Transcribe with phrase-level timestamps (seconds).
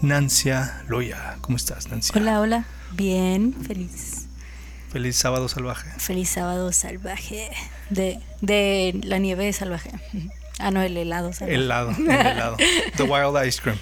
[0.00, 1.38] Nancia Loya.
[1.40, 2.12] ¿Cómo estás, Nancia?
[2.16, 2.64] Hola, hola.
[2.92, 4.26] Bien, feliz.
[4.92, 5.90] Feliz sábado salvaje.
[5.98, 7.50] Feliz sábado salvaje.
[7.90, 9.90] De, de la nieve salvaje.
[10.60, 11.54] Ah, no, el helado salvaje.
[11.54, 12.56] El helado, el helado.
[12.96, 13.78] The Wild Ice Cream.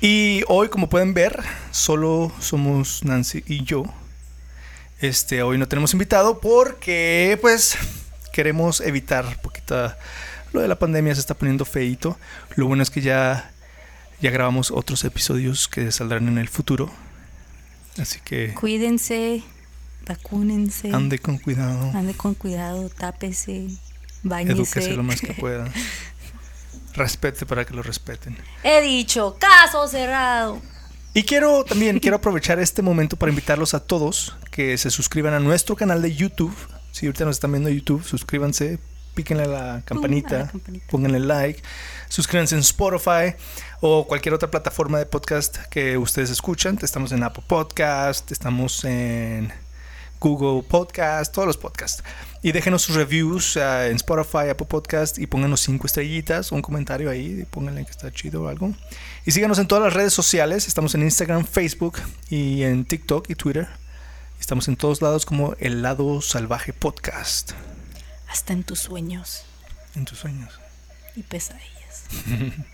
[0.00, 1.38] Y hoy, como pueden ver,
[1.72, 3.84] solo somos Nancy y yo.
[4.98, 7.76] Este, hoy no tenemos invitado porque, pues,
[8.32, 9.98] queremos evitar poquita.
[10.54, 12.16] Lo de la pandemia se está poniendo feito.
[12.54, 13.50] Lo bueno es que ya,
[14.20, 16.90] ya grabamos otros episodios que saldrán en el futuro.
[17.98, 18.54] Así que.
[18.54, 19.42] Cuídense,
[20.06, 20.92] vacúnense.
[20.92, 21.90] Ande con cuidado.
[21.94, 23.68] Ande con cuidado, tápese,
[24.22, 24.52] bañese.
[24.52, 25.70] Edúquese lo más que pueda.
[26.94, 28.36] Respete para que lo respeten.
[28.62, 30.60] He dicho, caso cerrado.
[31.12, 35.40] Y quiero también quiero aprovechar este momento para invitarlos a todos que se suscriban a
[35.40, 36.54] nuestro canal de YouTube.
[36.92, 38.78] Si ahorita nos están viendo en YouTube, suscríbanse,
[39.16, 40.86] píquenle a la campanita, a la campanita.
[40.88, 41.62] pónganle like,
[42.08, 43.34] suscríbanse en Spotify
[43.80, 46.78] o cualquier otra plataforma de podcast que ustedes escuchan.
[46.82, 49.50] Estamos en Apple Podcast, estamos en
[50.20, 52.04] Google Podcast, todos los podcasts.
[52.42, 57.10] Y déjenos sus reviews eh, en Spotify, Apple Podcast y pónganos cinco estrellitas, un comentario
[57.10, 58.74] ahí, y pónganle que está chido o algo.
[59.24, 63.34] Y síganos en todas las redes sociales, estamos en Instagram, Facebook y en TikTok y
[63.34, 63.66] Twitter.
[64.38, 67.54] Estamos en todos lados como El Lado Salvaje Podcast.
[68.36, 69.44] Hasta en tus sueños
[69.94, 70.52] En tus sueños.
[71.16, 72.04] y pesadillas.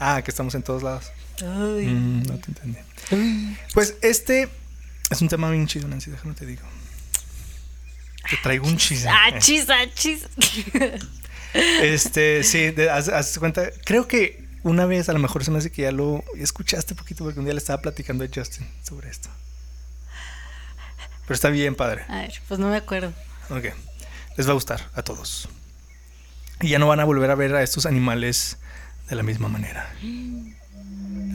[0.00, 1.10] Ah, que estamos en todos lados.
[1.40, 1.86] Ay.
[1.86, 2.78] Mm, no te entendí.
[3.74, 4.48] Pues este
[5.10, 6.62] es un tema bien chido, Nancy, déjame te digo.
[8.30, 9.10] Te traigo un chisme.
[9.10, 10.20] Achis, achis.
[11.54, 13.70] Este, sí, de- haz, haz cuenta.
[13.84, 17.24] Creo que una vez, a lo mejor se me hace que ya lo escuchaste poquito
[17.24, 19.28] porque un día le estaba platicando a Justin sobre esto.
[21.22, 22.04] Pero está bien, padre.
[22.08, 23.12] A ver, pues no me acuerdo.
[23.50, 23.64] Ok.
[24.38, 25.48] Les va a gustar a todos.
[26.60, 28.58] Y ya no van a volver a ver a estos animales
[29.10, 29.92] de la misma manera.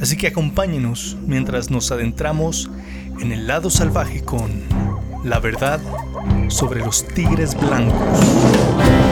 [0.02, 2.70] Así que acompáñenos mientras nos adentramos
[3.20, 4.64] en el lado salvaje con
[5.26, 5.82] la verdad
[6.48, 9.03] sobre los tigres blancos.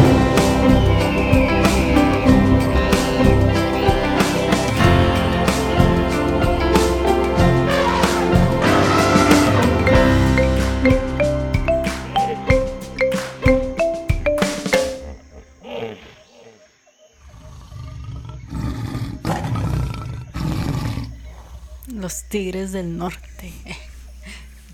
[22.31, 23.53] Tigres del norte.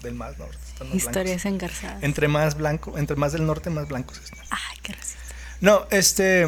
[0.02, 0.58] Del más norte.
[0.94, 1.46] Historias blancos.
[1.46, 2.04] engarzadas.
[2.04, 4.40] Entre más blanco, entre más del norte, más blancos están.
[4.52, 5.20] Ay, qué racista.
[5.60, 6.46] No, este.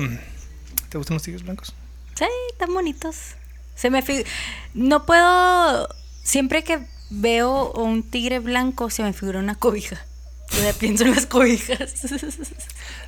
[0.90, 1.74] ¿Te gustan los tigres blancos?
[2.16, 2.26] Sí,
[2.58, 3.16] tan bonitos.
[3.76, 4.04] Se me
[4.74, 5.90] No puedo.
[6.24, 10.06] Siempre que veo un tigre blanco, se me figura una cobija.
[10.52, 11.94] O sea, pienso en las cobijas.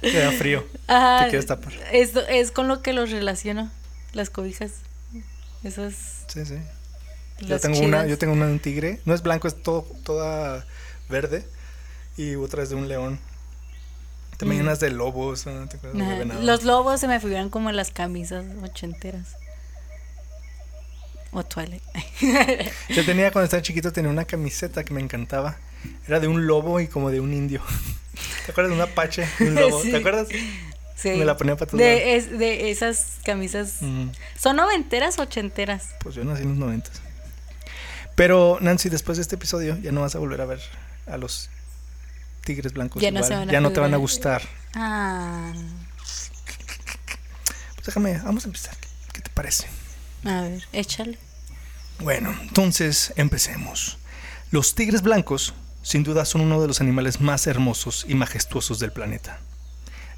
[0.02, 0.66] Te da frío.
[0.88, 1.74] Ajá, Te quieres tapar.
[1.92, 3.70] Es, es con lo que los relaciono.
[4.14, 4.72] Las cobijas.
[5.64, 6.26] Esas.
[6.28, 6.56] Sí, sí.
[7.41, 9.00] Yo tengo una, yo tengo una de un tigre.
[9.06, 10.66] No es blanco, es todo, toda
[11.09, 11.46] verde.
[12.18, 13.19] Y otra es de un león.
[14.38, 14.66] También Mm.
[14.66, 15.46] unas de lobos.
[16.41, 19.35] Los lobos se me figuran como las camisas ochenteras.
[21.31, 21.84] O Twilight.
[22.90, 25.58] Yo tenía cuando estaba chiquito tenía una camiseta que me encantaba.
[26.08, 27.62] Era de un lobo y como de un indio.
[28.46, 29.28] ¿Te acuerdas de un apache?
[29.40, 29.81] un lobo?
[29.81, 29.91] Sí.
[29.91, 30.28] ¿Te acuerdas?
[30.96, 31.09] Sí.
[31.12, 33.79] Me la ponía para todos de, es, de esas camisas.
[34.38, 35.85] ¿Son noventeras o ochenteras?
[36.00, 37.02] Pues yo nací en los noventas.
[38.22, 40.62] Pero Nancy, después de este episodio ya no vas a volver a ver
[41.08, 41.50] a los
[42.46, 43.28] tigres blancos Ya no igual.
[43.28, 44.44] se van a ya no te van a gustar.
[44.76, 45.52] Ah.
[45.96, 48.76] Pues déjame, vamos a empezar.
[49.12, 49.66] ¿Qué te parece?
[50.23, 51.18] A ver, échale.
[51.97, 53.97] Bueno, entonces empecemos.
[54.52, 58.91] Los tigres blancos, sin duda, son uno de los animales más hermosos y majestuosos del
[58.91, 59.40] planeta.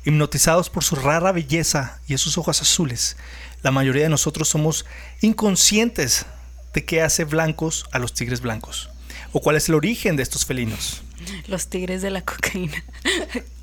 [0.04, 3.16] Hipnotizados por su rara belleza y esos ojos azules,
[3.62, 4.86] la mayoría de nosotros somos
[5.22, 6.26] inconscientes
[6.74, 8.90] de qué hace blancos a los tigres blancos,
[9.32, 11.04] o cuál es el origen de estos felinos.
[11.48, 12.84] Los tigres de la cocaína.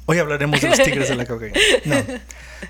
[0.07, 1.59] Hoy hablaremos de los tigres de la cocaína.
[1.85, 1.97] No.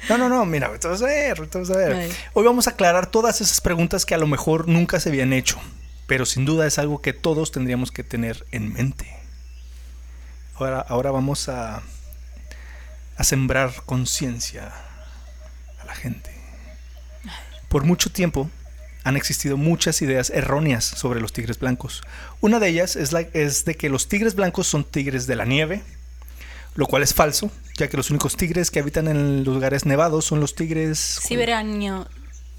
[0.08, 2.10] No, no, no, mira, ahorita vas a ver, ahorita vas a ver.
[2.32, 5.58] Hoy vamos a aclarar todas esas preguntas que a lo mejor nunca se habían hecho,
[6.06, 9.08] pero sin duda es algo que todos tendríamos que tener en mente.
[10.54, 11.82] Ahora, ahora vamos a,
[13.16, 14.72] a sembrar conciencia
[15.80, 16.30] a la gente.
[17.68, 18.50] Por mucho tiempo,
[19.04, 22.02] han existido muchas ideas erróneas sobre los tigres blancos.
[22.40, 25.44] Una de ellas es, la, es de que los tigres blancos son tigres de la
[25.44, 25.82] nieve,
[26.74, 30.40] lo cual es falso, ya que los únicos tigres que habitan en lugares nevados son
[30.40, 30.98] los tigres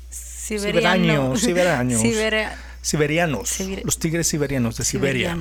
[0.09, 1.35] Siberiano.
[1.37, 1.37] Siberiano.
[1.37, 2.01] Siberianos.
[2.01, 3.49] Siberia- Siberianos.
[3.59, 5.37] Siber- Los tigres siberianos de Siberia.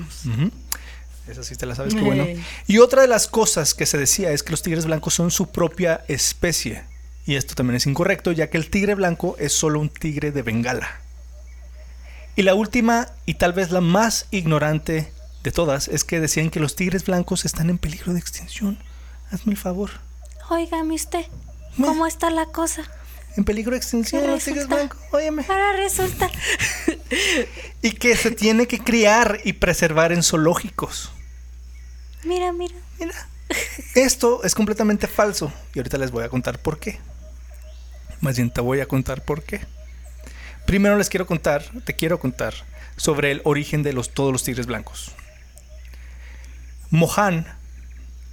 [1.28, 2.26] Esa sí te la sabes, qué bueno.
[2.66, 5.50] Y otra de las cosas que se decía es que los tigres blancos son su
[5.50, 6.82] propia especie.
[7.26, 10.42] Y esto también es incorrecto, ya que el tigre blanco es solo un tigre de
[10.42, 11.00] Bengala.
[12.36, 15.12] Y la última, y tal vez la más ignorante
[15.42, 18.78] de todas, es que decían que los tigres blancos están en peligro de extinción.
[19.30, 19.90] Hazme el favor.
[20.48, 21.26] Óigame usted,
[21.76, 22.82] ¿cómo está la cosa?
[23.36, 24.98] En peligro de extinción ¿Qué los tigres blancos.
[25.12, 25.44] Óyeme.
[25.48, 26.30] Ahora resulta.
[27.82, 31.10] Y que se tiene que criar y preservar en zoológicos.
[32.24, 32.74] Mira, mira.
[32.98, 33.28] Mira,
[33.94, 36.98] esto es completamente falso y ahorita les voy a contar por qué.
[38.20, 39.60] Más bien te voy a contar por qué.
[40.66, 42.54] Primero les quiero contar, te quiero contar
[42.96, 45.12] sobre el origen de todos los tigres blancos.
[46.90, 47.46] Mohan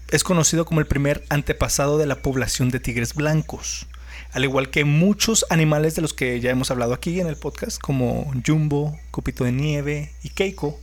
[0.10, 3.88] es conocido como el primer antepasado de la población de tigres blancos,
[4.32, 7.80] al igual que muchos animales de los que ya hemos hablado aquí en el podcast,
[7.80, 10.80] como Jumbo, Copito de Nieve y Keiko.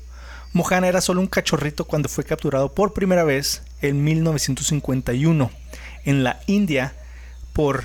[0.53, 5.51] Mohan era solo un cachorrito cuando fue capturado por primera vez en 1951
[6.05, 6.93] en la India
[7.53, 7.85] por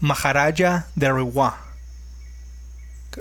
[0.00, 1.58] Maharaja de Rewa.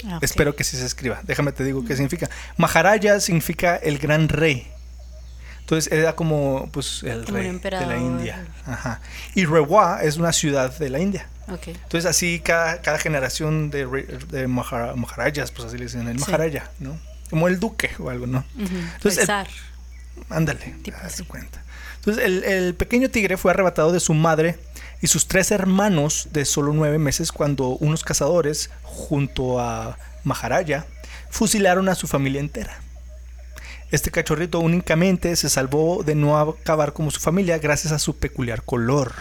[0.06, 0.19] Ah.
[0.21, 1.21] Espero que sí se escriba.
[1.24, 2.29] Déjame te digo qué significa.
[2.57, 4.68] Maharaja significa el gran rey.
[5.62, 8.45] Entonces era como pues el Como rey de la India.
[8.65, 9.01] Ajá.
[9.35, 11.27] Y Rewa es una ciudad de la India.
[11.50, 11.68] Ok.
[11.69, 13.85] Entonces así cada, cada generación de,
[14.30, 16.25] de mahara- maharajas, pues así le dicen el Sí.
[16.30, 16.97] maharaja, ¿no?
[17.30, 18.45] Como el duque o algo, ¿no?
[18.56, 18.75] Ujú.
[18.95, 19.47] Entonces, el-.
[20.30, 20.75] Ándale,
[21.25, 21.62] cuenta.
[22.07, 24.56] Entonces, el, pequeño tigre fue arrebatado de su madre
[25.01, 30.86] y sus tres hermanos de solo nueve meses cuando unos cazadores, junto a Maharaja,
[31.30, 32.80] fusilaron a su familia entera.
[33.92, 38.63] Este cachorrito únicamente se salvó de no acabar como su familia gracias a su peculiar
[38.63, 39.12] color.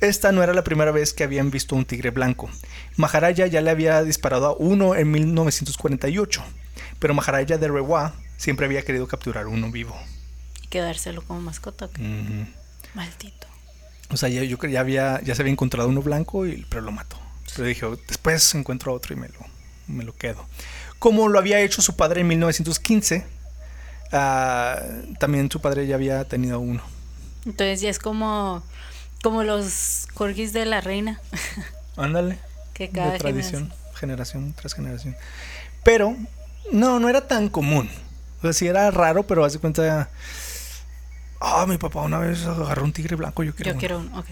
[0.00, 2.48] Esta no era la primera vez que habían visto un tigre blanco.
[2.96, 6.42] Maharaja ya le había disparado a uno en 1948,
[6.98, 9.94] pero Maharaja de Rewa siempre había querido capturar uno vivo.
[10.70, 11.86] Quedárselo como mascota.
[11.86, 12.46] Ujú.
[12.94, 13.46] Maldito.
[14.10, 16.82] O sea, yo creo que ya había, ya se había encontrado uno blanco, y, pero
[16.82, 17.16] lo mató.
[17.54, 19.38] Pero dije, después encuentro otro y me lo,
[19.86, 20.46] me lo quedo.
[20.98, 23.24] Como lo había hecho su padre en 1915,
[24.12, 24.80] ah,
[25.18, 26.82] también su padre ya había tenido uno.
[27.46, 28.62] Entonces ya es como,
[29.22, 31.20] como los corgis de la reina.
[31.96, 32.38] Ándale.
[32.74, 35.14] Que cada de tradición, generación- generación tras generación.
[35.84, 36.16] Pero
[36.72, 37.90] no, no era tan común.
[38.38, 40.08] O sea, sí era raro, pero haz de cuenta.
[41.40, 43.70] Ah, mi papá una vez agarró un tigre blanco, yo quiero.
[43.70, 43.80] Yo uno".
[43.80, 44.18] quiero uno.
[44.18, 44.26] Ok.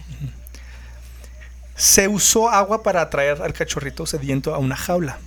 [1.75, 5.19] Se usó agua para atraer al cachorrito sediento a una jaula.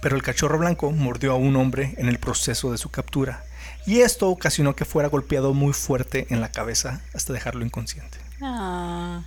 [0.00, 3.44] Pero el cachorro blanco mordió a un hombre en el proceso de su captura.
[3.86, 8.18] Y esto ocasionó que fuera golpeado muy fuerte en la cabeza hasta dejarlo inconsciente.
[8.42, 9.22] Ah,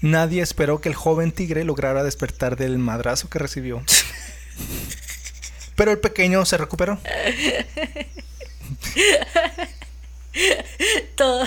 [0.00, 3.82] Nadie esperó que el joven tigre lograra despertar del madrazo que recibió.
[5.74, 6.98] Pero el pequeño se recuperó.
[11.16, 11.44] todo.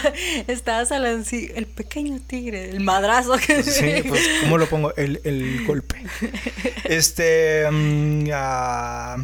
[0.47, 1.51] Estabas hablando así.
[1.55, 4.93] El pequeño tigre, el madrazo que Sí, pues, ¿cómo lo pongo?
[4.95, 6.03] El, el golpe.
[6.85, 7.65] Este.
[7.69, 9.17] mm, ah,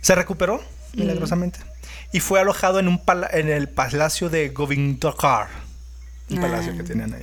[0.00, 0.62] se recuperó
[0.94, 1.58] milagrosamente.
[2.12, 5.48] Y fue alojado en, un pala- en el palacio de Govindakar.
[6.30, 6.42] Un Ah.
[6.42, 7.22] palacio que tenían ahí.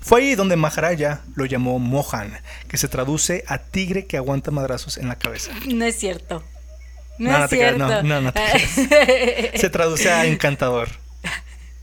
[0.00, 2.32] Fue ahí donde Maharaja lo llamó Mohan,
[2.68, 5.50] que se traduce a tigre que aguanta madrazos en la cabeza.
[5.66, 6.44] No es cierto.
[7.18, 7.88] No, No, no es creas, cierto.
[7.88, 10.88] no, no, no te Se traduce a encantador.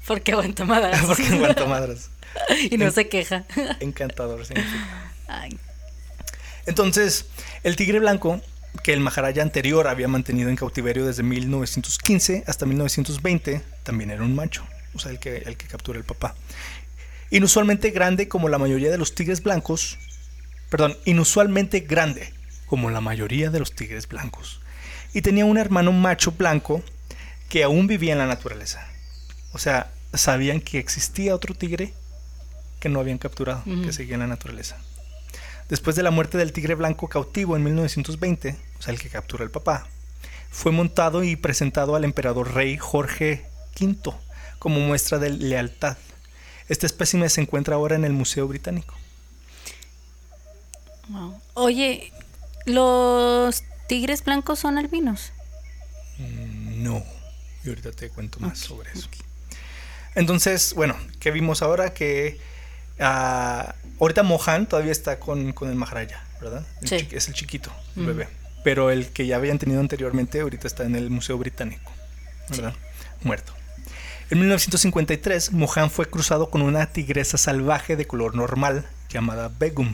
[0.07, 1.05] Porque aguanta madrazos.
[1.07, 2.09] Porque aguanta madrazos.
[2.71, 3.45] y no se queja.
[3.79, 5.11] Encantador significa.
[5.27, 5.57] Ay,
[6.65, 7.25] Entonces,
[7.63, 8.41] el tigre blanco,
[8.83, 14.35] que el Maharaja anterior había mantenido en cautiverio desde 1915 hasta 1920, también era un
[14.35, 16.35] macho, o sea, el que, el que captura el papá.
[17.29, 19.97] Inusualmente grande como la mayoría de los tigres blancos,
[20.69, 22.33] perdón, inusualmente grande
[22.67, 24.59] como la mayoría de los tigres blancos.
[25.13, 26.83] Y tenía un hermano macho blanco
[27.49, 28.87] que aún vivía en la naturaleza.
[29.51, 31.93] O sea, sabían que existía otro tigre
[32.79, 34.77] que no habían capturado, que seguía en la naturaleza.
[35.69, 39.43] Después de la muerte del tigre blanco cautivo en 1920, o sea, el que captura
[39.43, 39.87] el papá,
[40.51, 43.45] fue montado y presentado al emperador rey Jorge
[43.79, 44.13] V
[44.59, 45.97] como muestra de lealtad.
[46.69, 48.95] Este espécimen se encuentra ahora en el Museo Británico.
[51.09, 51.39] wow.
[51.55, 52.11] Oye,
[52.65, 55.31] ¿los tigres blancos son albinos?
[56.17, 57.03] Mm, No,
[57.63, 59.09] y ahorita te cuento más sobre eso.
[60.15, 61.93] Entonces, bueno, ¿qué vimos ahora?
[61.93, 62.39] Que
[62.99, 66.65] ah, ahorita Mohan todavía está con, con el Maharaja, ¿verdad?
[66.81, 67.07] El Sí.
[67.11, 68.27] es el chiquito, el bebé.
[68.63, 71.91] pero el que ya habían tenido anteriormente ahorita está en el Museo Británico,
[72.49, 72.73] ¿verdad?
[73.23, 73.53] Muerto.
[74.29, 79.93] En 1953, Mohan fue cruzado con una tigresa salvaje de color normal llamada Begum,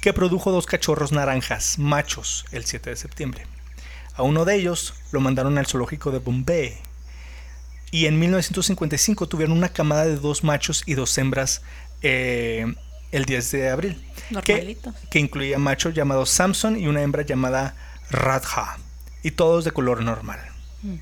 [0.00, 3.46] que produjo dos cachorros naranjas, machos, el 7 de septiembre.
[4.14, 6.76] A uno de ellos lo mandaron al zoológico de Bombay.
[7.92, 11.60] Y en 1955 tuvieron una camada de dos machos y dos hembras
[12.00, 12.74] eh,
[13.12, 14.02] el 10 de abril.
[14.42, 14.94] Que, Normalito.
[15.10, 17.76] que incluía machos llamados Samson y una hembra llamada
[18.10, 18.78] Radha.
[19.22, 20.40] Y todos de color normal.
[20.82, 20.94] Mm.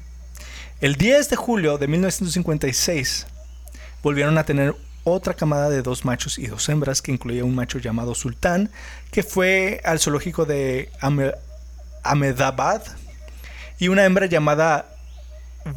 [0.80, 3.28] El 10 de julio de 1956
[4.02, 7.78] volvieron a tener otra camada de dos machos y dos hembras que incluía un macho
[7.78, 8.68] llamado Sultán
[9.12, 10.90] que fue al zoológico de
[12.02, 12.82] Ahmedabad
[13.78, 14.94] y una hembra llamada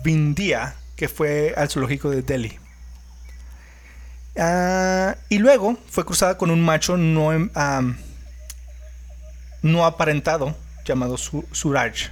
[0.03, 2.57] Vindia que fue al zoológico de Delhi.
[4.37, 7.49] Ah, y luego fue cruzada con un macho no, em-
[9.61, 10.55] no aparentado
[10.85, 12.09] llamado Su- Suraj.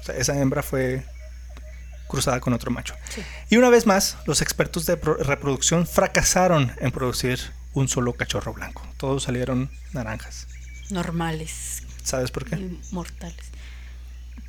[0.00, 1.04] O sea, esa hembra fue
[2.08, 2.96] cruzada con otro macho.
[3.14, 3.22] Sí.
[3.48, 7.38] Y una vez más, los expertos de pro- reproducción fracasaron en producir
[7.74, 8.82] un solo cachorro blanco.
[8.96, 10.48] Todos salieron naranjas.
[10.90, 12.76] Normales ¿Sabes por qué?
[12.90, 13.52] mortales.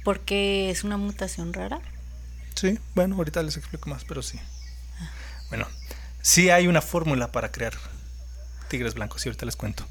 [0.04, 1.80] Porque es una mutación rara.
[2.56, 4.40] Sí, bueno, ahorita les explico más, pero sí.
[5.50, 5.68] Bueno,
[6.22, 7.74] sí hay una fórmula para crear
[8.68, 9.86] tigres blancos y ahorita les cuento.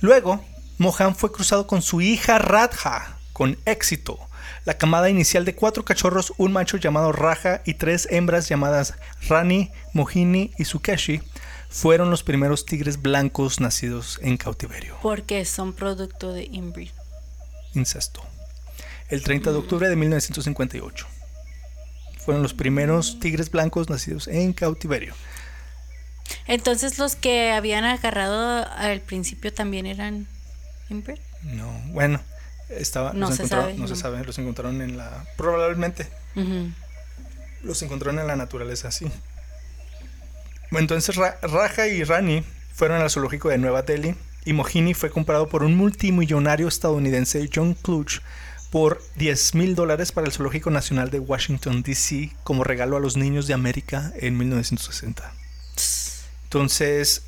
[0.00, 0.44] Luego,
[0.78, 4.18] Mohan fue cruzado con su hija Radha con éxito.
[4.64, 8.94] La camada inicial de cuatro cachorros, un macho llamado Raja y tres hembras llamadas
[9.28, 11.22] Rani, Mohini y Sukeshi,
[11.68, 14.96] fueron los primeros tigres blancos nacidos en cautiverio.
[15.02, 16.92] Porque son producto de inbreed.
[17.74, 18.22] incesto.
[19.08, 21.06] El 30 de octubre de 1958.
[22.24, 25.14] Fueron los primeros tigres blancos nacidos en cautiverio.
[26.46, 30.26] Entonces los que habían agarrado al principio también eran
[30.88, 31.18] inbreed.
[31.42, 32.20] No, bueno,
[32.68, 36.08] estaba, No los se sabe, no se sabe, los encontraron en la, probablemente,
[37.62, 39.06] los encontraron en la naturaleza, sí.
[40.70, 44.14] Bueno, entonces Ra- Raja y Rani fueron al zoológico de Nueva Delhi
[44.44, 48.20] y Mohini fue comprado por un multimillonario estadounidense, John Clutch,
[48.72, 53.16] por 10 mil dólares para el Zoológico Nacional de Washington, D.C., como regalo a los
[53.18, 55.30] niños de América en 1960.
[56.44, 57.22] Entonces,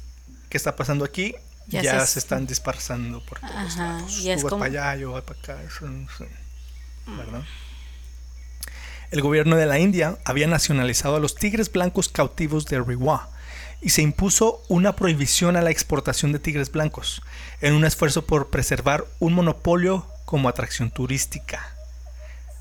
[0.48, 1.34] ¿qué está pasando aquí?
[1.66, 4.18] Ya, Ya se, se- están dispersando por todos Ajá, lados.
[4.20, 5.58] y es Tú vas como- para allá, yo voy para acá.
[7.06, 7.42] ¿verdad?
[9.10, 13.28] El gobierno de la India había nacionalizado a los tigres blancos cautivos de Rewa
[13.82, 17.22] y se impuso una prohibición a la exportación de tigres blancos
[17.60, 21.74] en un esfuerzo por preservar un monopolio como atracción turística.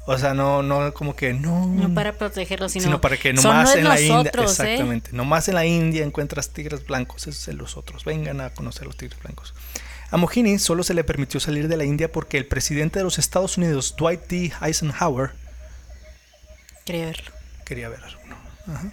[0.05, 1.65] O sea, no, no como que no.
[1.67, 4.41] No para protegerlos, sino, sino, para que nomás en la India, ¿eh?
[4.43, 8.85] exactamente, nomás en la India encuentras tigres blancos, esos son los otros, vengan a conocer
[8.85, 9.53] los tigres blancos.
[10.11, 13.17] A Mohini solo se le permitió salir de la India porque el presidente de los
[13.17, 14.51] Estados Unidos, Dwight D.
[14.61, 15.31] Eisenhower,
[16.85, 17.31] Quería verlo.
[17.65, 18.35] quería ver alguno.
[18.67, 18.91] Ajá.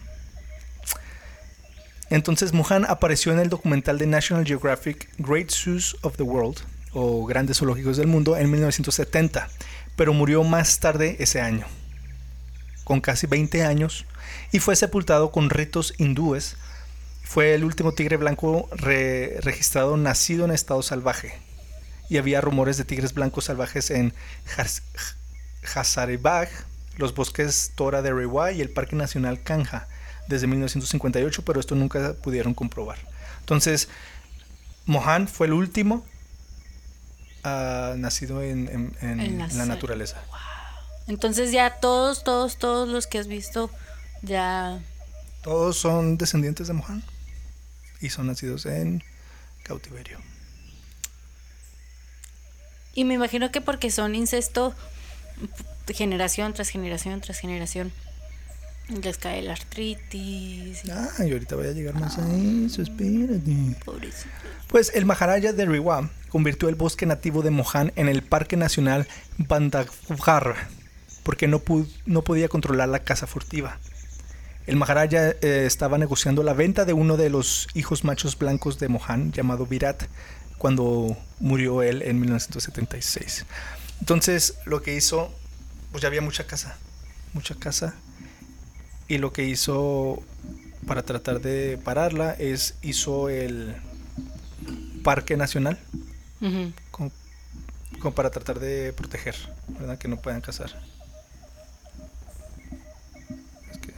[2.08, 6.58] Entonces Mohan apareció en el documental de National Geographic Great Zoos of the World,
[6.92, 9.48] o Grandes Zoológicos del Mundo, en 1970,
[9.96, 11.66] pero murió más tarde ese año,
[12.84, 14.06] con casi 20 años,
[14.52, 16.56] y fue sepultado con ritos hindúes.
[17.22, 21.38] Fue el último tigre blanco re- registrado nacido en estado salvaje.
[22.08, 24.12] Y había rumores de tigres blancos salvajes en
[25.74, 26.48] Hazaribagh,
[26.96, 29.86] los bosques Tora de Rewa y el Parque Nacional Kanja
[30.26, 32.98] desde 1958, pero esto nunca pudieron comprobar.
[33.40, 33.88] Entonces,
[34.86, 36.04] Mohan fue el último
[37.44, 40.22] ah, nacido en, en- en- En la naturaleza.
[41.06, 43.70] Entonces ya todos, todos, todos los que has visto
[44.22, 44.78] ya...
[45.42, 47.02] Todos son descendientes de Mohan
[48.00, 49.02] y son nacidos en
[49.62, 50.18] cautiverio.
[52.94, 54.74] Y me imagino que porque son incesto
[55.88, 57.92] generación tras generación tras generación.
[59.02, 60.84] Les cae la artritis.
[60.84, 63.76] y- Ah, y ahorita voy a llegar más a eso, espérate.
[63.84, 64.28] Pobrecito.
[64.68, 69.06] Pues el Maharaja de Rewa convirtió el bosque nativo de Mohan en el Parque Nacional
[69.38, 70.56] Bandhavgarh
[71.22, 71.62] porque no,
[72.06, 73.78] no podía controlar la caza furtiva.
[74.66, 78.88] El Maharaja eh, estaba negociando la venta de uno de los hijos machos blancos de
[78.88, 80.04] Mohan, llamado Virat,
[80.58, 83.44] cuando murió él en 1976.
[84.00, 85.32] Entonces lo que hizo,
[85.90, 86.76] pues ya había mucha caza,
[87.32, 87.94] mucha caza,
[89.10, 90.22] y lo que hizo
[90.86, 93.74] para tratar de pararla es hizo el
[95.02, 95.80] parque nacional
[96.92, 97.10] como,
[97.98, 99.34] como para tratar de proteger,
[99.66, 99.98] ¿verdad?
[99.98, 100.80] Que no puedan cazar.
[103.72, 103.92] Es que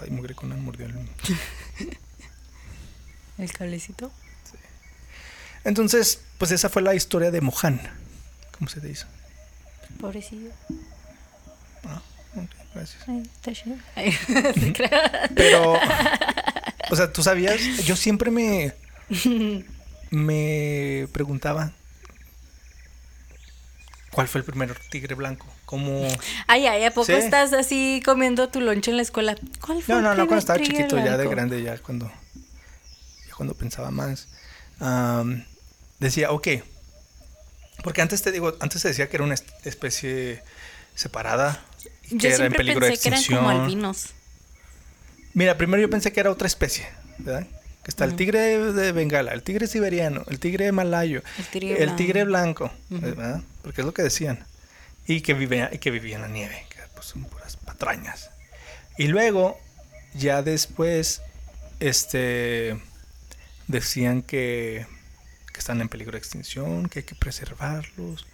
[0.00, 0.94] ay, mugre con mordió el
[3.36, 4.10] El cablecito.
[5.64, 7.78] Entonces, pues esa fue la historia de Mohan,
[8.56, 9.04] ¿cómo se dice?
[10.00, 10.50] Pobrecillo.
[11.84, 12.00] Ah,
[12.36, 13.08] ok, gracias.
[13.08, 13.76] Ay, está chido.
[13.94, 15.30] Ay, se crea.
[15.34, 15.74] Pero,
[16.90, 18.72] o sea, tú sabías, yo siempre me,
[20.10, 21.72] me preguntaba
[24.10, 25.46] cuál fue el primer tigre blanco.
[25.64, 26.06] Como,
[26.46, 27.12] Ay, ay, ¿a poco Sí.
[27.12, 29.34] estás así comiendo tu lonche en la escuela?
[29.60, 32.06] ¿Cuál fue no, el no, no, cuando estaba chiquito, ya de grande, ya cuando,
[33.26, 34.28] ya cuando pensaba más,
[35.98, 36.48] decía, ok,
[37.82, 40.42] porque antes te digo, antes se decía que era una es- especie
[40.94, 41.64] separada,
[42.10, 44.06] Yo era en de pensé que eran como albinos.
[45.32, 46.86] Mira, primero yo pensé que era otra especie,
[47.18, 47.46] ¿verdad?
[47.82, 51.76] Que está el tigre de Bengala, el tigre siberiano, el tigre malayo, El tigre el
[51.84, 51.96] blanco.
[51.96, 53.00] tigre blanco, Ujú.
[53.00, 53.42] ¿verdad?
[53.62, 54.46] Porque es lo que decían.
[55.06, 58.30] Y que vivía, y que vivía en la nieve, que pues son puras patrañas.
[58.96, 59.60] Y luego,
[60.14, 61.20] ya después,
[61.80, 62.78] este,
[63.66, 64.86] decían que,
[65.52, 68.26] que están en peligro de extinción, que hay que preservarlos.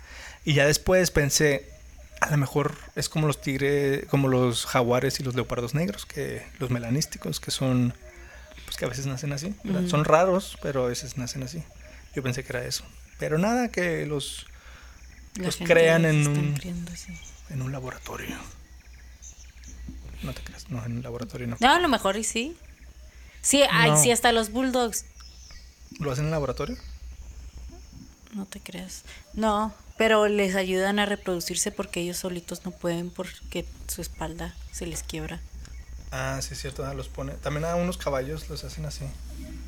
[0.44, 1.68] Y ya después pensé,
[2.20, 6.46] a lo mejor es como los tigres, como los jaguares y los leopardos negros, que
[6.58, 7.94] los melanísticos, que son,
[8.66, 9.54] pues que a veces nacen así.
[9.88, 11.62] Son raros, pero a veces nacen así.
[12.14, 12.84] Yo pensé que era eso.
[13.18, 14.46] Pero nada, que los,
[15.36, 16.92] La los crean en un, criando
[17.50, 18.36] en un laboratorio.
[20.22, 21.56] No te creas, no, en un laboratorio no.
[21.60, 22.56] No, a lo mejor y sí.
[23.42, 23.96] Sí, ay, No.
[24.02, 25.06] sí, hasta los bulldogs.
[25.98, 26.76] ¿Lo hacen en el laboratorio?
[28.34, 29.02] No te creas.
[29.32, 34.86] No, pero les ayudan a reproducirse porque ellos solitos no pueden porque su espalda se
[34.86, 35.40] les quiebra.
[36.10, 37.32] Ah, sí, es cierto, ah, los pone.
[37.34, 39.04] También a unos caballos los hacen así.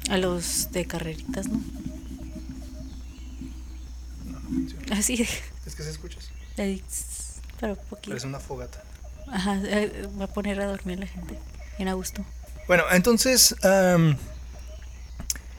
[0.09, 1.61] A los de carreritas, ¿no?
[4.25, 4.97] No, no funciona.
[4.97, 5.29] Así,
[5.67, 6.31] Es que se escuchas.
[6.57, 8.09] pero poquito.
[8.13, 8.83] Parece una fogata.
[9.31, 11.39] Ajá, eh, va a poner a dormir la gente.
[11.77, 12.25] Bien a gusto.
[12.69, 13.55] Bueno, entonces,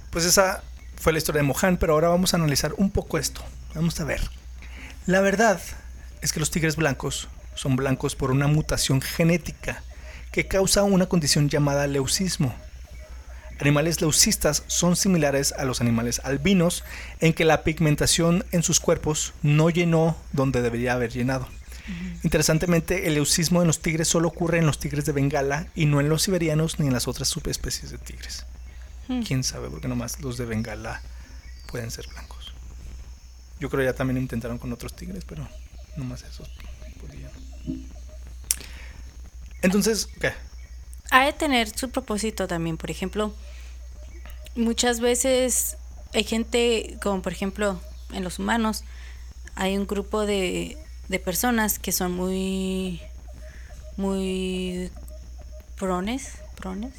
[0.10, 0.64] pues esa
[0.96, 3.44] fue la historia de Mohan, pero ahora vamos a analizar un poco esto.
[3.76, 4.43] Vamos a ver.
[5.06, 5.60] La verdad
[6.22, 9.84] es que los tigres blancos son blancos por una mutación genética
[10.32, 12.56] que causa una condición llamada leucismo.
[13.60, 16.84] Animales leucistas son similares a los animales albinos
[17.20, 21.48] en que la pigmentación en sus cuerpos no llenó donde debería haber llenado.
[22.24, 26.00] Interesantemente, el leucismo en los tigres solo ocurre en los tigres de Bengala y no
[26.00, 28.46] en los siberianos ni en las otras subespecies de tigres.
[29.10, 29.22] Hmm.
[29.24, 31.02] Quién sabe, porque nomás los de Bengala
[31.68, 32.43] pueden ser blancos.
[33.60, 35.48] Yo creo ya también intentaron con otros tigres, pero
[35.96, 36.50] nomás esos
[37.00, 37.32] podían.
[39.62, 40.34] Entonces, ¿qué?
[41.12, 42.78] Ha de tener su propósito también.
[42.78, 43.34] Por ejemplo,
[44.56, 45.78] muchas veces
[46.14, 47.80] hay gente, como por ejemplo
[48.12, 48.84] en los humanos,
[49.56, 53.02] hay un grupo de, de personas que son muy,
[53.98, 54.92] muy
[55.78, 56.94] prones, prones,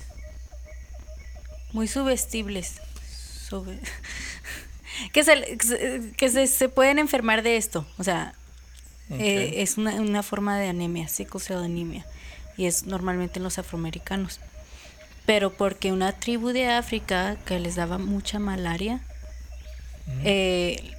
[1.73, 2.75] muy subestibles,
[3.49, 3.81] sube-
[5.13, 5.59] que, se,
[6.17, 7.87] que se, se pueden enfermar de esto.
[7.99, 8.35] O sea,
[9.11, 11.09] eh, es una, una forma de anemia,
[11.51, 12.07] anemia,
[12.57, 14.41] y es normalmente en los afroamericanos.
[15.27, 19.01] Pero porque una tribu de África que les daba mucha malaria,
[20.23, 20.91] eh,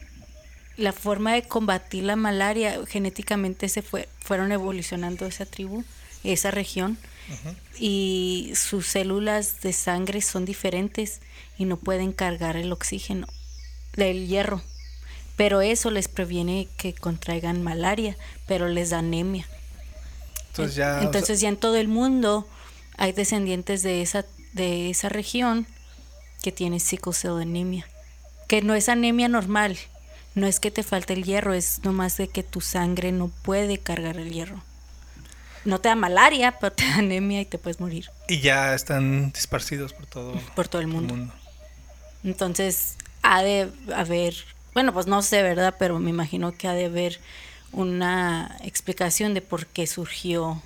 [0.77, 5.83] la forma de combatir la malaria genéticamente se fue, fueron evolucionando esa tribu,
[6.23, 6.97] esa región,
[7.79, 11.21] y sus células de sangre son diferentes
[11.57, 13.27] y no pueden cargar el oxígeno,
[13.97, 14.61] el hierro.
[15.35, 18.15] Pero eso les previene que contraigan malaria,
[18.47, 19.45] pero les da anemia.
[20.49, 20.95] Entonces ya.
[20.95, 22.47] o sea, Entonces ya en todo el mundo
[22.97, 25.67] hay descendientes de esa, de esa región
[26.41, 27.85] que tiene sickle cell anemia.
[28.47, 29.77] Que no es anemia normal,
[30.35, 33.79] no es que te falte el hierro, es nomás de que tu sangre no puede
[33.79, 34.61] cargar el hierro.
[35.65, 39.31] No te da malaria, pero te da anemia y te puedes morir y ya están
[39.31, 41.15] disparcidos por todo por todo el el mundo.
[41.15, 41.33] mundo.
[42.23, 42.95] Entonces
[43.25, 44.35] ha de haber,
[44.73, 45.75] bueno, pues no sé, ¿verdad?
[45.79, 47.19] Pero me imagino que ha de haber
[47.71, 50.61] una explicación de por qué surgió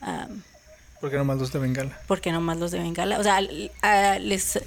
[0.00, 0.42] am,
[1.00, 1.98] Porque nomás los de Bengala.
[2.06, 3.40] porque nomás los de Bengala, o sea,
[4.20, 4.60] les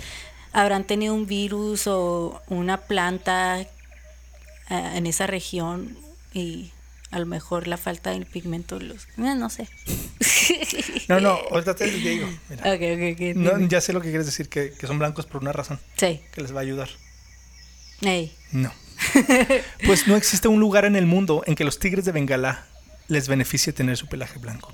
[0.52, 3.66] habrán tenido un virus o una planta
[4.70, 5.96] ah, en esa región
[6.34, 6.72] y
[7.14, 9.68] a lo mejor la falta del pigmento los, eh, no sé.
[11.08, 12.28] No, no, ahorita te digo.
[12.50, 12.64] Mira.
[13.36, 16.22] No, ya sé lo que quieres decir, que, que son blancos por una razón, Sí.
[16.34, 16.90] que les va a ayudar.
[18.02, 18.36] Ey.
[18.52, 18.72] No.
[19.86, 22.66] Pues no existe un lugar en el mundo en que los tigres de Bengala
[23.10, 24.74] les beneficie tener su pelaje blanco.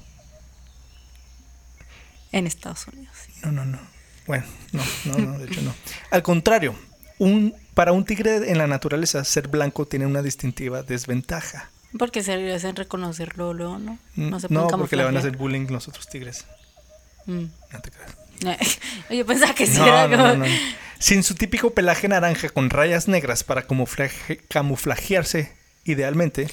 [2.32, 3.16] En Estados Unidos.
[3.26, 3.34] sí.
[3.44, 3.80] No, no, no.
[4.28, 5.74] Bueno, no, no, no, de hecho no.
[6.12, 6.76] Al contrario,
[7.18, 11.72] un, para un tigre en la naturaleza, ser blanco tiene una distintiva desventaja.
[11.98, 13.98] Porque se hacen reconocerlo luego, ¿no?
[14.16, 16.46] No, se pueden porque le van a hacer bullying los otros tigres.
[17.26, 17.46] Mm.
[17.72, 18.80] No te creas.
[19.10, 20.28] Yo pensaba que sí No, era no, como...
[20.36, 20.46] no, no.
[21.00, 25.52] Sin su típico pelaje naranja con rayas negras para camuflaje- camuflajearse,
[25.86, 26.48] idealmente,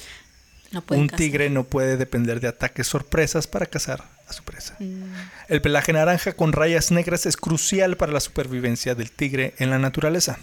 [0.71, 1.17] No Un cazar.
[1.17, 4.75] tigre no puede depender de ataques sorpresas para cazar a su presa.
[4.79, 5.03] Mm.
[5.49, 9.79] El pelaje naranja con rayas negras es crucial para la supervivencia del tigre en la
[9.79, 10.39] naturaleza.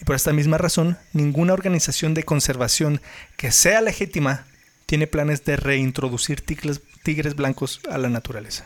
[0.00, 3.00] Y por esta misma razón, ninguna organización de conservación
[3.36, 4.46] que sea legítima
[4.84, 8.64] tiene planes de reintroducir tigres, tigres blancos a la naturaleza.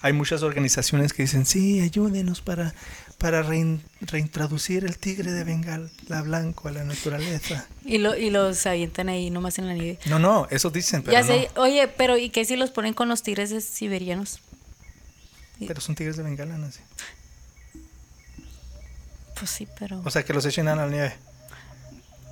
[0.00, 2.72] Hay muchas organizaciones que dicen, sí, ayúdenos para,
[3.18, 5.90] para rein- reintroducir el tigre de Bengala
[6.22, 7.66] blanco a la naturaleza.
[7.84, 9.98] Y, lo, y los avientan ahí nomás en la nieve.
[10.06, 11.26] No, no, eso dicen, pero ya no.
[11.26, 14.40] sé, oye, pero ¿y qué si los ponen con los tigres siberianos?
[15.58, 16.78] Pero son tigres de Bengala, Nancy.
[19.38, 20.00] Pues sí, pero...
[20.04, 21.14] O sea, que los echen a la nieve.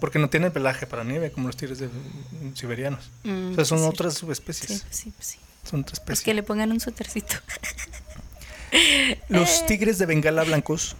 [0.00, 3.10] Porque no tienen pelaje para nieve como los tigres de, mm, siberianos.
[3.24, 3.84] Mm, o sea, son sí.
[3.86, 4.82] otras Sí, subespecies.
[4.82, 5.38] pues sí, pues sí.
[5.68, 6.24] Son otras Pues especies.
[6.24, 7.34] que le pongan un suétercito.
[9.28, 10.96] Los tigres de Bengala blancos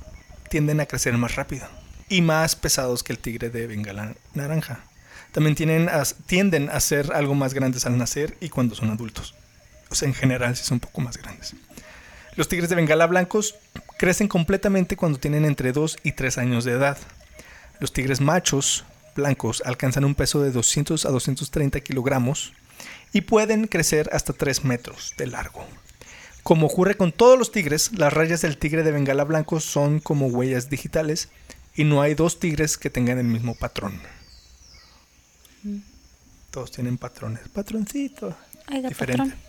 [0.48, 1.66] tienden a crecer más rápido
[2.08, 4.80] y más pesados que el tigre de Bengala naranja.
[5.32, 9.34] También tienen a- tienden a ser algo más grandes al nacer y cuando son adultos.
[9.90, 11.54] O sea, en general sí son un poco más grandes.
[12.36, 13.54] Los tigres de Bengala blancos
[13.98, 16.98] crecen completamente cuando tienen entre 2 y 3 años de edad.
[17.80, 22.52] Los tigres machos blancos alcanzan un peso de 200 a 230 kilogramos
[23.12, 25.66] y pueden crecer hasta 3 metros de largo.
[26.42, 30.26] Como ocurre con todos los tigres, las rayas del tigre de Bengala blanco son como
[30.26, 31.30] huellas digitales
[31.74, 33.98] y no hay dos tigres que tengan el mismo patrón.
[36.50, 37.48] Todos tienen patrones.
[37.48, 38.36] Patroncito.
[38.70, 39.22] Oiga, diferente.
[39.22, 39.45] patrón.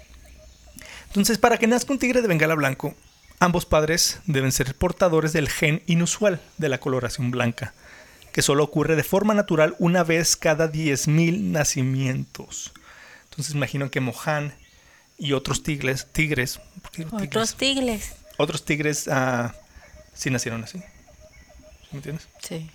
[1.08, 2.96] Entonces, para que nazca un tigre de Bengala blanco,
[3.39, 7.74] ambos padres deben ser portadores del gen inusual de la coloración blanca,
[8.32, 12.74] que solo ocurre de forma natural una vez cada 10.000 nacimientos.
[13.30, 14.54] Entonces, imagino que Mohan
[15.17, 16.60] y otros tigres, tigres.
[17.12, 18.15] Otros tigres.
[18.38, 19.56] otros tigres ah,
[20.13, 20.80] sí nacieron así.
[21.91, 22.28] ¿Me entiendes?
[22.41, 22.70] Sí.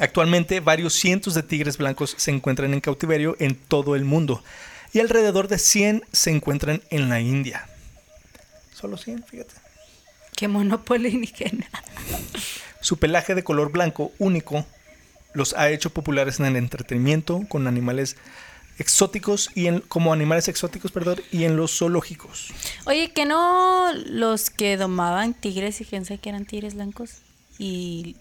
[0.00, 4.42] Actualmente varios cientos de tigres blancos se encuentran en cautiverio en todo el mundo
[4.92, 7.68] y alrededor de 100 se encuentran en la India.
[8.74, 9.54] Solo 100, fíjate.
[10.36, 11.84] Qué monopolio ni que nada.
[12.80, 14.66] Su pelaje de color blanco único
[15.34, 18.16] los ha hecho populares en el entretenimiento con animales
[18.78, 22.52] exóticos y en, como animales exóticos, perdón, y en los zoológicos.
[22.84, 27.10] Oye, que no los que domaban tigres y quién sabe que eran tigres blancos
[27.58, 28.16] y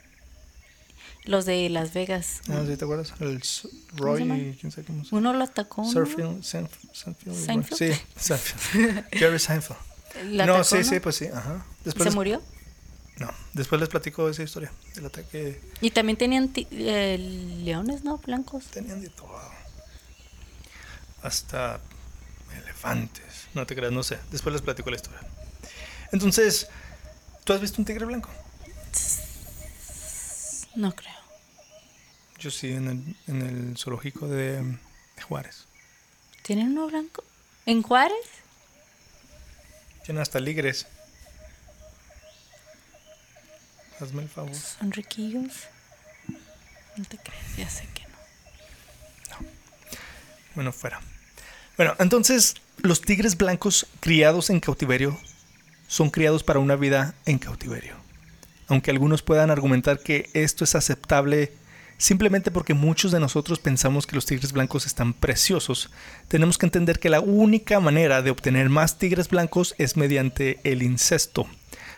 [1.23, 2.41] los de Las Vegas.
[2.49, 3.13] Ah, ¿sí ¿Te acuerdas?
[3.19, 4.35] El S- ¿Cómo se Roy, llama?
[4.59, 5.83] ¿quién sabe cómo se Uno lo atacó.
[5.89, 7.75] Senfield, ¿Seinfeld?
[7.75, 9.05] Sí, Seinfeld.
[9.11, 9.79] Jerry Seinfeld.
[10.31, 11.27] ¿Lo no, sí, sí, pues sí.
[11.27, 11.65] Ajá.
[11.85, 12.41] Después ¿Se murió?
[13.17, 15.61] No, después les platico esa historia del ataque.
[15.79, 17.17] Y también tenían eh,
[17.63, 18.17] leones, ¿no?
[18.17, 18.65] Blancos.
[18.65, 19.39] Tenían de todo.
[21.21, 21.79] Hasta
[22.63, 23.23] elefantes.
[23.53, 24.17] No te creas, no sé.
[24.31, 25.19] Después les platico la historia.
[26.11, 26.67] Entonces,
[27.43, 28.29] ¿tú has visto un tigre blanco?
[30.75, 31.13] No creo.
[32.39, 35.67] Yo sí, en el, en el zoológico de, de Juárez.
[36.43, 37.23] ¿Tienen uno blanco?
[37.65, 38.15] ¿En Juárez?
[40.03, 40.87] Tienen hasta ligres.
[43.99, 44.55] Hazme el favor.
[44.55, 45.67] ¿Son riquillos?
[46.97, 49.47] No te crees, ya sé que no.
[50.55, 50.99] Bueno, fuera.
[51.77, 55.17] Bueno, entonces los tigres blancos criados en cautiverio
[55.87, 57.95] son criados para una vida en cautiverio.
[58.71, 61.51] Aunque algunos puedan argumentar que esto es aceptable
[61.97, 65.91] simplemente porque muchos de nosotros pensamos que los tigres blancos están preciosos,
[66.29, 70.83] tenemos que entender que la única manera de obtener más tigres blancos es mediante el
[70.83, 71.47] incesto.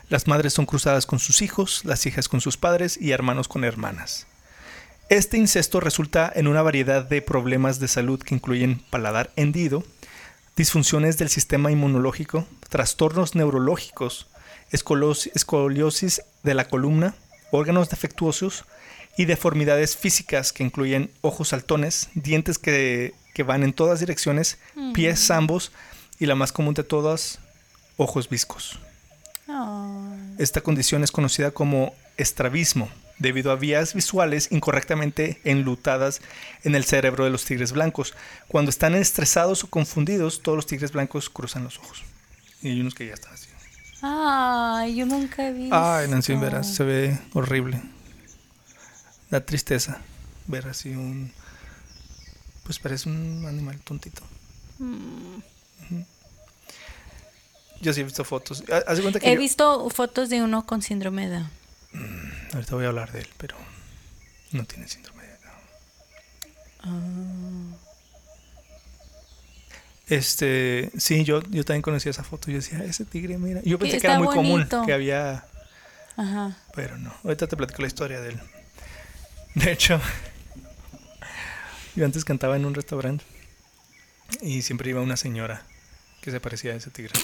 [0.09, 3.65] Las madres son cruzadas con sus hijos, las hijas con sus padres y hermanos con
[3.65, 4.25] hermanas.
[5.09, 9.83] Este incesto resulta en una variedad de problemas de salud que incluyen paladar hendido,
[10.55, 14.27] disfunciones del sistema inmunológico, trastornos neurológicos,
[14.73, 17.15] escoliosis de la columna,
[17.51, 18.65] órganos defectuosos
[19.17, 24.57] y deformidades físicas que incluyen ojos saltones, dientes que, que van en todas direcciones,
[24.93, 25.71] pies ambos
[26.19, 27.39] y la más común de todas,
[27.97, 28.79] ojos viscos.
[30.37, 36.21] Esta condición es conocida como estrabismo, debido a vías visuales incorrectamente enlutadas
[36.63, 38.15] en el cerebro de los tigres blancos.
[38.47, 42.03] Cuando están estresados o confundidos, todos los tigres blancos cruzan los ojos.
[42.61, 43.52] Y hay unos que ya están así.
[44.05, 45.75] Ay, yo nunca he visto.
[45.75, 47.81] Ay, Nancy, verás, se ve horrible.
[49.31, 49.99] Da tristeza
[50.47, 51.31] ver así un...
[52.63, 54.21] Pues parece un animal tontito.
[54.79, 55.39] Mm.
[57.81, 58.63] Yo sí he visto fotos.
[58.71, 61.49] Ha- Haz cuenta que He yo- visto fotos de uno con síndrome de Down.
[62.53, 63.55] Ahorita voy a hablar de él, pero
[64.51, 65.37] no tiene síndrome de
[66.83, 67.73] Down.
[67.73, 67.77] Ah.
[70.13, 72.51] Este, sí, yo, yo también conocía esa foto.
[72.51, 73.61] Yo decía, ese tigre, mira.
[73.63, 74.69] Yo pensé que era muy bonito.
[74.69, 75.45] común, que había,
[76.17, 76.57] Ajá.
[76.75, 77.13] pero no.
[77.23, 78.39] Ahorita te platico la historia de él.
[79.55, 79.99] De hecho,
[81.95, 83.23] Yo antes cantaba en un restaurante
[84.41, 85.61] y siempre iba una señora
[86.21, 87.11] que se parecía a ese tigre.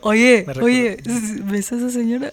[0.00, 0.96] Oye, Me oye,
[1.44, 2.30] ¿ves a esa señora?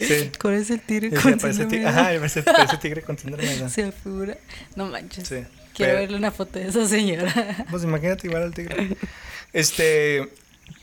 [0.00, 0.32] Sí.
[0.38, 3.68] Con ese tigre con síndrome ajá, parece tigre con síndrome.
[3.68, 4.36] Se figura.
[4.74, 5.28] No manches.
[5.28, 5.44] Sí.
[5.76, 7.66] Quiero Pero- verle una foto de esa señora.
[7.70, 8.96] Pues imagínate igual al tigre.
[9.52, 10.28] Este,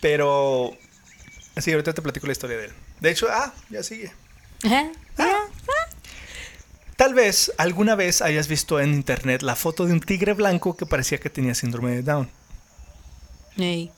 [0.01, 0.71] pero...
[1.57, 2.71] Sí, ahorita te platico la historia de él.
[3.01, 4.11] De hecho, ah, ya sigue.
[4.63, 5.37] Ajá, mira.
[6.95, 10.85] Tal vez alguna vez hayas visto en internet la foto de un tigre blanco que
[10.87, 12.29] parecía que tenía síndrome de Down.
[13.57, 13.91] Ey,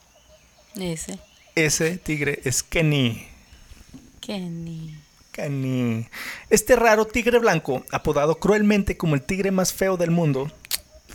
[0.76, 1.20] ese.
[1.56, 3.28] Ese tigre es Kenny.
[4.20, 4.98] Kenny.
[5.32, 6.08] Kenny.
[6.50, 10.52] Este raro tigre blanco, apodado cruelmente como el tigre más feo del mundo,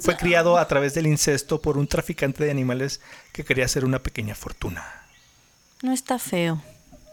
[0.01, 3.01] fue criado a través del incesto por un traficante de animales
[3.33, 4.85] que quería hacer una pequeña fortuna.
[5.83, 6.63] No está feo.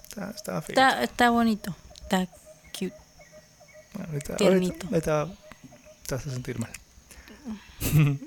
[0.10, 0.74] Está, estaba feo.
[0.74, 1.76] Está, está bonito.
[2.02, 2.28] Está
[2.74, 2.94] cute.
[4.08, 4.88] Ahorita, tiernito.
[4.88, 5.42] ahorita- ahorita
[6.08, 6.72] te vas a sentir mal.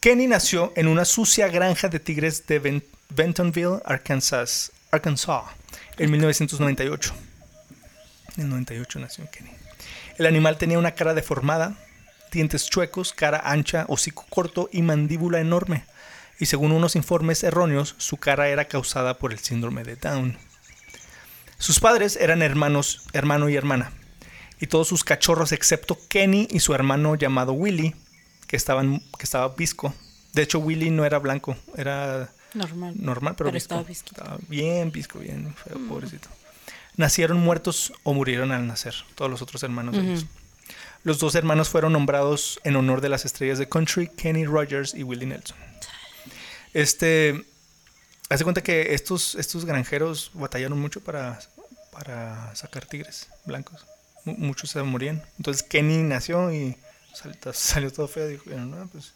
[0.00, 5.44] Kenny nació en una sucia granja de tigres de Ben- Bentonville, Arkansas, Arkansas,
[5.98, 7.14] en 1998.
[8.36, 9.50] En el 98 nació Kenny.
[10.18, 11.74] El animal tenía una cara deformada,
[12.34, 15.84] dientes chuecos, cara ancha, hocico corto y mandíbula enorme.
[16.38, 20.36] Y según unos informes erróneos, su cara era causada por el síndrome de Down.
[21.58, 23.92] Sus padres eran hermanos, hermano y hermana,
[24.60, 27.94] y todos sus cachorros excepto Kenny y su hermano llamado Willy,
[28.46, 29.94] que estaban que estaba visco.
[30.32, 32.94] De hecho, Willy no era blanco, era Normal.
[32.96, 34.10] normal, pero, Pero visco.
[34.10, 36.28] estaba bien visco, bien feo, pobrecito.
[36.96, 40.26] Nacieron muertos o murieron al nacer, todos los otros hermanos de ellos.
[41.04, 45.02] Los dos hermanos fueron nombrados en honor de las estrellas de country, Kenny Rogers y
[45.02, 45.56] Willie Nelson.
[46.72, 47.44] Este,
[48.30, 51.38] hace cuenta que estos, estos granjeros batallaron mucho para,
[51.92, 53.86] para sacar tigres blancos.
[54.24, 55.22] Mu- muchos se morían.
[55.36, 56.76] Entonces Kenny nació y
[57.14, 58.26] sal- salió todo feo.
[58.26, 59.12] Dijo, bueno, no, pues...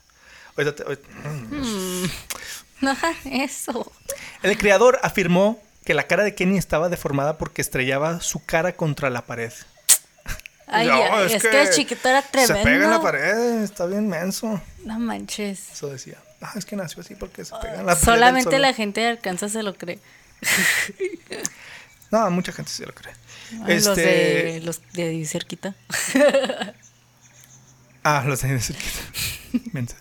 [0.56, 0.84] ahorita
[2.82, 3.90] Ajá, Eso.
[4.42, 9.10] El creador afirmó que la cara de Kenny estaba deformada porque estrellaba su cara contra
[9.10, 9.52] la pared.
[10.70, 12.54] Ay, No, ya, es, que, el chiquito era tremendo.
[12.56, 14.60] Se pega en la pared, está bien menso.
[14.84, 15.72] No manches.
[15.72, 16.18] Eso decía.
[16.40, 18.04] Ah, es que nació así porque se pega en la pared.
[18.04, 18.58] Solamente solo".
[18.58, 19.98] la gente de Alcanza se lo cree.
[22.10, 23.12] No, mucha gente sí lo cree.
[23.64, 25.74] Ay, Los Este- de los de ahí cerquita.
[28.04, 29.00] Ah, los de cerquita.
[29.72, 29.96] Mensa.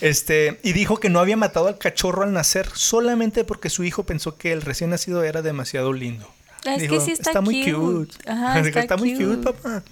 [0.00, 4.04] Este, y dijo que no había matado al cachorro al nacer solamente porque su hijo
[4.04, 6.32] pensó que el recién nacido era demasiado lindo.
[6.64, 7.74] Es Dijo, que sí está, muy cute.
[8.16, 8.30] cute.
[8.30, 9.52] Ajá, Dijo, está, muy cute, cute.
[9.52, 9.82] papá.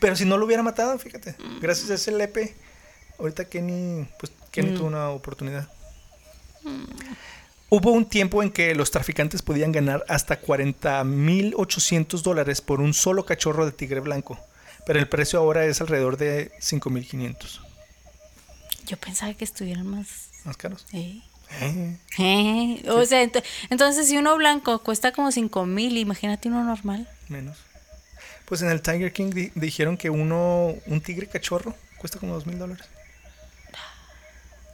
[0.00, 2.54] Pero si no lo hubiera matado, fíjate, gracias a ese lepe,
[3.18, 4.74] ahorita Kenny, pues Kenny Mm.
[4.76, 5.68] tuvo una oportunidad.
[7.70, 13.26] Hubo un tiempo en que los traficantes podían ganar hasta 40.800 dólares por un solo
[13.26, 14.38] cachorro de tigre blanco,
[14.86, 17.60] pero el precio ahora es alrededor de 5.500.
[18.86, 20.30] Yo pensaba que estuvieran más.
[20.44, 20.86] Más caros.
[20.94, 21.20] ¿eh?
[21.60, 26.62] Eh, Eh, O sea, ent- entonces si uno blanco cuesta como cinco mil, imagínate uno
[26.64, 27.08] normal.
[27.28, 27.56] menos.
[28.46, 32.56] Pues en el Tiger King di- dijeron que uno, un tigre cachorro cuesta como 2.000
[32.58, 32.86] dólares.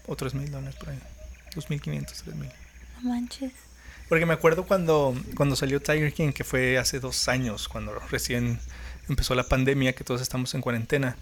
[0.07, 0.99] O 3.000 dólares por ahí.
[1.55, 2.53] 2.500, 3.000.
[3.03, 3.53] No manches.
[4.09, 8.61] Porque me acuerdo cuando, cuando salió Tiger King, que fue hace dos años, cuando recién
[9.09, 11.17] empezó la pandemia, que todos estamos en cuarentena.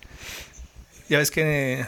[1.09, 1.87] Ya ves que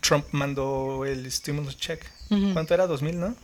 [0.00, 2.04] Trump mandó el stimulus check.
[2.28, 2.86] ¿Cuánto era?
[2.86, 3.34] ¿2000, no?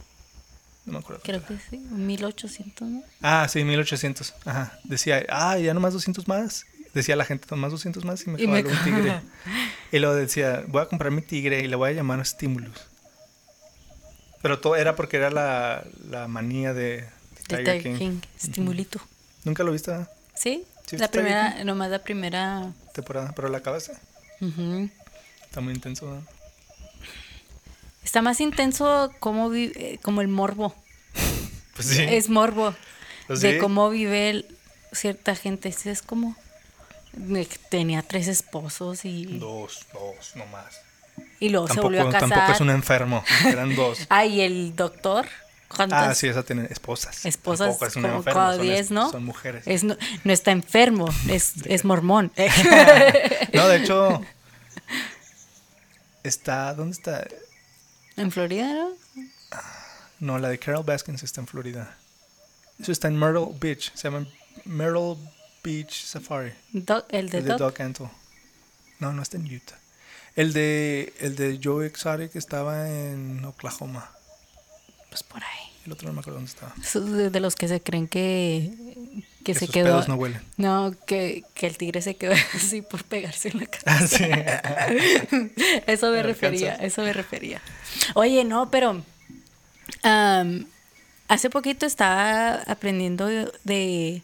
[0.85, 1.23] No me acuerdo.
[1.25, 3.03] Creo que sí, 1800, ¿no?
[3.21, 4.35] Ah, sí, 1800.
[4.45, 4.79] Ajá.
[4.85, 6.67] Decía, ah, ya nomás 200 más.
[6.93, 9.21] Decía la gente, nomás 200 más y me Y me un tigre.
[9.93, 12.77] y luego decía, voy a comprar mi tigre y le voy a llamar Stimulus.
[14.43, 17.07] Pero todo era porque era la, la manía de,
[17.49, 17.97] de De Tiger, King.
[17.97, 19.01] King, estimulito.
[19.45, 20.11] Nunca lo viste ¿verdad?
[20.35, 20.65] ¿Sí?
[20.87, 22.73] Sí, la primera, nomás la primera.
[22.93, 23.93] temporada, pero la acabaste.
[25.45, 26.07] Está muy intenso.
[26.07, 26.23] ¿verdad?
[28.05, 30.75] Está más intenso como, vi- eh, como el morbo.
[31.75, 32.03] Pues sí.
[32.07, 32.75] Es morbo.
[33.29, 33.59] Pues de sí.
[33.59, 34.47] cómo vive el-
[34.93, 35.73] cierta gente.
[35.73, 36.37] Sí, Es como.
[37.71, 40.81] Tenía tres esposos y, Dos, dos, no más.
[41.41, 42.29] y luego se volvió a casar.
[42.31, 43.23] tampoco es un enfermo.
[43.47, 43.99] Eran dos.
[44.11, 45.27] Ah, y el doctor.
[45.69, 47.25] ¿Cuántas Ah, sí, esa tiene esposas.
[47.25, 47.69] esposas?
[47.69, 49.11] Tampoco es un como enfermo, cada son diez, es- ¿no?
[49.11, 49.67] Son mujeres.
[49.67, 52.31] Es, no, no está enfermo, es, es mormón.
[53.55, 54.21] No, de hecho.
[56.23, 56.75] Está.
[56.75, 57.27] ¿Dónde está?
[58.17, 58.91] En Florida, ¿no?
[60.21, 61.97] No, la de Carol Baskins está en Florida.
[62.79, 63.93] Eso está en Myrtle Beach.
[63.95, 64.27] Se llama
[64.65, 65.17] Myrtle
[65.63, 66.53] Beach Safari.
[66.73, 67.77] El de el de Doc.
[67.79, 68.11] Doc.
[69.01, 69.79] No, no está en Utah.
[70.37, 74.11] El de, el de Joe Exotic estaba en Oklahoma.
[75.11, 75.72] Pues por ahí.
[75.85, 76.73] El otro no me acuerdo dónde estaba.
[77.31, 78.71] De, los que se creen que,
[79.39, 79.87] que, Que se sus quedó.
[79.87, 80.41] pedos no huelen.
[80.57, 83.83] No, que, que el tigre se quedó así por pegarse en la cara.
[83.87, 84.25] Ah, sí.
[85.87, 86.87] Eso me ¿Me refería, alcanzas?
[86.93, 87.61] eso me refería.
[88.15, 89.03] Oye, no, pero
[91.29, 94.23] hace poquito estaba aprendiendo de, de-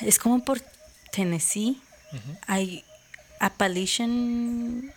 [0.00, 0.60] es como por
[1.12, 1.80] Tennessee,
[2.46, 2.84] hay
[3.40, 4.92] Appalachian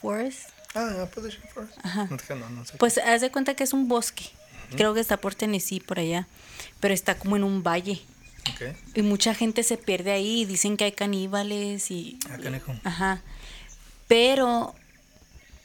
[0.00, 0.50] Forest.
[0.74, 1.78] Ah, Appalachian Forest.
[1.82, 2.06] Ajá.
[2.10, 2.76] No, te- no, no sé.
[2.78, 4.24] Pues haz de cuenta que es un bosque.
[4.76, 6.26] Creo que está por Tennessee, por allá.
[6.80, 8.02] Pero está como en un valle.
[8.54, 8.76] Ok.
[8.94, 12.18] Y mucha gente se pierde ahí y dicen que hay caníbales y...
[12.30, 12.74] Ah, canijo.
[12.84, 13.20] Ajá.
[14.08, 14.74] Pero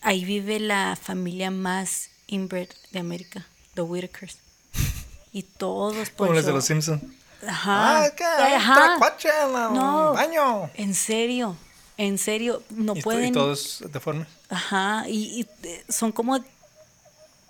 [0.01, 4.37] ahí vive la familia más inbred de América, the Whitakers.
[5.31, 7.03] Y todos por Como los de eso- los Simpsons.
[7.47, 8.03] Ajá.
[8.05, 8.23] Ah, ¿qué?
[8.25, 8.73] Ajá.
[8.75, 10.13] Tracuache en el No.
[10.13, 10.69] baño.
[10.73, 11.55] En serio,
[11.99, 13.25] en serio, no Y, pueden.
[13.25, 14.27] y todos deformes.
[14.49, 15.47] Ajá, y, y,
[15.91, 16.39] son como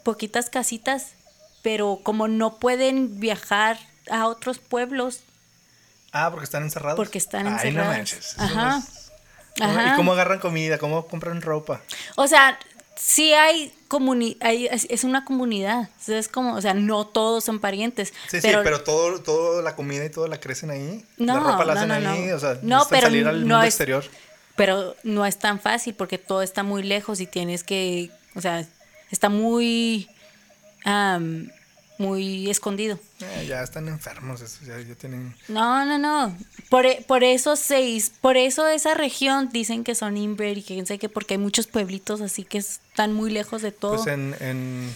[0.04, 1.08] poquitas casitas,
[1.62, 5.20] pero como no pueden viajar a otros pueblos
[6.12, 6.98] Ah, porque están encerrados.
[6.98, 7.96] porque están Ay, no encerrados.
[7.98, 8.36] manches.
[8.40, 8.72] Ajá.
[8.72, 8.86] no es-
[9.60, 9.94] ¿Cómo- Ajá.
[9.94, 10.78] ¿Y cómo agarran comida?
[10.78, 11.82] ¿Cómo compran ropa?
[12.16, 12.58] O sea,
[12.96, 17.60] sí hay comunidad, es, una comunidad, o sea, es como, o sea, no todos son
[17.60, 21.06] parientes, Sí, pero, sí, pero todo, todo la comida y todo la crecen ahí.
[21.18, 22.26] No, la ropa la no, hacen no, ahí.
[22.28, 22.36] no.
[22.36, 24.06] O sea, No, pero salir al no mundo es- exterior.
[24.60, 28.68] Pero no es tan fácil porque todo está muy lejos y tienes que, o sea,
[29.10, 30.10] está muy,
[30.84, 31.50] am,
[31.98, 33.00] muy escondido.
[33.22, 35.34] Eh, ya están enfermos, eso, ya, ya tienen...
[35.48, 36.38] No, no, no.
[36.68, 40.84] Por, e- por eso seis, por eso esa región dicen que son inbred y que
[41.00, 43.96] qué, porque hay muchos pueblitos así que están muy lejos de todo.
[43.96, 44.94] Pues en, en,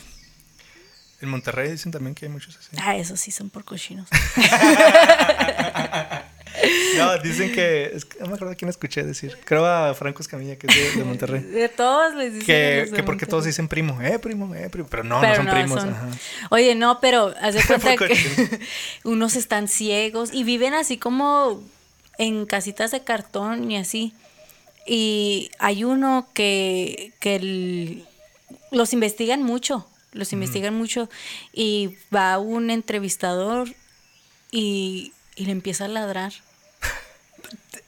[1.22, 2.76] en Monterrey dicen también que hay muchos así.
[2.82, 4.10] Ah, esos sí son por cochinos.
[6.98, 7.92] No, dicen que...
[7.94, 9.38] Es que no me acuerdo quién escuché decir.
[9.46, 11.42] Creo a Franco Escamilla, que es de, de Monterrey.
[11.52, 13.30] De todos les dicen a Que, los de que porque Monterrey.
[13.30, 14.88] todos dicen primo, eh, primo, eh, primo.
[14.90, 15.84] Pero no, Pero no son primos.
[15.84, 16.08] ajá.
[16.52, 18.60] Oye, no, pero haz de cuenta que
[19.04, 21.62] unos están ciegos y viven así como
[22.18, 24.14] en casitas de cartón y así.
[24.86, 28.06] Y hay uno que, que el-
[28.72, 31.10] los investigan mucho, los investigan mucho
[31.54, 33.70] y va un entrevistador
[34.52, 36.34] y, y le empieza a ladrar.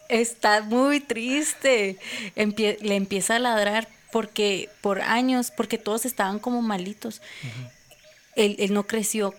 [0.09, 1.97] Está muy triste.
[2.35, 7.21] Empie- le empieza a ladrar porque por años, porque todos estaban como malitos.
[8.35, 9.33] él, él no creció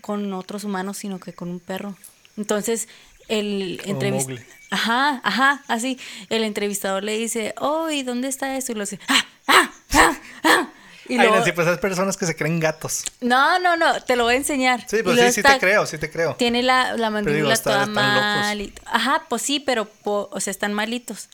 [0.00, 1.96] con otros humanos, sino que con un perro.
[2.36, 2.88] Entonces,
[3.28, 4.40] el entrevistador...
[4.70, 5.98] Ajá, ajá, así.
[6.28, 8.72] El entrevistador le dice, oh, ¿y dónde está eso?
[8.72, 10.68] Y lo dice, ¡ah, ah, ah, ah!
[11.08, 13.04] Y Ay, luego- Nancy, pues hay personas que se creen gatos.
[13.20, 14.84] no, no, no, te lo voy a enseñar.
[14.88, 16.34] Sí, pues sí, sí está- te creo, sí te creo.
[16.36, 18.72] Tiene la, la mandíbula digo, está- toda están mal.
[18.86, 21.28] Ajá, pues sí, pero, po- o sea, están malitos.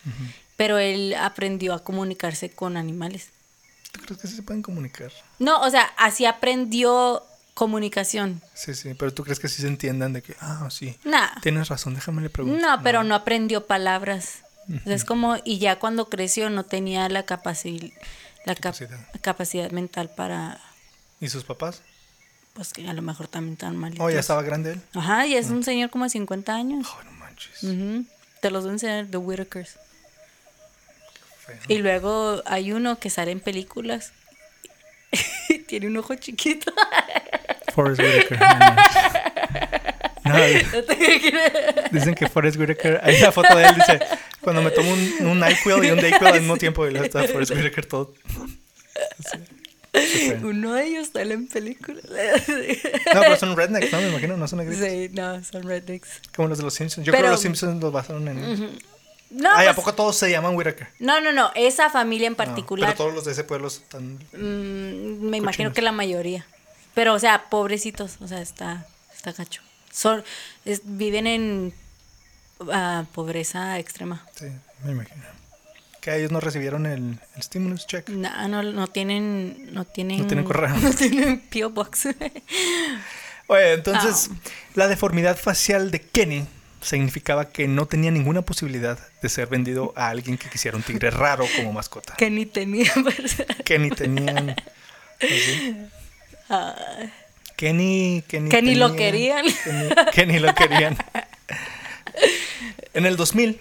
[0.56, 3.28] Pero él aprendió a comunicarse con animales.
[3.92, 5.10] ¿Tú crees que sí se pueden comunicar?
[5.38, 7.22] No, o sea, así aprendió
[7.54, 8.40] comunicación.
[8.54, 10.96] Sí, sí, pero tú crees que sí se entiendan de que, ah, sí.
[11.04, 11.28] Nah.
[11.42, 12.60] Tienes razón, déjame le pregunto.
[12.66, 14.38] No, pero no aprendió palabras.
[14.68, 17.88] O sea, es como, y ya cuando creció no tenía la capacidad,
[18.44, 18.98] la cap- Capacidad.
[19.20, 20.60] capacidad mental para,
[21.20, 21.82] ¿Y sus papás?
[22.54, 24.04] pues que a lo mejor también tan malitos.
[24.04, 24.80] Oh, ya estaba grande él.
[24.94, 26.86] Ajá, y es un señor como de 50 años.
[26.98, 27.62] Ay, no manches.
[27.62, 28.04] Ujú.
[28.40, 29.76] Te los voy a enseñar, The Whitakers.
[31.68, 34.12] Y luego hay uno que sale en películas.
[35.68, 36.72] Tiene un ojo chiquito.
[37.74, 38.38] Forrest Whitaker.
[40.32, 40.38] no.
[40.72, 44.00] No, No dicen que Forrest Whitaker, hay una foto de él, dice,
[44.40, 47.52] cuando me tomo un, un NyQuil y un DayQuil al mismo tiempo, y está Forrest
[47.52, 48.14] Whitaker todo.
[49.30, 49.38] Sí.
[50.42, 52.02] Uno de ellos sale en películas.
[52.08, 54.00] No, pero son rednecks, ¿no?
[54.00, 54.86] Me imagino, no son negritos.
[54.86, 56.08] sí, no, son rednecks.
[56.34, 57.06] Como los de los Simpsons.
[57.06, 58.78] Yo Pero- creo que los Simpsons los basaron en...
[59.30, 60.88] No, Ay, ¿a pues- poco todos se llaman Whitaker?
[60.98, 62.90] no, no, no, esa familia en No, particular.
[62.90, 64.14] pero todos los de ese pueblo están...
[64.32, 65.72] mm, me imagino Cochinos.
[65.74, 66.46] que la mayoría.
[66.94, 69.62] Pero, o sea, pobrecitos, o sea, está, está gacho.
[69.92, 70.24] Son,
[70.64, 71.74] es- viven en
[72.72, 74.26] ah, pobreza extrema.
[74.34, 74.46] Sí,
[74.84, 75.22] me imagino.
[76.00, 78.08] Que ellos no recibieron el, el stimulus check.
[78.08, 80.22] No, no, no tienen, no tienen.
[80.22, 80.74] No tienen correo.
[80.82, 81.70] No tienen P.O.
[81.70, 82.08] Box.
[83.46, 84.36] Oye, entonces, Ah.
[84.74, 86.46] la deformidad facial de Kenny
[86.80, 91.10] significaba que no tenía ninguna posibilidad de ser vendido a alguien que quisiera un tigre
[91.12, 92.14] raro como mascota.
[92.16, 92.90] que ni tenía.
[92.96, 93.46] ¿verdad?
[93.64, 94.56] Kenny tenían...
[95.20, 95.76] así.
[96.48, 96.74] Ah,
[97.62, 99.46] Kenny, Kenny, Que ni lo tenía- querían.
[99.46, 100.96] Kenny, que ni lo querían.
[102.92, 103.60] En el 2000,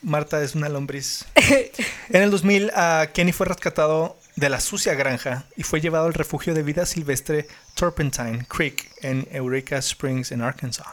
[0.00, 1.26] Marta es una lombriz.
[2.08, 6.14] En el 2000, ah, Kenny fue rescatado de la sucia granja y fue llevado al
[6.14, 10.86] refugio de vida silvestre Turpentine Creek en Eureka Springs, en Arkansas.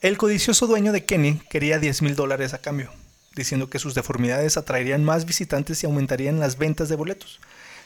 [0.00, 2.90] El codicioso dueño de Kenny quería 10 mil dólares a cambio,
[3.36, 7.38] diciendo que sus deformidades atraerían más visitantes y aumentarían las ventas de boletos.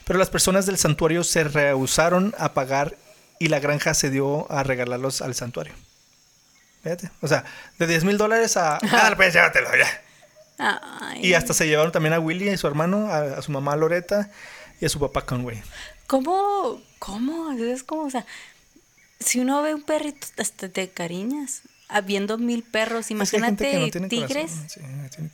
[0.09, 2.97] Pero las personas del santuario se rehusaron a pagar
[3.37, 5.75] y la granja se dio a regalarlos al santuario.
[6.81, 7.45] Fíjate, o sea,
[7.77, 8.79] de 10 mil dólares a...
[8.91, 10.01] Ah, pues llévatelo ya.
[10.57, 11.27] Ay.
[11.27, 14.31] Y hasta se llevaron también a Willy y su hermano, a, a su mamá Loreta
[14.81, 15.61] y a su papá Conway.
[16.07, 16.81] ¿Cómo?
[16.97, 17.51] ¿Cómo?
[17.51, 18.25] Es como, o sea,
[19.19, 21.61] si uno ve un perrito, hasta te cariñas.
[21.87, 24.53] Habiendo mil perros, Es que imagínate no tiene tigres.
[24.53, 25.29] corazón, sí, no tiene,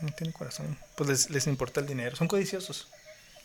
[0.00, 0.78] no tiene corazón.
[0.96, 2.16] Pues les, les importa el dinero.
[2.16, 2.88] Son codiciosos.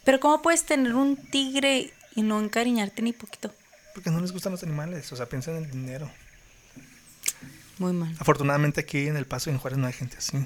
[0.09, 3.53] Pero ¿cómo puedes tener un tigre y no encariñarte ni poquito?
[3.93, 5.11] Porque no les gustan los animales.
[5.11, 6.09] O sea, piensan en el dinero.
[7.77, 8.15] Muy mal.
[8.17, 10.43] Afortunadamente aquí en El Paso y en Juárez no hay gente así.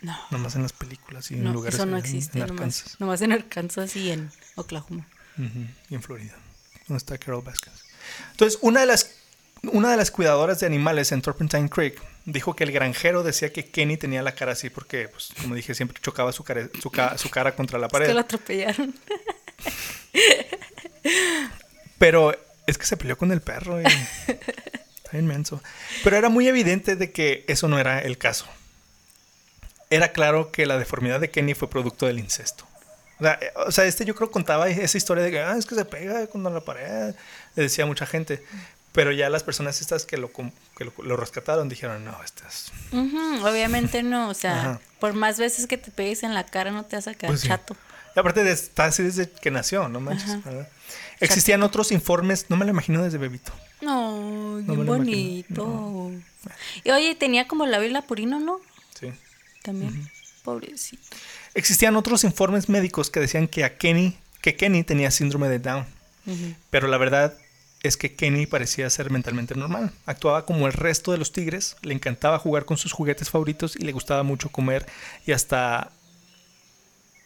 [0.00, 2.38] No, Nomás en las películas y en lugares eso no existe.
[2.38, 2.96] en nomás, Arkansas.
[2.98, 5.06] nomás en Arkansas y en Oklahoma.
[5.36, 6.34] Ujú, Y en Florida.
[6.88, 7.74] Donde está Carol Baskin.
[8.30, 9.10] Entonces, una de las
[9.64, 13.64] una de las cuidadoras de animales en Turpentine Creek dijo que el granjero decía que
[13.66, 17.18] Kenny tenía la cara así porque, pues, como dije, siempre chocaba su cara, su, ca-
[17.18, 18.06] su cara contra la Es pared.
[18.06, 18.94] que lo atropellaron.
[21.98, 25.62] Pero es que se peleó con el perro y está inmenso.
[26.04, 28.46] Pero era muy evidente de que eso no era el caso.
[29.90, 32.66] Era claro que la deformidad de Kenny fue producto del incesto.
[33.20, 35.66] O sea, eh, o sea, este yo creo contaba esa historia de que ah, es
[35.66, 37.14] que se pega contra la pared,
[37.54, 38.42] le decía a mucha gente.
[38.92, 42.70] Pero ya las personas estas que lo, que lo, lo rescataron dijeron, no, es...
[42.92, 44.80] Ujú, obviamente no, o sea, Ajá.
[45.00, 47.40] por más veces que te pegues en la cara no te vas a quedar Pues
[47.40, 47.48] sí.
[47.48, 47.74] chato.
[48.14, 50.44] Y aparte de, está así desde que nació, no manches.
[50.44, 50.68] ¿verdad?
[51.20, 53.52] Existían otros informes, no me lo imagino desde bebito.
[53.80, 56.10] No, No bonito.
[56.84, 58.60] Y oye, tenía como la vela purino, ¿no?
[58.98, 59.10] Sí.
[59.62, 60.10] También.
[60.44, 61.02] Pobrecito.
[61.54, 65.86] Existían otros informes médicos que decían que a Kenny, que Kenny tenía síndrome de Down,
[66.70, 67.34] pero la verdad
[67.82, 69.90] es que Kenny parecía ser mentalmente normal.
[70.06, 73.80] Actuaba como el resto de los tigres, le encantaba jugar con sus juguetes favoritos y
[73.84, 74.86] le gustaba mucho comer
[75.26, 75.90] y hasta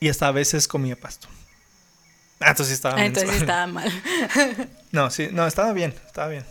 [0.00, 1.28] y hasta a veces comía pasto.
[2.40, 3.06] Ah, entonces sí estaba Ah, bien.
[3.08, 3.90] entonces estaba mal.
[4.92, 6.44] No, sí, no, estaba bien, estaba bien.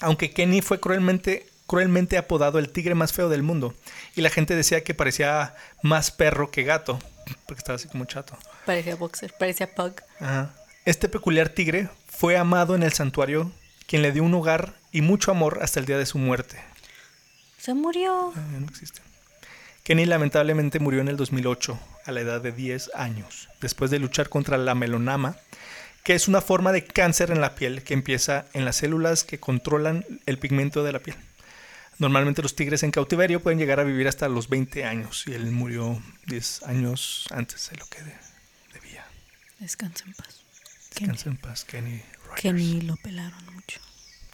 [0.00, 3.74] Aunque Kenny fue cruelmente, cruelmente apodado el tigre más feo del mundo,
[4.16, 6.98] y la gente decía que parecía más perro que gato,
[7.46, 8.36] porque estaba así como chato.
[8.66, 9.94] parecía boxer, parecía pug.
[10.20, 10.54] Ajá.
[10.84, 13.52] Este peculiar tigre fue amado en el santuario,
[13.86, 16.58] quien le dio un hogar y mucho amor hasta el día de su muerte.
[17.58, 18.32] Se murió.
[18.34, 19.00] Ah, no existe.
[19.84, 24.28] Kenny lamentablemente murió en el 2008, a la edad de 10 años, después de luchar
[24.28, 25.36] contra la melanoma,
[26.04, 29.38] que es una forma de cáncer en la piel que empieza en las células que
[29.38, 31.16] controlan el pigmento de la piel.
[31.98, 35.50] Normalmente los tigres en cautiverio pueden llegar a vivir hasta los 20 años y él
[35.52, 38.16] murió 10 años antes de lo que de-
[38.72, 39.04] debía.
[39.60, 40.41] Descansa en paz.
[40.94, 41.12] Kenny.
[41.12, 42.40] Descansa en paz, Kenny Rogers.
[42.42, 43.80] Que ni lo pelaron mucho.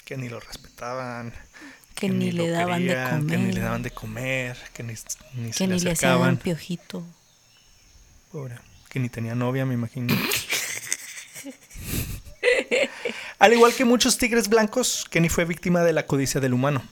[0.05, 1.33] que ni lo respetaban,
[1.95, 3.63] Que ni le lo daban de querían, que ni le comer.
[3.65, 4.93] daban de comer, que ni,
[5.35, 6.37] ni se Que le ni le hacían acercaban.
[6.39, 7.05] piojito.
[8.33, 8.57] Pobre,
[8.89, 10.15] que ni tenía novia, me imagino.
[13.39, 16.83] Al igual que muchos tigres blancos, Kenny fue víctima de la codicia del humano.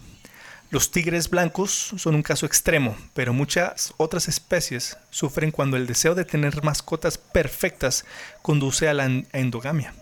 [0.70, 6.14] Los tigres blancos son un caso extremo, pero muchas otras especies sufren cuando el deseo
[6.14, 8.04] de tener mascotas perfectas
[8.42, 9.94] conduce a la endogamia.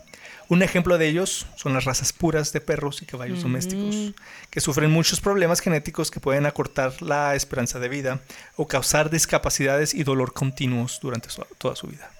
[0.48, 4.12] Un ejemplo de ellos son las razas puras de perros y caballos domésticos,
[4.50, 8.20] que sufren muchos problemas genéticos que pueden acortar la esperanza de vida
[8.56, 12.10] o causar discapacidades y dolor continuos durante su- toda su vida.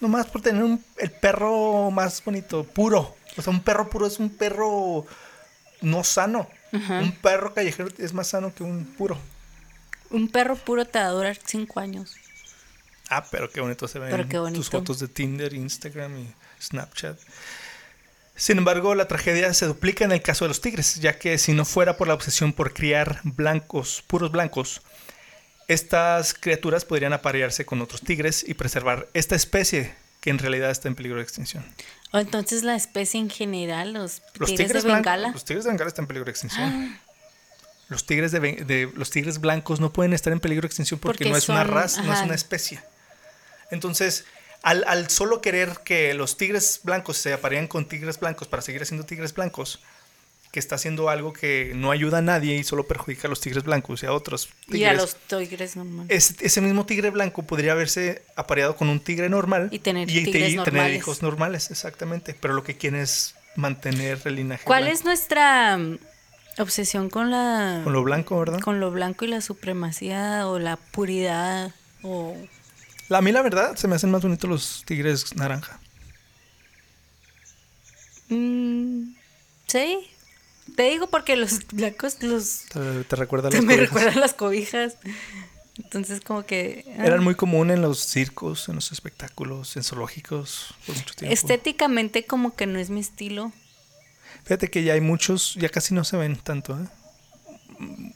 [0.00, 3.16] Nomás por tener un- el perro más bonito, puro.
[3.36, 5.06] O sea, un perro puro es un perro
[5.80, 6.48] no sano.
[6.72, 9.18] Un perro callejero es más sano que un puro.
[10.10, 12.16] Un perro puro te va a durar cinco años.
[13.08, 17.18] Ah, pero qué bonito se ven qué tus fotos de Tinder, Instagram y Snapchat.
[18.36, 21.52] Sin embargo, la tragedia se duplica en el caso de los tigres, ya que si
[21.52, 24.80] no fuera por la obsesión por criar blancos, puros blancos,
[25.68, 30.88] estas criaturas podrían aparearse con otros tigres y preservar esta especie que en realidad está
[30.88, 31.64] en peligro de extinción.
[32.12, 35.28] O entonces la especie en general, los, Los tigres, tigres, de blancos, Bengala.
[35.28, 35.32] Ah.
[35.32, 36.98] los tigres de Bengala están en peligro de extinción.
[37.88, 41.30] Los tigres de, los tigres blancos no pueden estar en peligro de extinción porque, Porque
[41.30, 42.80] no es una raza, no es una especie.
[43.70, 44.26] Entonces,
[44.62, 48.82] al, al solo querer que los tigres blancos se apareen con tigres blancos para seguir
[48.82, 49.80] haciendo tigres blancos,
[50.52, 53.62] que está haciendo algo que no ayuda a nadie y solo perjudica a los tigres
[53.62, 54.80] blancos y a otros tigres.
[54.80, 56.10] Y a los tigres normales.
[56.10, 60.14] Ese, ese mismo tigre blanco podría haberse apareado con un tigre normal Y tener te-
[60.14, 60.96] tigres tener normales.
[60.96, 62.34] hijos normales, exactamente.
[62.40, 64.64] Pero lo que quieren es mantener el linaje.
[64.64, 64.98] ¿Cuál blanco.
[64.98, 65.98] es nuestra mm,
[66.58, 68.58] obsesión con la Con lo blanco, ¿verdad?
[68.60, 71.72] con lo blanco y la supremacía o la puridad
[72.02, 72.36] o
[73.08, 75.78] La- A mí la verdad se me hacen más bonitos los tigres naranja.
[78.28, 79.12] Mm,
[79.66, 80.08] sí
[80.76, 83.88] te digo porque los blancos los ¿Te, te recuerda a te las me cobijas?
[83.88, 84.96] recuerdan las cobijas
[85.76, 86.84] Entonces como que...
[86.98, 91.32] ah, Eran muy común en los circos, en los espectáculos, en zoológicos por mucho tiempo.
[91.32, 93.52] Estéticamente como que no es mi estilo.
[94.44, 96.86] Fíjate que ya hay muchos, ya casi no se ven tanto, ¿eh?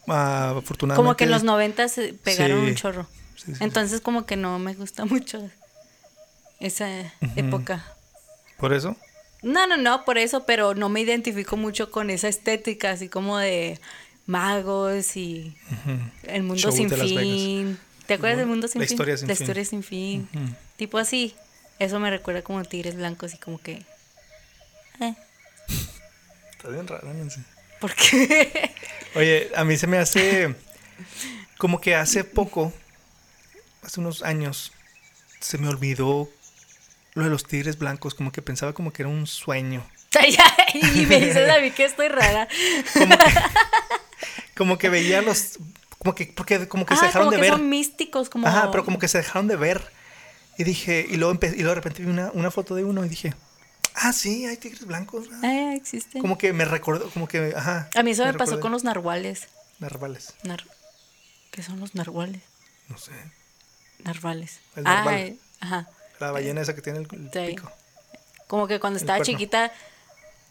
[0.07, 0.95] Ah, afortunadamente.
[1.03, 2.69] Como que en los 90 se pegaron Sí.
[2.69, 3.07] un chorro.
[3.35, 3.63] Sí, sí, sí.
[3.63, 5.49] Entonces como que no me gusta mucho
[6.59, 6.87] esa
[7.35, 7.83] época.
[8.57, 8.95] ¿Por eso?
[9.45, 13.37] No, no, no, por eso, pero no me identifico mucho con esa estética, así como
[13.37, 13.79] de
[14.25, 15.55] magos y
[16.23, 17.77] el mundo sin fin.
[18.07, 18.95] ¿Te acuerdas del mundo sin La fin?
[18.95, 19.43] historia sin La fin.
[19.43, 20.27] historia sin fin.
[20.77, 21.35] Tipo así.
[21.77, 23.83] Eso me recuerda como tigres blancos y como que...
[25.01, 25.13] Eh,
[26.51, 27.41] Está bien raro, no sé.
[27.79, 28.71] ¿Por qué?
[29.15, 30.55] Oye, a mí se me hace
[31.57, 32.73] como que hace poco,
[33.83, 34.71] hace unos años,
[35.39, 36.29] se me olvidó
[37.15, 39.85] lo de los tigres blancos, como que pensaba como que era un sueño.
[40.73, 42.47] Y me dices a mí que estoy rara.
[42.93, 43.25] Como que,
[44.57, 45.59] como que veía los,
[45.99, 47.51] como que, porque como que se Ah, dejaron como de que ver.
[47.51, 48.47] son místicos, como...
[48.47, 49.91] Ajá, pero como que se dejaron de ver.
[50.57, 53.03] Y dije, y luego, empe- y luego de repente vi una, una foto de uno
[53.05, 53.33] y dije,
[53.95, 55.29] ah, sí, hay tigres blancos.
[55.29, 55.41] ¿verdad?".
[55.43, 56.21] Ah, existen.
[56.21, 57.89] Como que me recordó, como que, ajá.
[57.95, 58.61] A mí eso me, pasó recordé.
[58.61, 59.47] con los narwales.
[59.79, 60.65] Narvales, Nar-
[61.51, 62.41] ¿Qué son los narwales?
[62.87, 63.11] no sé.
[64.03, 64.59] Narvales.
[64.75, 65.13] El narval.
[65.13, 65.87] Ay, ajá.
[66.19, 67.53] La ballena esa que tiene el, el Sí.
[67.55, 67.71] pico.
[68.47, 69.71] Como que cuando estaba chiquita,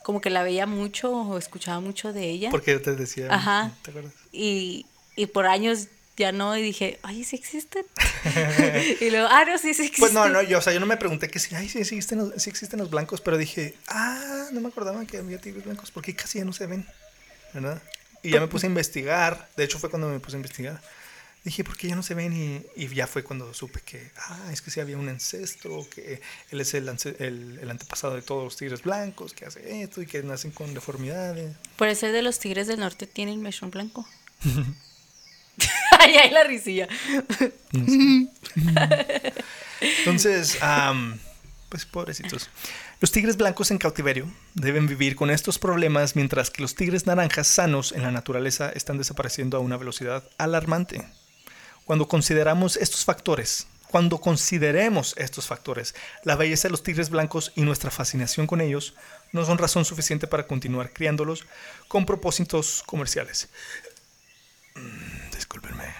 [0.03, 2.51] como que la veía mucho o escuchaba mucho de ella.
[2.51, 3.73] Porque yo te decía, Ajá.
[3.83, 4.13] ¿te acuerdas?
[4.33, 4.87] Y,
[5.17, 5.87] y por años
[6.17, 7.85] ya no, y dije, ay, sí existen.
[9.01, 10.01] y luego, ah, no, sí, sí existen.
[10.01, 11.97] Pues no, no, yo, o sea, yo no me pregunté que sí, ay, sí, sí
[11.97, 15.65] existen, los, sí existen los blancos, pero dije, ah, no me acordaba que había tigres
[15.65, 16.87] blancos, porque casi ya no se ven,
[17.53, 17.83] ¿verdad?
[18.23, 20.81] Y ya me puse a investigar, de hecho fue cuando me puse a investigar.
[21.45, 22.33] Dije, ¿por qué ya no se ven?
[22.33, 26.23] Y, y ya fue cuando supe que, ah, es que sí había un ancestro, que
[26.51, 30.01] él es el, ance- el, el antepasado de todos los tigres blancos, que hace esto
[30.01, 31.55] y que nacen con deformidades.
[31.77, 34.09] Por eso de los tigres del norte tienen mechón blanco.
[36.01, 36.89] ay, ay, la risilla.
[39.81, 41.19] Entonces, am,
[41.69, 42.49] pues pobrecitos.
[43.01, 47.49] Los tigres blancos en cautiverio deben vivir con estos problemas mientras que los tigres naranjas
[47.49, 51.05] sanos en la naturaleza están desapareciendo a una velocidad alarmante.
[51.85, 57.63] Cuando consideramos estos factores, cuando consideremos estos factores, la belleza de los tigres blancos y
[57.63, 58.95] nuestra fascinación con ellos
[59.31, 61.45] no son razón suficiente para continuar criándolos
[61.87, 63.49] con propósitos comerciales.
[64.75, 65.95] Mm, Discúlpenme.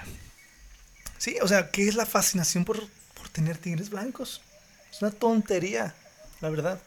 [1.19, 2.81] Sí, o sea, ¿qué es la fascinación por,
[3.15, 4.43] por tener tigres blancos?
[4.91, 5.95] Es una tontería,
[6.41, 6.81] la verdad.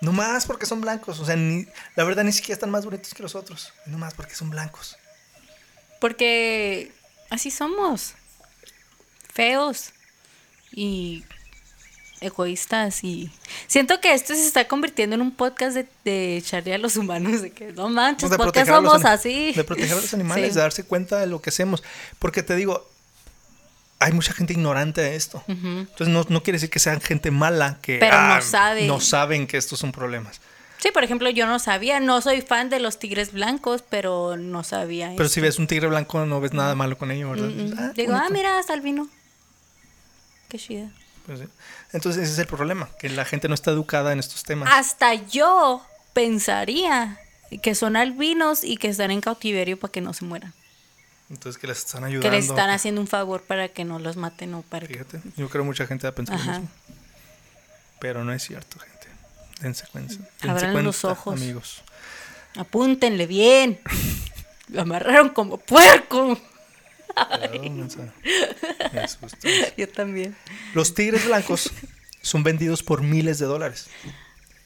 [0.00, 3.14] No más porque son blancos, o sea, ni, la verdad ni siquiera están más bonitos
[3.14, 3.72] que los otros.
[3.86, 4.96] No más porque son blancos.
[6.00, 6.92] Porque
[7.32, 8.14] así somos.
[9.32, 9.90] Feos.
[10.70, 11.24] Y
[12.20, 13.30] egoístas y
[13.66, 17.42] siento que esto se está convirtiendo en un podcast de, de echarle a los humanos
[17.42, 19.52] de que no manches, Pues de ¿por qué proteger a los somos así?
[19.52, 20.54] De proteger a los animales, Sí.
[20.54, 21.82] de darse cuenta de lo que hacemos.
[22.20, 22.88] Porque te digo,
[23.98, 25.42] hay mucha gente ignorante de esto.
[25.48, 29.46] Entonces no, no quiere decir que sean gente mala que Pero no ah, no saben
[29.46, 30.40] que estos son problemas.
[30.82, 34.64] Sí, por ejemplo, yo no sabía, no soy fan de los tigres blancos, pero no
[34.64, 35.10] sabía.
[35.10, 35.34] Pero esto.
[35.34, 37.48] si ves un tigre blanco no ves nada malo con ello, ¿verdad?
[37.48, 39.08] Mm, Ah, Digo, ah, mira, hasta el vino.
[40.48, 40.90] Qué chida.
[41.26, 41.46] Pues sí.
[41.92, 44.68] Entonces ese es el problema, que la gente no está educada en estos temas.
[44.72, 47.18] Hasta yo pensaría
[47.62, 50.52] que son albinos y que están en cautiverio para que no se mueran.
[51.30, 52.30] Entonces que les están Que ayudando.
[52.36, 54.94] les están haciendo un favor para que no los maten o para que...
[54.94, 56.68] Fíjate, yo creo mucha gente va a pensar lo mismo.
[58.00, 58.91] Pero no es cierto, gente.
[59.62, 60.14] Dense cuenta.
[60.14, 61.40] dense Abran cuenta, los ojos.
[61.40, 61.82] Amigos.
[62.56, 63.80] Apúntenle bien.
[64.68, 66.38] Lo amarraron como puerco.
[67.52, 67.86] Me.
[69.76, 70.36] Yo también.
[70.74, 71.70] Los tigres blancos
[72.22, 73.88] son vendidos por miles de dólares.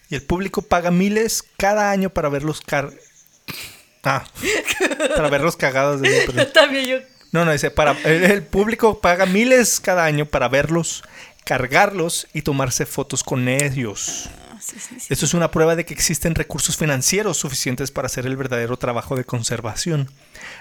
[0.09, 2.92] Y el público paga miles cada año para verlos car...
[4.05, 4.24] Ah,
[5.16, 6.47] para verlos cagados de perdón.
[6.55, 6.99] También yo.
[7.32, 11.03] No, no, dice, para, el público paga miles cada año para verlos,
[11.44, 14.30] cargarlos y tomarse fotos con ellos.
[14.57, 14.97] Ah.
[15.09, 19.17] Esto es una prueba de que existen recursos financieros suficientes para hacer el verdadero trabajo
[19.17, 20.11] de conservación,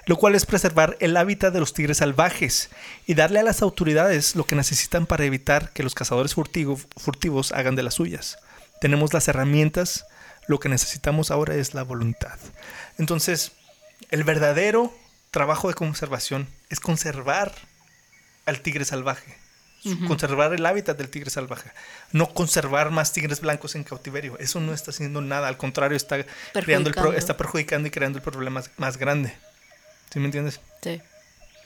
[0.06, 2.70] lo cual es preservar el hábitat de los tigres salvajes
[3.06, 7.52] y darle a las autoridades lo que necesitan para evitar que los cazadores furtivo- furtivos
[7.52, 8.38] hagan de las suyas.
[8.82, 10.06] Tenemos las herramientas,
[10.48, 12.38] lo que necesitamos ahora es la voluntad.
[12.98, 13.54] Entonces,
[14.12, 14.94] el verdadero
[15.32, 17.54] trabajo de conservación es conservar
[18.46, 19.38] al tigre salvaje.
[20.08, 21.70] Conservar el hábitat del tigre salvaje.
[22.12, 24.38] No conservar más tigres blancos en cautiverio.
[24.40, 25.48] Eso no está haciendo nada.
[25.48, 26.18] Al contrario, está,
[26.54, 27.18] creando el pro- Perjudicando.
[27.18, 29.34] está perjudicando y creando el problema más, grande.
[30.12, 30.60] ¿Sí me entiendes?
[30.82, 31.02] Sí,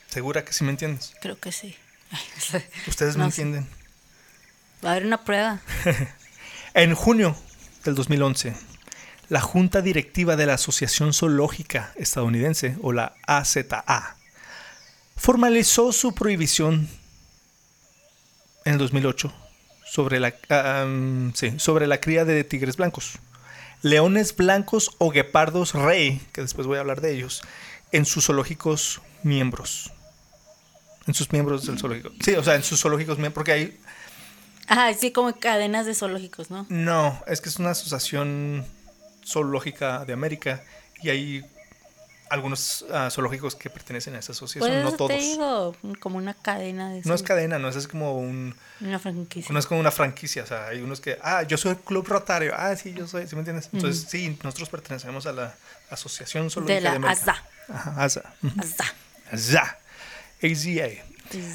[0.09, 1.13] Segura que sí me entiendes.
[1.21, 1.77] creo que sí.
[2.87, 3.67] Ustedes No me entienden.
[4.83, 5.59] Va a haber una prueba.
[6.73, 7.35] En junio
[7.83, 8.53] del 2011,
[9.29, 14.15] la Junta Directiva de la Asociación Zoológica Estadounidense, o la AZA,
[15.15, 16.87] formalizó su prohibición
[18.69, 19.33] en el 2008
[19.83, 20.35] sobre la,
[20.85, 23.13] um, sí, sobre la cría de tigres blancos.
[23.81, 27.41] Leones blancos o guepardos rey, que después voy a hablar de ellos,
[27.91, 29.91] en sus zoológicos miembros.
[31.07, 32.11] En sus miembros del zoológico.
[32.21, 33.79] Sí, o sea, en sus zoológicos miembros, porque hay...
[34.67, 36.67] Ah, sí, como cadenas de zoológicos, ¿no?
[36.69, 38.63] No, es que es una asociación
[39.25, 40.63] zoológica de América
[41.01, 41.45] y hay
[42.29, 45.11] algunos ah, zoológicos que pertenecen a esa asociación, Pues no todos.
[45.11, 48.55] te digo, como una cadena de No es cadena, no, es como un...
[48.81, 49.51] Una franquicia.
[49.51, 52.07] No es como una franquicia, o sea, hay unos que, ah, yo soy el Club
[52.07, 53.69] Rotario, ah, sí, yo soy, ¿sí me entiendes?
[53.73, 55.55] Entonces, sí, nosotros pertenecemos a la
[55.89, 57.21] Asociación Zoológica de la de América.
[57.21, 57.43] ASA.
[57.73, 58.33] Ajá, ASA.
[58.57, 58.85] ASA.
[59.31, 59.77] ASA.
[60.41, 61.03] AZA.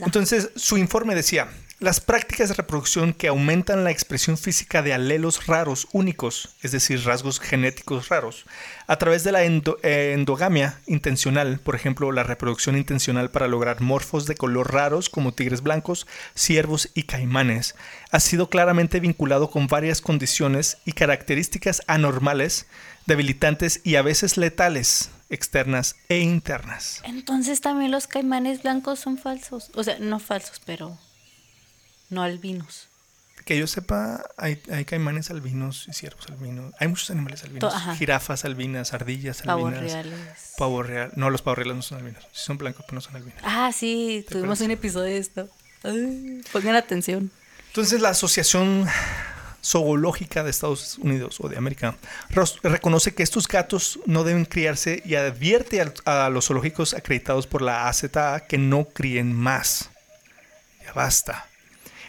[0.04, 1.48] Entonces, su informe decía,
[1.84, 7.04] las prácticas de reproducción que aumentan la expresión física de alelos raros únicos, es decir,
[7.04, 8.46] rasgos genéticos raros,
[8.86, 14.24] a través de la eh, endogamia intencional, por ejemplo, la reproducción intencional para lograr morfos
[14.24, 17.74] de color raros como tigres blancos, ciervos y caimanes,
[18.10, 22.66] ha sido claramente vinculado con varias condiciones y características anormales,
[23.04, 27.02] debilitantes y a veces letales, externas e internas.
[27.04, 29.70] Entonces también los caimanes blancos son falsos.
[29.74, 30.98] O sea, no falsos, pero
[32.14, 32.88] no albinos.
[33.44, 36.72] Que yo sepa, hay, hay caimanes albinos y ciervos albinos.
[36.78, 37.74] Hay muchos animales albinos.
[37.74, 37.94] To-.
[37.96, 39.82] Jirafas albinas, ardillas Pavos albinas.
[39.92, 40.52] reales.
[40.56, 41.12] Pavo real.
[41.16, 42.22] No, los pavos reales no son albinos.
[42.32, 43.38] Sí son blancos, pero no son albinos.
[43.44, 44.60] Ah, sí, tuvimos acuerdas?
[44.62, 45.48] un episodio de esto.
[45.82, 47.30] Ay, pongan atención.
[47.66, 48.86] Entonces, la Asociación
[49.62, 51.96] Zoológica de Estados Unidos o de América
[52.62, 57.60] reconoce que estos gatos no deben criarse y advierte al- a, los zoológicos acreditados por
[57.62, 59.90] la AZA que no críen más.
[60.84, 61.46] Ya basta.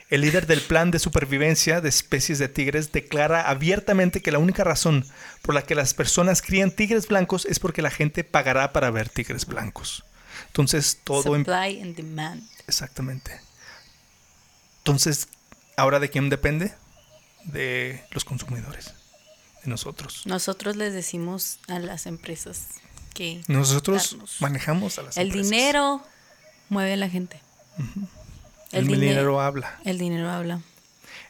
[0.10, 4.64] El líder del plan de supervivencia de especies de tigres declara abiertamente que la única
[4.64, 5.06] razón
[5.42, 9.10] por la que las personas crían tigres blancos es porque la gente pagará para ver
[9.10, 10.04] tigres blancos.
[10.48, 12.44] Entonces, todo en Supply and demand.
[12.68, 13.40] Exactamente.
[14.78, 15.28] Entonces,
[15.76, 16.74] ¿ahora de quién depende?
[17.46, 18.94] De los consumidores,
[19.64, 20.22] de nosotros.
[20.26, 22.68] Nosotros les decimos a las empresas
[23.16, 24.36] que Nosotros darnos.
[24.40, 25.50] manejamos a las el empresas.
[25.50, 26.04] dinero
[26.70, 27.40] mueve a la gente.
[28.72, 29.80] El, dinero dinero habla.
[29.86, 30.60] El dinero habla.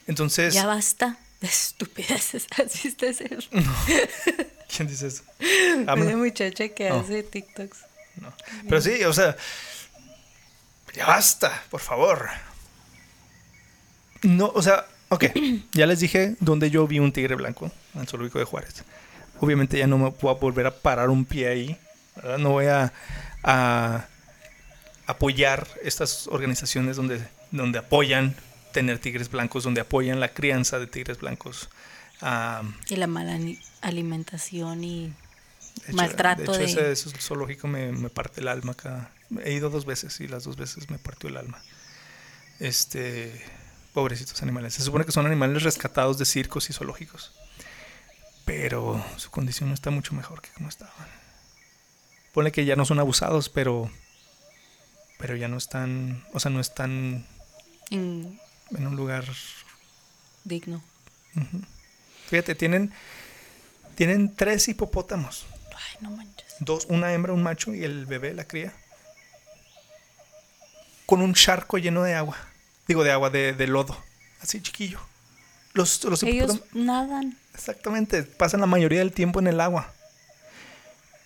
[0.06, 2.46] Entonces, Ya basta de estupideces.
[3.02, 3.38] Ese.
[4.74, 5.22] ¿quién dice eso?
[5.92, 7.00] Una muchacha que Oh.
[7.00, 7.78] hace TikToks.
[8.20, 8.32] No.
[8.68, 9.36] Pero sí, o sea,
[10.94, 12.28] ya basta, por favor.
[14.22, 15.24] No, o sea, ok,
[15.72, 18.84] ya les dije dónde yo vi un tigre blanco, en el zoológico de Juárez.
[19.40, 21.78] Obviamente ya no me puedo volver a parar un pie ahí,
[22.16, 22.38] ¿verdad?
[22.38, 22.92] No voy a,
[23.42, 24.06] a
[25.06, 28.34] apoyar estas organizaciones donde, donde apoyan
[28.72, 31.68] tener tigres blancos, donde apoyan la crianza de tigres blancos.
[32.20, 33.38] Ah, Y la mala
[33.82, 35.12] alimentación y de
[35.88, 39.10] hecho- Maltrato De hecho, de- ese, ese zoológico me, me parte el alma acá.
[39.44, 41.62] He ido dos veces y las dos veces me partió el alma.
[42.58, 43.44] Este.
[43.92, 44.74] Pobrecitos animales.
[44.74, 47.32] Se supone que son animales rescatados de circos y zoológicos.
[48.44, 50.92] Pero su condición no está mucho mejor que como estaban.
[52.34, 53.90] Pone que ya no son abusados, pero.
[55.18, 56.24] Pero ya no están.
[56.32, 57.26] O sea, no están
[57.90, 58.38] en
[58.70, 59.24] un lugar
[60.44, 60.82] digno.
[62.28, 62.92] Fíjate, tienen,
[63.94, 65.46] tienen tres hipopótamos.
[65.70, 66.54] Ay, no manches.
[66.60, 68.72] Dos, una hembra, un macho y el bebé, la cría.
[71.06, 72.36] Con un charco lleno de agua.
[72.88, 73.96] Digo, de agua, de, de lodo.
[74.40, 75.00] Así chiquillo.
[75.72, 77.38] Los, los Ellos hipopótamos- nadan.
[77.54, 79.92] exactamente, pasan la mayoría del tiempo en el agua.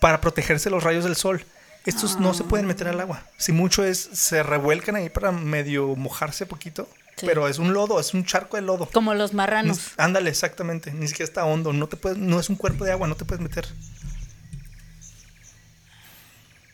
[0.00, 1.44] Para protegerse de los rayos del sol.
[1.86, 3.22] Estos no se pueden meter al agua.
[3.38, 6.88] Si mucho es, se revuelcan ahí para medio mojarse poquito.
[7.16, 7.26] Sí.
[7.26, 8.88] Pero es un lodo, es un charco de lodo.
[8.90, 9.90] Como los Ni- marranos.
[9.96, 10.92] ándale, exactamente.
[10.92, 11.72] Ni siquiera está hondo.
[11.72, 13.66] No te puedes, no es un cuerpo de agua, no te puedes meter.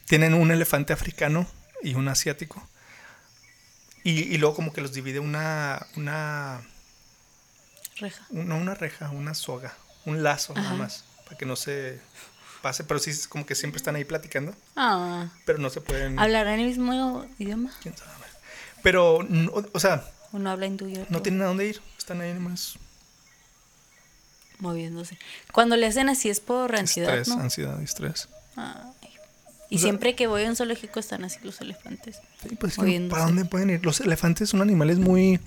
[0.07, 1.47] Tienen un elefante africano
[1.83, 2.67] y un asiático.
[4.05, 6.61] Y, y luego como que los divide una, una,
[7.97, 8.25] Reja.
[8.31, 12.01] una, una reja, una soga, un lazo nada más, para que no se
[12.67, 12.85] pase.
[12.85, 16.19] Pero sí, es como que siempre están ahí platicando, Ah, pero no se pueden...
[16.19, 17.71] ¿Hablarán el mismo idioma?
[17.83, 18.11] quién sabe.
[18.83, 21.07] Pero, no- o sea, ¿O no habla otro?
[21.09, 21.81] no tienen a dónde ir.
[21.99, 22.77] Están ahí nomás.
[24.59, 25.19] Moviéndose.
[25.53, 27.43] Cuando le hacen así es por ansiedad, Estrés, ¿no?
[27.43, 28.29] ansiedad y estrés.
[28.57, 28.75] Ay.
[29.69, 32.21] Y O sea- siempre que voy a un zoológico están así los elefantes.
[32.43, 32.77] Sí, pues.
[33.11, 33.85] ¿para dónde pueden ir?
[33.85, 35.41] Los elefantes son animales muy...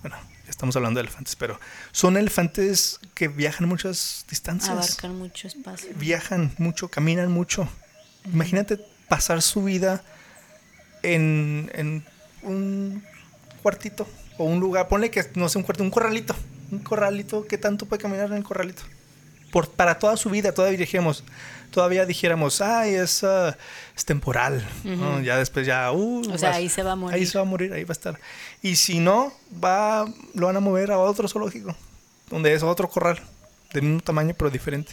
[0.00, 0.16] Bueno,
[0.48, 1.58] estamos hablando de elefantes, pero
[1.92, 4.70] son elefantes que viajan muchas distancias.
[4.70, 5.90] Abarcan mucho espacio.
[5.96, 7.68] Viajan mucho, caminan mucho.
[8.24, 8.78] Imagínate
[9.08, 10.02] pasar su vida
[11.02, 12.04] en, en
[12.42, 13.02] un
[13.62, 14.88] cuartito o un lugar.
[14.88, 16.34] Ponle que no sé, un cuarto, un corralito.
[16.70, 18.82] Un corralito, ¿qué tanto puede caminar en el corralito?
[19.50, 21.24] Por, para toda su vida, todavía dijéramos,
[21.70, 23.56] todavía dijéramos, ay, es, ah,
[23.96, 24.66] es temporal.
[24.84, 25.20] ¿no?
[25.20, 27.14] Ya después ya, uh, O sea, ahí se va a morir.
[27.16, 28.18] Ahí se va a morir, ahí va a estar.
[28.62, 29.32] Y si no,
[29.62, 31.74] va, lo van a mover a otro zoológico,
[32.30, 33.20] donde es otro corral,
[33.72, 34.92] del mismo tamaño pero diferente.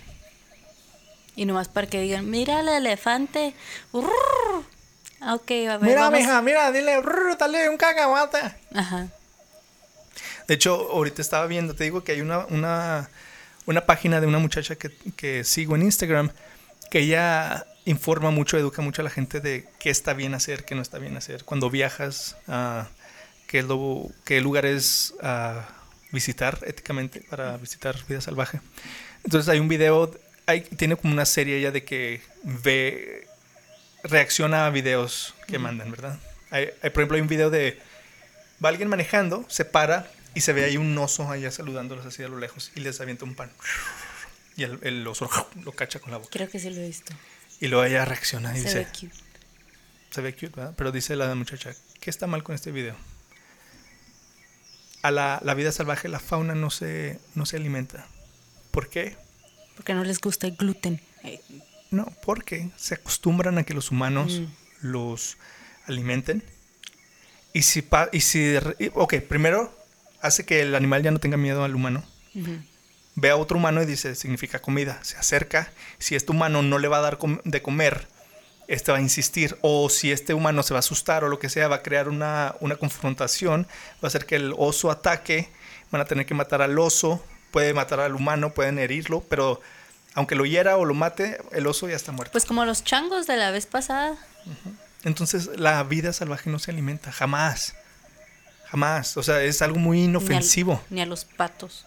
[1.35, 3.53] Y nomás para que digan, mira el elefante.
[3.91, 4.07] Urr.
[5.33, 6.19] Ok, a ver, mira, vamos.
[6.19, 8.37] mija, mira, dile, "Rrr, dale un cacahuate.
[8.73, 9.07] Ajá.
[10.47, 13.09] De hecho, ahorita estaba viendo, te digo que hay una, una,
[13.65, 16.29] una página de una muchacha que, que sigo en Instagram,
[16.91, 20.75] que ella informa mucho, educa mucho a la gente de qué está bien hacer, qué
[20.75, 21.43] no está bien hacer.
[21.43, 22.87] Cuando viajas, ah,
[23.47, 25.13] qué, lo- qué lugares
[26.11, 28.61] visitar éticamente para visitar vida salvaje.
[29.23, 30.11] Entonces hay un video,
[30.45, 33.27] hay, tiene como una serie ella de que ve,
[34.03, 36.19] reacciona a videos que mandan, ¿verdad?
[36.51, 37.79] Hay, hay, por ejemplo, hay un video de,
[38.63, 42.27] va alguien manejando, se para y se ve ahí un oso allá saludándolos así a
[42.27, 43.51] lo lejos y les avienta un pan.
[44.57, 45.29] Y el, el oso
[45.63, 46.29] lo cacha con la boca.
[46.31, 47.13] Creo que sí lo he visto.
[47.59, 49.15] Y luego ella reacciona y Se dice, ve cute.
[50.11, 50.73] se ve cute, ¿verdad?
[50.77, 52.95] Pero dice la muchacha, ¿qué está mal con este video?
[55.01, 58.07] A la, la vida salvaje, la fauna no se, no se alimenta.
[58.71, 59.15] ¿Por qué?
[59.75, 60.99] Porque no les gusta el gluten.
[61.23, 61.39] Eh,
[61.91, 64.45] No, porque se acostumbran a que los humanos Mm.
[64.81, 65.37] los
[65.85, 66.43] alimenten.
[67.53, 68.55] Y si, pa- y si,
[68.95, 69.73] ok, primero
[70.25, 72.03] hace que el animal ya no tenga miedo al humano.
[73.15, 74.99] Ve a otro humano y dice, significa comida.
[75.03, 75.71] Se acerca.
[75.99, 78.07] Si este humano no le va a dar com- de comer,
[78.67, 79.57] este va a insistir.
[79.61, 82.09] O si este humano se va a asustar o lo que sea, va a crear
[82.09, 83.67] una, una confrontación.
[83.95, 85.49] Va a hacer que el oso ataque.
[85.91, 87.23] Van a tener que matar al oso.
[87.51, 89.21] Puede matar al humano, pueden herirlo.
[89.29, 89.61] Pero
[90.13, 92.33] aunque lo hiera o lo mate, el oso ya está muerto.
[92.33, 94.17] Pues como los changos de la vez pasada.
[95.03, 97.13] Entonces la vida salvaje no se alimenta.
[97.13, 97.75] Jamás.
[98.75, 99.15] Jamás.
[99.15, 100.81] O sea, es algo muy ni inofensivo.
[100.89, 101.85] Ni a, los patos.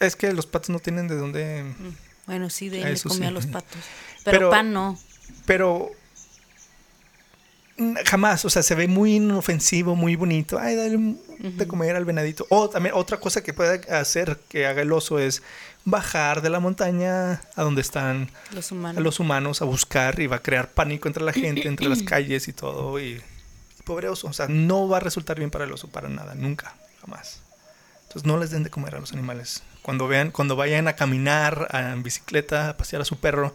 [0.00, 1.62] Es que los patos no tienen de dónde...
[1.62, 1.94] Mm.
[2.26, 3.80] Bueno, sí, de eso comía a los patos.
[4.24, 4.98] Pero, Pero- pan no.
[5.46, 5.92] Pero
[8.04, 10.58] jamás, o sea, se ve muy inofensivo, muy bonito.
[10.58, 12.46] Ay, dale un- de comer al venadito.
[12.50, 15.42] O también otra cosa que puede hacer que haga el oso es
[15.84, 18.98] bajar de la montaña a donde están Los humanos.
[18.98, 22.02] a los humanos a buscar y va a crear pánico entre la gente, entre las
[22.04, 22.98] calles y todo.
[23.00, 23.20] Y
[23.84, 26.74] pobre oso, o sea, no va a resultar bien para el oso para nada, nunca,
[27.00, 27.40] jamás.
[28.02, 29.62] Entonces no les den de comer a los animales.
[29.82, 33.54] Cuando vean, cuando vayan a caminar a- en bicicleta, a pasear a su perro,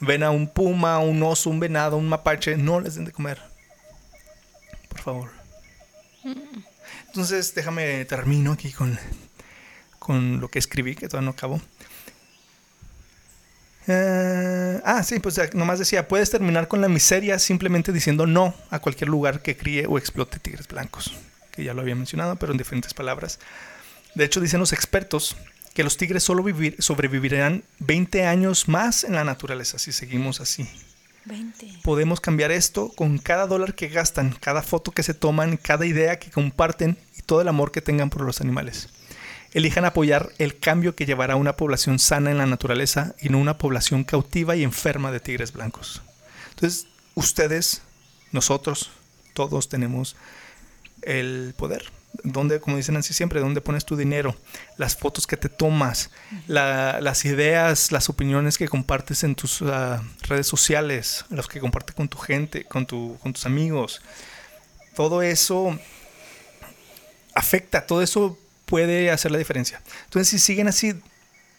[0.00, 3.40] ven a un puma, un oso, un venado, un mapache, no les den de comer.
[4.88, 5.30] Por favor.
[7.08, 8.98] Entonces, déjame termino aquí con,
[9.98, 11.60] con lo que escribí, que todavía no acabo.
[13.88, 18.80] Eh, ah, sí, pues nomás decía, puedes terminar con la miseria simplemente diciendo no a
[18.80, 21.12] cualquier lugar que críe o explote tigres blancos,
[21.52, 23.38] que ya lo había mencionado, pero en diferentes palabras.
[24.14, 25.36] De hecho, dicen los expertos
[25.74, 30.66] que los tigres solo vivir, sobrevivirán 20 años más en la naturaleza si seguimos así.
[31.26, 31.80] 20.
[31.82, 36.18] Podemos cambiar esto con cada dólar que gastan, cada foto que se toman, cada idea
[36.18, 38.88] que comparten y todo el amor que tengan por los animales.
[39.56, 43.38] Elijan apoyar el cambio que llevará a una población sana en la naturaleza y no
[43.38, 46.02] una población cautiva y enferma de tigres blancos.
[46.50, 47.80] Entonces, ustedes,
[48.32, 48.90] nosotros,
[49.32, 50.14] todos tenemos
[51.00, 51.90] el poder.
[52.22, 54.36] Donde, como dicen así siempre, dónde pones tu dinero,
[54.76, 56.10] las fotos que te tomas,
[56.46, 61.94] la- las ideas, las opiniones que compartes en tus ah, redes sociales, los que compartes
[61.94, 64.02] con tu gente, con, con tus amigos.
[64.94, 65.78] Todo eso
[67.34, 69.80] afecta, todo eso puede hacer la diferencia.
[70.04, 70.94] Entonces, si siguen así,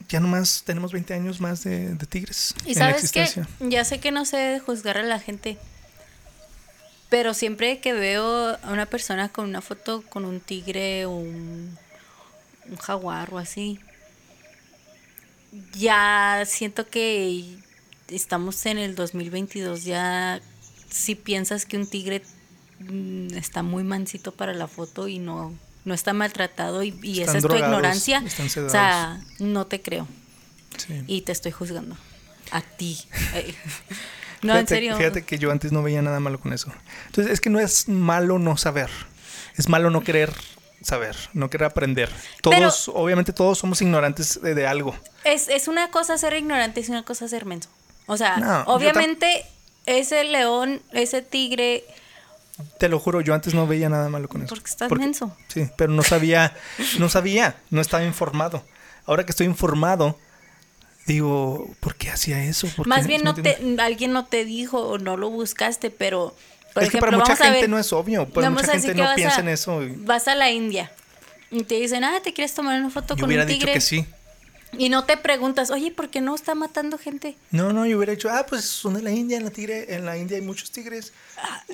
[0.10, 3.28] ya nomás tenemos 20 años más de, de tigres Y en sabes que
[3.62, 5.58] ya sé que no sé de juzgar a la gente,
[7.10, 11.78] pero siempre que veo a una persona con una foto con un tigre o un,
[12.70, 13.80] un jaguar o así,
[15.74, 17.58] ya siento que
[18.10, 20.41] estamos en el 2022, ya
[20.89, 22.22] si piensas que un tigre
[22.80, 25.53] mm, está muy mansito para la foto y no,
[25.88, 28.21] no está maltratado y, y esa es tu ignorancia,
[28.65, 30.07] o sea, no te creo
[30.77, 31.03] Sí.
[31.07, 31.97] y te estoy juzgando.
[32.51, 32.99] A ti.
[34.43, 34.97] No, fíjate, en serio.
[34.97, 36.71] Fíjate que yo antes no veía nada malo con eso.
[37.07, 38.91] Entonces, es que no es malo no saber.
[39.57, 40.31] Es malo no querer
[40.83, 42.11] saber, no querer aprender.
[42.43, 44.95] Todos, obviamente todos somos ignorantes de, de algo.
[45.23, 47.69] Es, es una cosa ser ignorante, es una cosa ser menso.
[48.05, 49.43] O sea, No, obviamente
[49.88, 51.83] ese león, ese tigre,
[52.80, 54.49] Te lo juro, yo antes no veía nada malo con eso.
[54.55, 55.36] Porque estás menso.
[55.47, 56.55] Sí, pero no sabía,
[56.99, 58.64] no sabía, no estaba informado.
[59.05, 60.18] Ahora que estoy informado,
[61.05, 62.68] digo, ¿por qué hacía eso?
[62.76, 63.08] ¿Por más qué?
[63.10, 66.36] bien ¿Sí me no te, alguien no te dijo o no lo buscaste, pero
[66.74, 69.05] por es que ejemplo, para mucha gente ver- no es obvio, para mucha gente no
[69.16, 69.84] piensa a- en eso.
[69.84, 70.91] y Vas a la India
[71.51, 73.74] y te dicen, ah, ¿te quieres tomar una foto Yo con hubiera un dicho tigre?
[73.74, 74.05] que sí.
[74.78, 77.36] Y no te preguntas, oye, ¿por qué no está matando gente?
[77.51, 80.05] No, no, yo hubiera dicho, ah, pues son de la India, en la tigre, en
[80.05, 81.13] la India hay muchos tigres,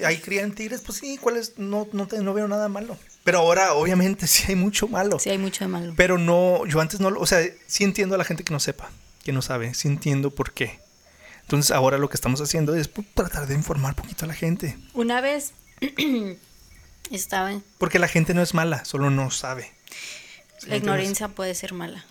[0.06, 1.58] ahí crían tigres, pues sí, ¿cuál es?
[1.58, 2.98] No, no, te, no veo nada malo.
[3.24, 5.20] Pero ahora, obviamente, sí hay mucho malo.
[5.20, 5.94] Sí hay mucho de malo.
[5.98, 8.60] Pero no, yo antes no, lo- o sea, sí entiendo a la gente que no
[8.60, 8.90] sepa,
[9.24, 10.80] que no sabe, sí entiendo por qué.
[11.42, 14.34] Entonces ahora lo que estamos haciendo es pues, tratar de informar un poquito a la
[14.34, 14.78] gente.
[14.94, 15.52] Una vez
[17.12, 17.60] estaba.
[17.78, 19.72] Porque la gente no es mala, solo no sabe.
[20.58, 22.06] ¿Sí La ignorancia puede ser mala.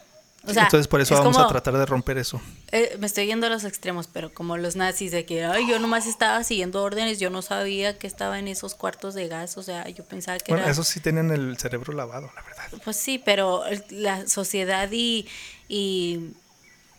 [0.44, 2.40] O sea, Entonces por eso es vamos como- a tratar de romper eso.
[2.72, 5.78] Eh, me estoy yendo a los extremos, pero como los nazis de que, ay, yo
[5.78, 9.62] nomás estaba siguiendo órdenes, yo no sabía que estaba en esos cuartos de gas, o
[9.62, 10.72] sea, yo pensaba que Bueno, era...
[10.72, 12.64] esos sí tienen el cerebro lavado, la verdad.
[12.84, 15.28] Pues sí, pero la sociedad y,
[15.68, 16.30] y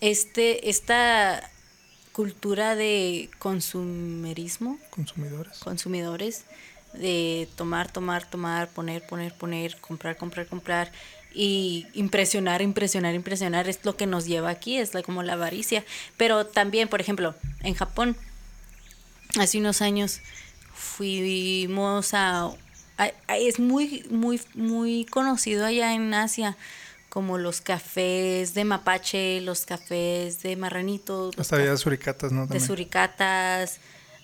[0.00, 1.50] este, esta
[2.12, 5.58] cultura de consumerismo, Consumidores.
[5.58, 6.44] consumidores,
[6.92, 10.92] de tomar, tomar, tomar, poner, poner, poner, comprar, comprar, comprar
[11.34, 15.84] y impresionar, impresionar, impresionar es lo que nos lleva aquí, es la- como la avaricia.
[16.16, 18.16] Pero también, por ejemplo, en Japón,
[19.38, 20.20] hace unos años
[20.72, 22.44] fuimos a,
[22.98, 26.56] a- a- es muy, muy, muy conocido allá en Asia
[27.08, 32.46] como los cafés de mapache, los cafés de marranito, Hasta había suricatas, ¿no?
[32.48, 33.78] de suricatas,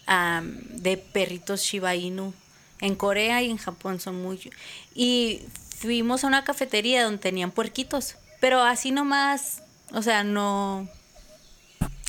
[0.06, 2.34] am, de perritos Shiba Inu.
[2.80, 4.50] En Corea y en Japón son muy...
[4.94, 5.42] Y
[5.80, 9.62] fuimos a una cafetería donde tenían puerquitos, pero así nomás,
[9.92, 10.88] o sea, no...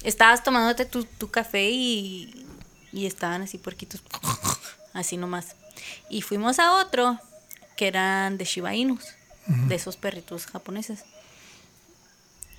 [0.03, 2.45] Estabas tomándote tu, tu café y,
[2.91, 4.01] y estaban así puerquitos,
[4.93, 5.55] así nomás.
[6.09, 7.19] Y fuimos a otro
[7.77, 9.05] que eran de Shiba Inus,
[9.45, 11.05] de esos perritos japoneses.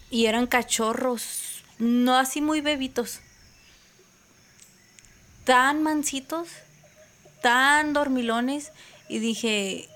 [0.08, 3.20] Y eran cachorros, no así muy bebitos.
[5.44, 6.48] Tan mansitos,
[7.42, 8.72] tan dormilones.
[9.08, 9.88] Y dije,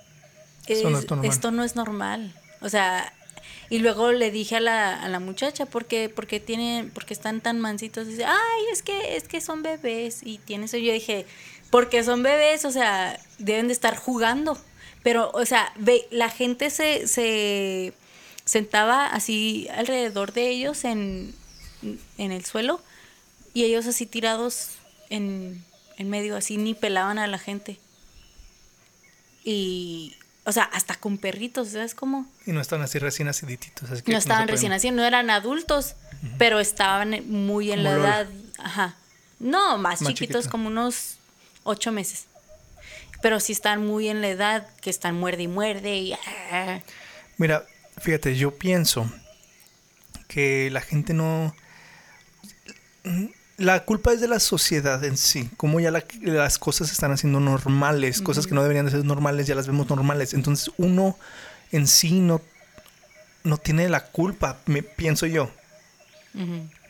[0.68, 2.34] Esto no es normal.
[2.60, 3.12] O sea,
[3.68, 7.04] y luego le dije a la, a la muchacha, ¿por qué, por qué tienen, por
[7.04, 8.06] qué están tan mansitos?
[8.06, 10.20] Dice, ay, es que, es que son bebés.
[10.22, 10.76] Y tiene eso.
[10.76, 11.26] Yo dije,
[11.70, 14.56] porque son bebés, o sea, deben de estar jugando.
[15.02, 17.92] Pero, o sea, ve, la gente se, se
[18.44, 21.34] sentaba así alrededor de ellos en,
[22.18, 22.80] en el suelo
[23.52, 24.70] y ellos así tirados
[25.10, 25.64] en,
[25.96, 27.78] en medio, así ni pelaban a la gente.
[29.44, 30.16] Y,
[30.46, 32.24] o sea, hasta con perritos, ¿sabes cómo?
[32.46, 33.28] Y no están así recién.
[33.28, 33.58] Así que
[34.12, 35.94] No estaban pueden- recién nacidos, no eran adultos,
[36.38, 38.20] pero estaban muy en Como la Lola.
[38.20, 38.28] edad,
[38.58, 38.96] ajá.
[39.38, 40.50] No, más, Más chiquitos, chiquito.
[40.50, 41.18] como unos
[41.64, 42.24] ocho meses.
[43.22, 46.12] Pero sí están muy en la edad que están muerde y muerde y...
[46.52, 46.80] ah.
[47.38, 47.64] Mira,
[48.00, 49.10] fíjate, yo pienso
[50.28, 51.54] que la gente no...
[53.58, 57.12] La culpa es de la sociedad en sí, como ya la- las cosas se están
[57.12, 60.34] haciendo normales, cosas que no deberían de ser normales, ya las vemos normales.
[60.34, 61.16] Entonces uno
[61.72, 62.42] en sí no,
[63.44, 65.50] no tiene la culpa, me, pienso yo.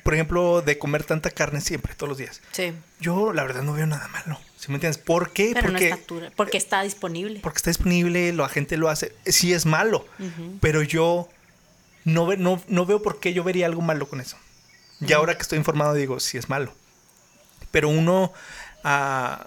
[0.03, 2.41] Por ejemplo, de comer tanta carne siempre, todos los días.
[2.53, 4.39] Sí, Yo la verdad no veo nada malo.
[4.57, 4.99] ¿Sí me entiendes?
[4.99, 5.51] ¿Por qué?
[5.55, 7.41] pero Porque, no está dura, porque está disponible.
[7.43, 9.13] porque está disponible, la gente lo hace.
[9.27, 10.07] Sí es malo,
[10.61, 11.29] pero yo
[12.05, 14.37] no, ve- no, no veo por qué yo vería algo malo con eso.
[15.01, 16.73] Y ahora que estoy informado digo, sí es malo.
[17.71, 18.33] Pero uno,
[18.85, 19.47] ah,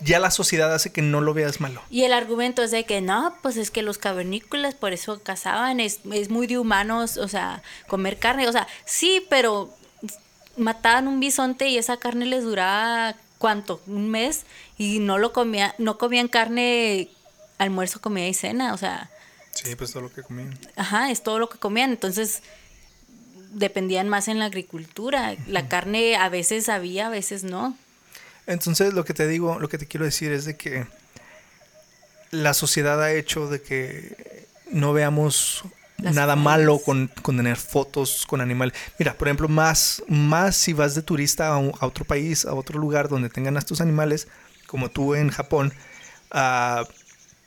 [0.00, 1.82] ya la sociedad hace que no lo veas malo.
[1.90, 5.80] Y el argumento es de que no, pues es que los cavernícolas por eso cazaban,
[5.80, 9.72] es, es muy de humanos, o sea, comer carne, o sea, sí, pero
[10.56, 14.44] mataban un bisonte y esa carne les duraba cuánto, un mes
[14.76, 17.08] y no lo comía, no comían carne
[17.58, 19.08] almuerzo, comida y cena, o sea,
[19.52, 20.58] Sí, pues todo lo que comían.
[20.76, 22.42] ajá, es todo lo que comían, entonces
[23.52, 27.76] dependían más en la agricultura, la carne a veces había, a veces no.
[28.46, 30.86] Entonces lo que te digo, lo que te quiero decir es de que
[32.30, 35.64] la sociedad ha hecho de que no veamos
[35.98, 38.74] Las nada malo con, con tener fotos con animales.
[38.98, 42.54] Mira, por ejemplo, más, más si vas de turista a, un- a otro país, a
[42.54, 44.28] otro lugar donde tengan a estos animales,
[44.66, 45.72] como tú en Japón,
[46.30, 46.84] ah,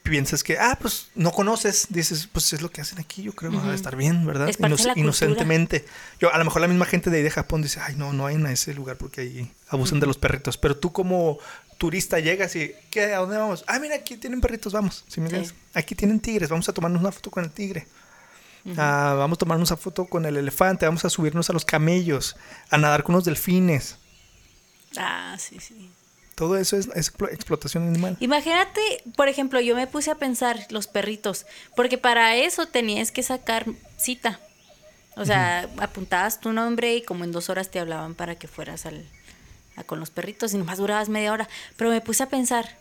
[0.06, 3.52] piensas que, ah, pues no conoces, dices, pues es lo que hacen aquí, yo creo,
[3.52, 3.70] va Ujú.
[3.72, 4.48] a estar bien, ¿verdad?
[4.48, 5.02] Es parte de la cultura.
[5.02, 5.86] inocentemente.
[6.20, 8.24] Yo, a lo mejor la misma gente de ahí de Japón dice, ay, no, no
[8.24, 10.58] vayan a ese lugar porque ahí abusan de los perritos.
[10.58, 11.40] Pero tú como
[11.78, 13.14] turista llegas y, ¿qué?
[13.16, 13.66] ¿A dónde vamos?
[13.68, 15.04] Ah, mira, aquí tienen perritos, vamos.
[15.08, 15.52] ¿Sí me Sí.
[15.74, 17.88] Aquí tienen tigres, vamos a tomarnos una foto con el tigre.
[18.78, 22.36] Ah, vamos a tomarnos una foto con el elefante, vamos a subirnos a los camellos,
[22.70, 23.98] a nadar con los delfines.
[24.98, 25.92] Ah, sí, sí.
[26.36, 28.18] Todo eso es, es explo- explotación animal.
[28.20, 28.82] Imagínate,
[29.16, 33.66] por ejemplo, yo me puse a pensar los perritos, porque para eso tenías que sacar
[33.98, 34.40] cita.
[35.16, 38.86] O sea, apuntabas tu nombre y como en dos horas te hablaban para que fueras
[38.86, 39.06] al,
[39.78, 41.48] a con los perritos y nomás durabas media hora.
[41.78, 42.78] Pero me puse a pensar,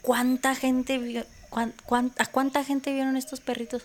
[0.00, 3.82] ¿cuánta gente vio, cuán- cuán- a cuánta gente vieron estos perritos?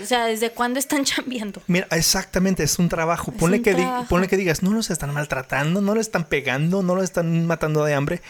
[0.00, 1.62] O sea, ¿desde cuándo están chambeando?
[1.66, 3.30] Mira, exactamente, es un trabajo.
[3.32, 4.06] Es ponle, un que trabajo.
[4.08, 7.84] ponle que digas, no los están maltratando, no los están pegando, no los están matando
[7.84, 8.22] de hambre,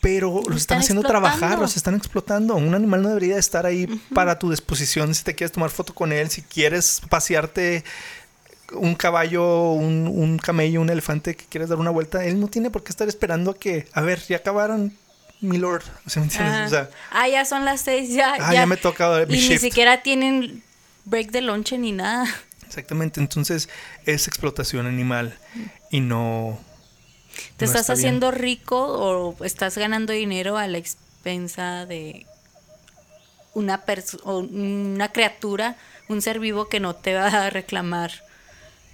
[0.00, 2.56] pero los están, están haciendo trabajar, los están explotando.
[2.56, 6.12] Un animal no debería estar ahí para tu disposición si te quieres tomar foto con
[6.12, 7.84] él, si quieres pasearte
[8.72, 12.70] un caballo, un, un camello, un elefante que quieres dar una vuelta, él no tiene
[12.70, 14.92] por qué estar esperando a que, a ver, ya acabaron,
[15.40, 15.82] mi lord.
[16.06, 16.54] O sea, ¿me entiendes?
[16.54, 16.66] Ajá.
[16.66, 18.34] O sea, ah, ya son las seis, ya.
[18.40, 19.60] ah, ya, me toca mi Y ni shift.
[19.62, 20.62] siquiera tienen
[21.04, 22.26] break de lonche ni nada.
[22.66, 23.68] Exactamente, entonces
[24.06, 25.36] es explotación animal
[25.90, 26.58] y no...
[27.56, 28.06] Te no estás está bien.
[28.06, 32.26] haciendo rico o estás ganando dinero a la expensa de
[33.54, 33.82] una
[34.24, 35.76] o una criatura,
[36.08, 38.12] un ser vivo que no te va a reclamar.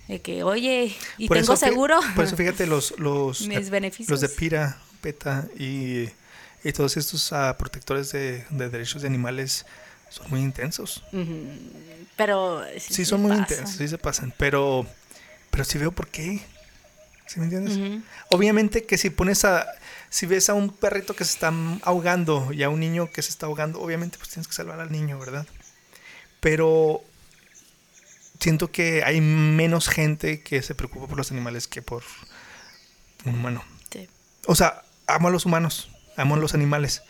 [0.07, 2.01] De que, oye, ¿y Por tengo seguro?
[2.15, 4.09] Por eso fíjate, los, los, Mis beneficios.
[4.09, 6.09] los de PIRA, PETA y,
[6.65, 9.67] y todos estos ah, protectores de, de derechos de animales
[10.11, 11.03] son muy intensos.
[12.17, 13.45] Pero Sí, son muy pasan.
[13.45, 14.87] intensos, sí se pasan, pero,
[15.51, 16.41] pero sí veo por qué.
[17.27, 18.03] ¿Sí me entiendes?
[18.31, 19.67] Obviamente que si pones a...
[20.11, 21.53] Si ves a un perrito que se está
[21.83, 24.91] ahogando y a un niño que se está ahogando, obviamente pues tienes que salvar al
[24.91, 25.47] niño, ¿verdad?
[26.41, 27.03] Pero
[28.41, 32.03] siento que hay menos gente que se preocupa por los animales que por
[33.27, 33.63] un humano.
[33.93, 34.09] Sí.
[34.47, 37.03] O sea, amo a los humanos, amo a los animales.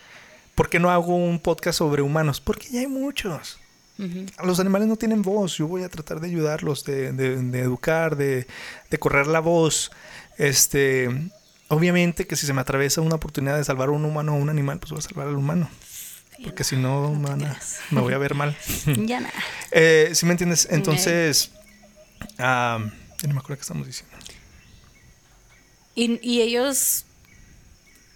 [0.59, 2.41] ¿Por qué no hago un podcast sobre humanos?
[2.41, 3.61] Porque ya hay muchos.
[4.45, 5.57] Los animales no tienen voz.
[5.57, 8.49] Yo voy a tratar de ayudarlos, de, de- de educar, de,
[8.91, 9.93] de correr la voz.
[10.37, 11.31] Este,
[11.69, 14.39] obviamente que si se me atraviesa una oportunidad de salvar a un humano o a
[14.39, 15.71] un animal, pues voy a salvar al humano.
[16.43, 18.57] Porque si no, me, voy a ver mal.
[19.07, 19.35] Ya nada.
[19.71, 20.67] Eh, ¿Sí me entiendes?
[20.73, 21.53] Entonces,
[22.39, 22.81] ah,
[23.23, 24.17] ya no me acuerdo qué estamos diciendo.
[25.95, 27.05] Y, y ellos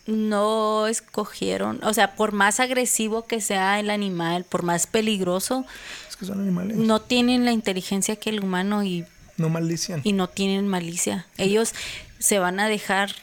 [0.07, 5.65] no escogieron, o sea, por más agresivo que sea el animal, por más peligroso,
[6.09, 6.77] Es que son animales.
[6.77, 9.05] no tienen la inteligencia que el humano y,
[9.37, 10.01] No maldician.
[10.05, 11.27] y no tienen malicia.
[11.39, 11.73] Ellos
[12.19, 13.15] se van a dejar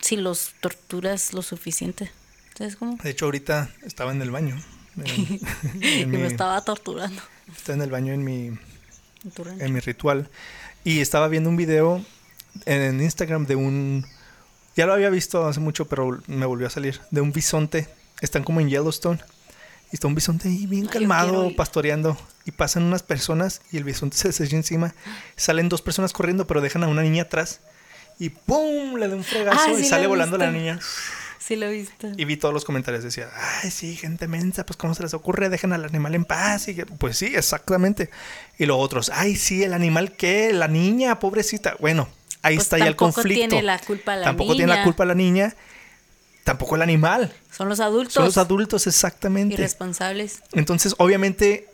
[0.00, 2.10] si los torturas lo suficiente.
[2.56, 2.96] ¿Sabes cómo?
[3.02, 4.56] De hecho, ahorita estaba en el baño.
[4.96, 5.04] En-
[5.74, 7.20] en Que me mi- estaba torturando.
[7.56, 8.50] estaba en el baño en mi,
[9.58, 10.28] en mi ritual.
[10.84, 12.04] Y estaba viendo un video
[12.66, 14.06] en Instagram de un...
[14.78, 17.00] Ya lo había visto hace mucho, pero me volvió a salir.
[17.10, 17.88] De un bisonte.
[18.20, 19.18] Están como en Yellowstone.
[19.90, 22.16] Y está un bisonte ahí bien calmado, pastoreando.
[22.44, 24.94] Y pasan unas personas y el bisonte se desecha encima.
[25.34, 27.58] Salen dos personas corriendo, pero dejan a una niña atrás.
[28.20, 28.94] Y ¡pum!
[28.94, 30.78] Le da un fregazo Ah, y sí sale volando la niña.
[31.40, 32.08] Sí lo he visto.
[32.16, 33.02] Y vi todos los comentarios.
[33.02, 33.30] Decía,
[33.64, 35.48] ay, sí, gente mensa, pues ¿cómo se les ocurre?
[35.48, 36.68] Dejen al animal en paz.
[36.68, 38.10] Y que- pues sí, exactamente.
[38.58, 41.74] Y los otros, ay, sí, el animal qué, la niña, pobrecita.
[41.80, 42.08] Bueno,
[42.42, 43.48] ahí Pues está ya el tampoco conflicto.
[43.48, 44.84] tiene la culpa la tampoco tiene la niña.
[44.84, 45.56] culpa la niña,
[46.44, 47.32] tampoco el animal.
[47.50, 49.54] Son los adultos Son los adultos, exactamente.
[49.54, 50.42] irresponsables.
[50.52, 51.68] Entonces, obviamente,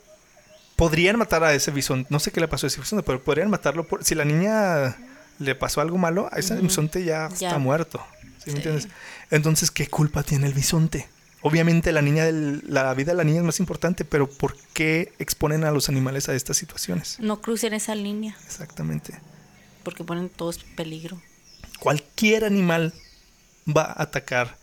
[0.75, 2.07] podrían matar a ese bisonte.
[2.11, 3.87] No sé qué le pasó a ese bisonte, pero podrían matarlo.
[3.87, 4.03] Por...
[4.03, 4.97] Si la niña
[5.39, 7.47] le pasó algo malo, a ese bisonte ya, Ya.
[7.49, 8.05] está muerto.
[8.43, 8.87] ¿Sí me entiendes?
[9.31, 11.07] Entonces, ¿qué culpa tiene el bisonte?
[11.41, 15.13] Obviamente, la, niña del- la vida de la niña es más importante, pero ¿por qué
[15.19, 17.17] exponen a los animales a estas situaciones?
[17.19, 19.13] No crucen esa línea Exactamente.
[19.85, 21.21] Porque ponen todos en peligro.
[21.79, 22.93] Cualquier animal
[23.65, 24.57] va a atacar.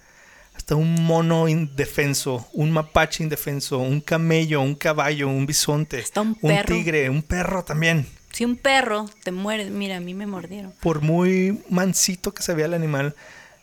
[0.54, 6.34] Hasta un mono indefenso, un mapache indefenso, un camello, un caballo, un bisonte, Hasta un
[6.34, 6.74] perro.
[6.74, 8.06] tigre, un perro también.
[8.32, 10.72] Si un perro te muere, mira, a mí me mordieron.
[10.80, 13.14] Por muy mansito que se vea el animal,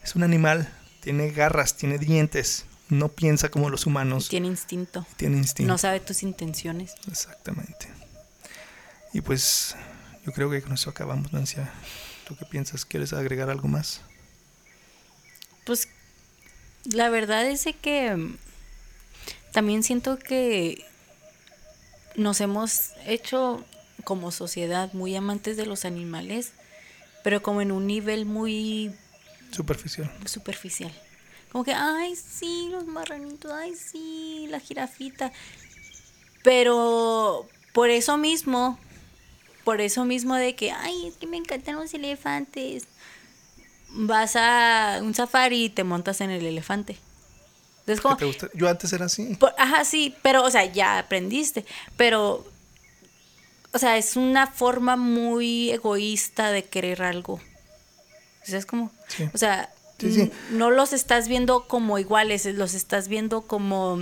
[0.04, 0.68] es un animal.
[1.02, 5.06] Tiene garras, tiene dientes, no piensa como los humanos, Tiene instinto.
[5.16, 5.72] tiene instinto.
[5.72, 6.96] No sabe tus intenciones.
[7.08, 7.88] Exactamente.
[9.14, 9.76] Y pues
[10.30, 11.72] yo creo que con eso acabamos, Nancia.
[12.28, 12.86] ¿Tú qué piensas?
[12.86, 14.02] ¿Quieres agregar algo más?
[15.66, 15.88] Pues
[16.84, 18.38] la verdad es que mm,
[19.52, 20.86] también siento que
[22.16, 23.66] nos hemos hecho
[24.04, 26.52] como sociedad muy amantes de los animales,
[27.24, 28.94] pero como en un nivel muy
[29.50, 30.12] Superficial.
[30.26, 30.94] superficial.
[31.52, 35.32] Como que, ay, sí, los marranitos, ay, sí, la jirafita.
[36.44, 38.78] Pero por eso mismo,
[39.70, 42.86] por eso mismo de que, ay, es que me encantan los elefantes.
[43.92, 46.98] Vas a un safari y te montas en el elefante.
[47.86, 48.58] Entonces, ¿Qué como, te?
[48.58, 49.36] Yo antes era así.
[49.36, 51.66] por- ajá, sí, pero, o sea, ya aprendiste.
[51.98, 52.48] Pero,
[53.74, 57.40] o sea, es una forma muy egoísta de querer algo.
[59.34, 60.22] O sea, Sí, sí.
[60.22, 64.00] n- no los estás viendo como iguales, los estás viendo como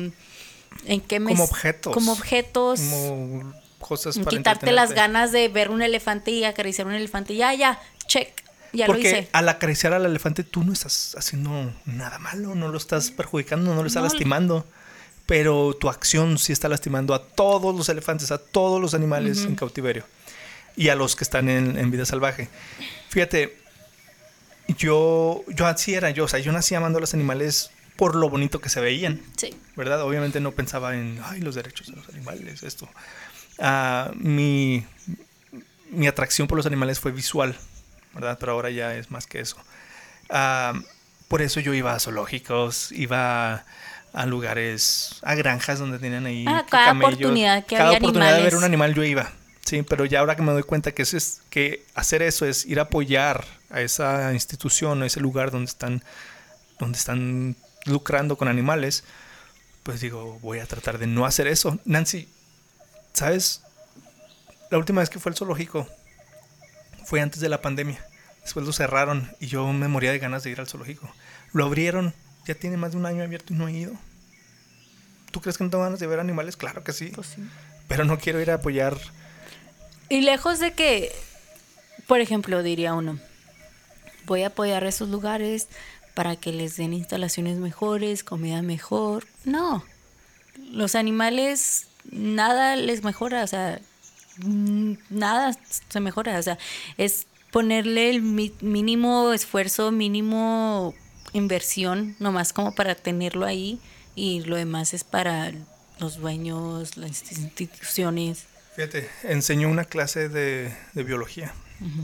[0.85, 1.93] en qué mes- Como objetos.
[1.93, 2.79] Como objetos.
[2.79, 7.35] Como cosas para quitarte las ganas de ver un elefante y acariciar un elefante.
[7.35, 8.29] Ya, ya, check.
[8.73, 9.29] Ya Porque lo hice.
[9.31, 13.81] al acariciar al elefante tú no estás haciendo nada malo, no lo estás perjudicando, no
[13.81, 14.09] lo estás No.
[14.09, 14.65] lastimando.
[15.25, 19.55] pero tu acción sí está lastimando a todos los elefantes, a todos los animales en
[19.55, 20.05] cautiverio
[20.77, 22.47] y a los que están en, vida salvaje.
[23.09, 23.57] Fíjate,
[24.77, 28.29] yo, yo así era yo, o sea, yo nací amando a los animales por lo
[28.29, 29.21] bonito que se veían.
[29.37, 29.53] Sí.
[29.75, 30.01] ¿Verdad?
[30.03, 32.87] Obviamente no pensaba en, ay, los derechos de los animales, esto.
[33.59, 34.85] Ah, mi,
[35.89, 37.55] mi atracción por los animales fue visual,
[38.13, 38.37] ¿verdad?
[38.39, 39.57] Pero ahora ya es más que eso.
[40.29, 40.73] Ah,
[41.27, 43.65] por eso yo iba a zoológicos, iba
[44.13, 48.43] a, lugares, a granjas donde tenían ahí ah, cada oportunidad que cada había oportunidad de
[48.43, 49.31] ver un animal yo iba.
[49.65, 52.65] Sí, pero ya ahora que me doy cuenta que, eso es, que hacer eso es
[52.65, 56.03] ir a apoyar a esa institución, a ese lugar donde están,
[56.79, 59.03] donde están lucrando con animales,
[59.83, 61.79] pues digo, voy a tratar de no hacer eso.
[61.83, 62.29] Nancy,
[63.17, 63.61] ¿sabes?
[64.69, 65.87] La última vez que fue al zoológico
[67.05, 68.05] fue antes de la pandemia.
[68.43, 71.09] Después lo cerraron y yo me moría de ganas de ir al zoológico.
[71.53, 72.13] Lo abrieron,
[72.45, 73.93] ya tiene más de un año abierto y no he ido.
[75.31, 76.55] ¿Tú crees que no tengo ganas de ver animales?
[76.55, 77.11] Claro que sí.
[77.13, 77.43] Pues sí.
[77.87, 78.97] Pero no quiero ir a apoyar
[80.09, 81.11] y lejos de que,
[82.07, 83.19] por ejemplo, diría uno,
[84.25, 85.67] voy a apoyar esos lugares
[86.13, 89.25] para que les den instalaciones mejores, comida mejor.
[89.43, 89.83] No,
[90.71, 93.79] los animales nada les mejora, o sea,
[95.09, 95.57] nada
[95.89, 96.57] se mejora, o sea,
[96.97, 100.93] es ponerle el mínimo esfuerzo, mínimo
[101.33, 103.79] inversión, nomás como para tenerlo ahí
[104.15, 105.51] y lo demás es para
[105.99, 108.45] los dueños, las instituciones.
[108.75, 111.53] Fíjate, enseñó una clase de, biología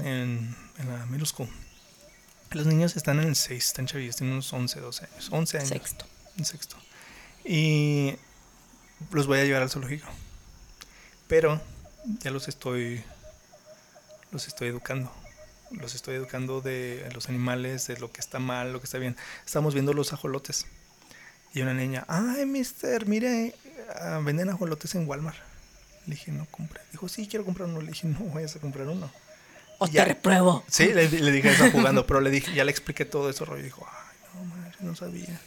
[0.04, 0.56] en,
[0.88, 1.50] la middle school.
[2.52, 5.30] Los niños están en el 6, están chavillos, tienen unos 11, 12 años.
[5.32, 5.70] 11 años.
[5.70, 6.06] Sexto.
[6.38, 6.76] En sexto.
[7.46, 8.16] Y
[9.12, 10.08] los voy a llevar al zoológico.
[11.28, 11.62] Pero
[12.22, 13.04] ya los estoy
[14.32, 15.12] los estoy educando.
[15.72, 19.16] Los estoy educando de los animales, de lo que está mal, lo que está bien.
[19.46, 20.68] Estamos viendo los ajolotes.
[21.54, 23.56] Y una niña, ay, mister, mire,
[23.96, 25.38] ah, venden ajolotes en Walmart.
[26.06, 26.82] Le dije, no compre.
[26.92, 27.82] Dijo, sí, quiero comprar uno.
[27.82, 29.10] Le dije, no vayas a comprar uno.
[29.78, 30.64] O te repruebo.
[30.68, 33.64] Sí, le, dije eso jugando, pero le dije, ya le expliqué todo eso rollo.
[33.64, 35.40] Dijo, ay, no, madre, no sabía.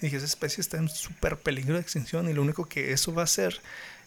[0.00, 3.22] Dije, esa especie está en súper peligro de extinción y lo único que eso va
[3.22, 3.60] a hacer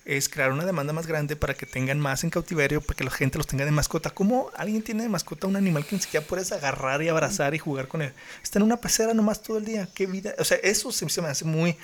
[0.05, 3.11] es crear una demanda más grande para que tengan más en cautiverio, para que la
[3.11, 4.09] gente los tenga de mascota.
[4.09, 7.59] ¿Cómo alguien tiene de mascota un animal que ni siquiera puedes agarrar y abrazar y
[7.59, 8.13] jugar con él?
[8.41, 9.87] Está en una pecera nomás todo el día.
[9.93, 10.33] ¿Qué vida?
[10.39, 11.77] O sea, eso se me hace muy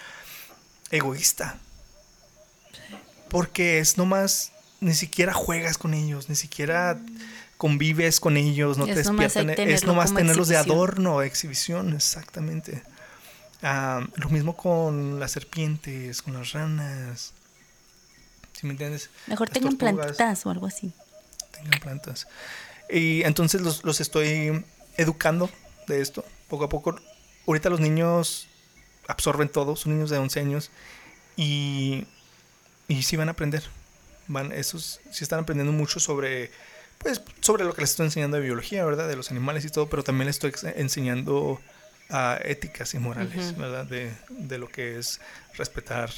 [0.92, 1.58] egoísta.
[3.30, 4.52] Porque es nomás,
[4.82, 7.00] ni siquiera juegas con ellos, ni siquiera
[7.58, 9.52] convives con ellos, no te despiertan.
[9.52, 12.82] Es nomás tenerlos de adorno, exhibición, exactamente.
[13.62, 17.34] Ah, lo mismo con las serpientes, con las ranas.
[18.54, 19.10] ¿Sí me entiendes?
[19.28, 20.92] Mejor tengan plantas o algo así.
[21.52, 22.28] Tengan plantas.
[22.90, 24.66] Y entonces los, los estoy
[24.98, 25.50] educando
[25.88, 27.00] de esto, poco a poco.
[27.48, 28.48] Ahorita los niños
[29.08, 30.72] absorben todo, son niños de 11 años.
[31.36, 32.06] Y
[32.90, 33.64] y sí van a aprender.
[34.28, 36.52] Van, esos sí están aprendiendo mucho sobre,
[36.98, 39.08] pues, sobre lo que les estoy enseñando de biología, ¿verdad?
[39.08, 41.62] De los animales y todo, pero también les estoy enseñando
[42.10, 43.86] a éticas y morales, ¿verdad?
[43.86, 45.22] De, de, lo que es
[45.56, 46.10] respetar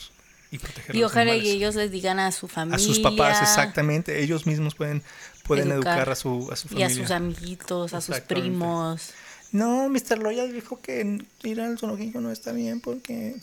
[0.50, 2.78] y proteger y ojalá y ellos les digan a su familia.
[2.78, 4.22] A sus papás, exactamente.
[4.22, 5.04] Ellos mismos pueden,
[5.44, 6.90] pueden educar, a, su, a su familia.
[6.90, 9.14] Y a sus amiguitos, a sus primos.
[9.52, 10.18] No, Mr.
[10.18, 13.36] Loya dijo que ir al zoológico no está bien porque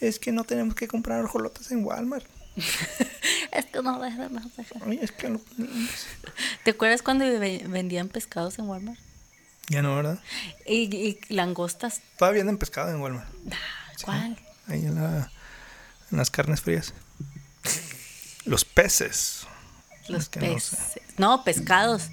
[0.00, 2.24] es que no tenemos que comprar jolotas en Walmart.
[3.52, 4.40] es que no deja, no
[5.00, 5.38] es que
[6.64, 8.98] ¿Te acuerdas cuando vendían pescados en Walmart?
[9.68, 10.18] Ya no, ¿verdad?
[10.66, 12.00] Y, langostas.
[12.16, 13.28] Todavía venden pescado en Walmart.
[13.52, 14.38] Ah, ¿Cuál?
[14.66, 15.30] ahí en, la,
[16.10, 16.94] en las carnes frías.
[18.44, 19.46] Los peces.
[20.08, 21.00] Los peces.
[21.18, 22.10] no, pescados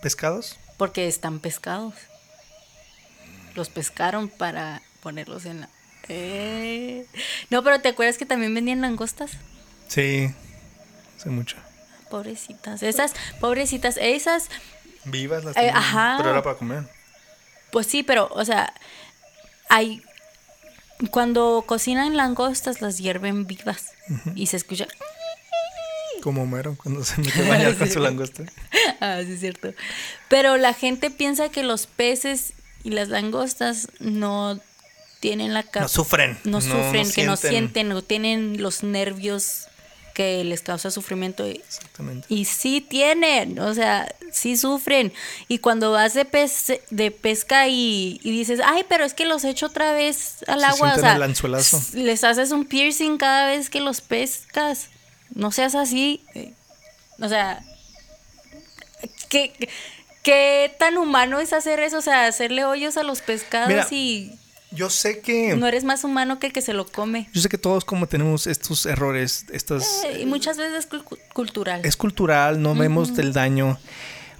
[0.00, 0.56] pescados?
[0.76, 1.94] Porque están pescados.
[3.54, 5.68] Los pescaron para ponerlos en la...
[6.08, 7.06] Eh.
[7.50, 9.32] No, pero ¿te acuerdas que también vendían langostas?
[9.88, 10.32] Sí,
[11.16, 11.56] hace mucho.
[12.10, 12.82] Pobrecitas.
[12.82, 14.48] Esas, pobrecitas, esas...
[15.10, 16.14] Vivas las eh, ajá.
[16.18, 16.84] Pero era para comer.
[17.70, 18.72] Pues sí, pero, o sea,
[19.68, 20.02] hay...
[21.10, 23.92] Cuando cocinan langostas las hierven vivas
[24.34, 24.88] y se escucha
[26.20, 28.44] como Homero cuando se mete a bañar con su langosta.
[29.00, 29.74] Ah, sí, es cierto.
[30.28, 32.52] Pero la gente piensa que los peces
[32.82, 34.58] y las langostas no
[35.20, 36.36] tienen la No sufren.
[36.42, 39.68] No, sufren, que no sienten, no tienen los nervios
[40.18, 41.44] que les causa sufrimiento.
[41.44, 42.26] Exactamente.
[42.28, 45.12] Y sí tienen, o sea, sí sufren.
[45.46, 46.26] Y cuando vas de,
[46.90, 50.98] de pesca y, dices, ay, pero es que los echo otra vez al agua, o
[50.98, 51.20] sea,
[51.94, 54.88] les haces un piercing cada vez que los pescas
[55.36, 56.24] no seas así.
[57.20, 57.62] O sea,
[59.28, 59.70] ¿qué,
[60.24, 61.98] ¿qué, tan humano es hacer eso?
[61.98, 64.36] O sea, hacerle hoyos a los pescados y...
[64.70, 65.56] Yo sé que...
[65.56, 67.28] No eres más humano que el que se lo come.
[67.32, 70.04] Yo sé que todos como tenemos estos errores, estas...
[70.04, 71.80] Eh, y muchas veces es cul- cultural.
[71.84, 73.78] Es cultural, no vemos del daño.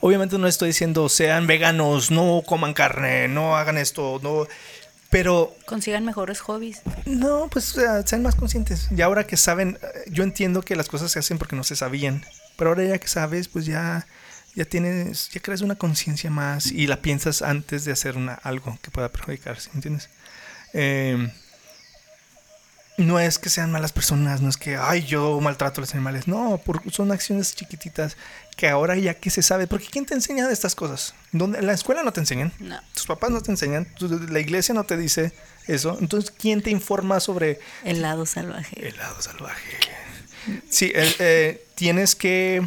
[0.00, 4.46] Obviamente no estoy diciendo sean veganos, no coman carne, no hagan esto, no...
[5.10, 6.82] Pero Consigan mejores hobbies.
[7.06, 7.74] no, pues
[8.04, 8.88] sean más conscientes.
[8.94, 11.76] Y ahora que saben, eh, yo entiendo que las cosas se hacen porque no se
[11.76, 12.22] sabían.
[12.58, 14.06] Pero ahora ya que sabes, pues ya,
[14.54, 18.78] ya tienes, ya creas una conciencia más y la piensas antes de hacer una, algo
[18.82, 20.10] que pueda perjudicar, ¿sí me entiendes?
[20.74, 21.30] Eh,
[22.96, 26.26] no es que sean malas personas, no es que, ay, yo maltrato a los animales.
[26.26, 28.16] No, por- son acciones chiquititas
[28.56, 29.68] que ahora ya que se sabe.
[29.68, 31.14] Porque ¿quién te enseña de estas cosas?
[31.30, 31.62] ¿Dónde?
[31.62, 32.52] La escuela no te enseñan.
[32.58, 32.80] No.
[32.94, 33.86] Tus papás no te enseñan.
[34.30, 35.32] La iglesia no te dice
[35.68, 35.96] eso.
[36.00, 38.88] Entonces, ¿quién te informa sobre El lado salvaje.
[38.88, 39.76] el lado salvaje?
[40.68, 42.66] Sí, el- eh, tienes que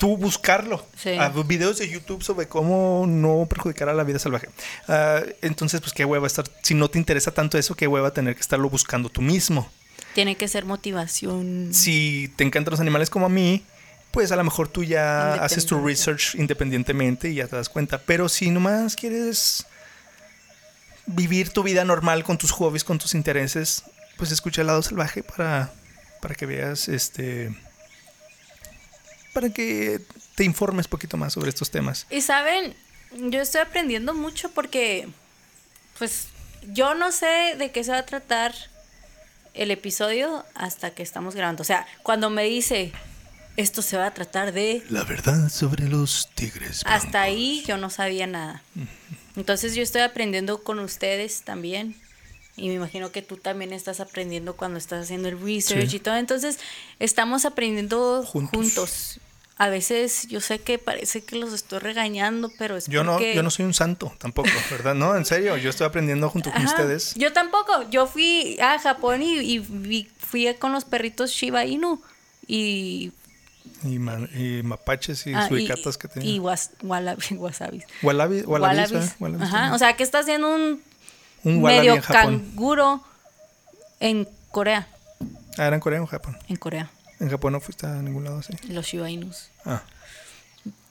[0.00, 0.84] tú buscarlo.
[0.96, 1.10] Sí.
[1.18, 4.48] Ah, videos de YouTube sobre cómo no perjudicar a la vida salvaje.
[4.88, 6.46] Ah, entonces, pues qué hueva estar.
[6.62, 9.70] Si no te interesa tanto eso, qué hueva tener que estarlo buscando tú mismo.
[10.14, 11.68] Tiene que ser motivación.
[11.72, 13.62] Si te encantan los animales como a mí,
[14.10, 17.98] pues a lo mejor tú ya haces tu research independientemente y ya te das cuenta.
[17.98, 19.66] Pero si nomás quieres
[21.04, 23.84] vivir tu vida normal con tus hobbies, con tus intereses,
[24.16, 25.70] pues escucha el lado salvaje para,
[26.22, 27.54] para que veas este.
[29.32, 30.00] Para que
[30.34, 32.06] te informes poquito más sobre estos temas.
[32.10, 32.74] Y saben,
[33.12, 35.08] yo estoy aprendiendo mucho porque,
[35.98, 36.28] pues,
[36.72, 38.54] yo no sé de qué se va a tratar
[39.54, 41.62] el episodio hasta que estamos grabando.
[41.62, 42.92] O sea, cuando me dice,
[43.56, 44.82] esto se va a tratar de...
[44.88, 46.82] La verdad sobre los tigres.
[46.86, 48.62] Hasta ahí yo no sabía nada.
[49.36, 51.96] Entonces yo estoy aprendiendo con ustedes también.
[52.60, 55.96] Y me imagino que tú también estás aprendiendo cuando estás haciendo el research Sí.
[55.96, 56.16] y todo.
[56.16, 56.58] Entonces
[56.98, 58.50] estamos aprendiendo Juntos.
[58.60, 59.20] juntos.
[59.56, 63.42] A veces yo sé que parece que los estoy regañando, pero es Yo no, yo
[63.42, 64.94] no soy un santo tampoco, ¿verdad?
[64.94, 67.14] No, en serio, yo estoy aprendiendo junto con ustedes.
[67.14, 67.88] Yo tampoco.
[67.90, 72.00] Yo fui a Japón y, y fui con los perritos Shiba Inu.
[72.46, 73.12] Y,
[73.84, 76.40] Y, ma- y mapaches y ah, y- suicatas que y tenían.
[76.42, 77.84] was- wallabi- wasabis.
[78.02, 78.44] Wallabi,
[79.42, 79.74] Ajá.
[79.74, 80.82] O sea, que está haciendo un
[81.44, 82.38] un medio en Japón.
[82.40, 83.02] canguro
[84.00, 84.88] en Corea.
[85.58, 86.38] Ah, ¿era en Corea o en Japón?
[86.48, 86.90] En Corea.
[87.18, 88.52] En Japón no fuiste a ningún lado así.
[88.68, 89.50] Los Shiba Inus.
[89.64, 89.82] Ah,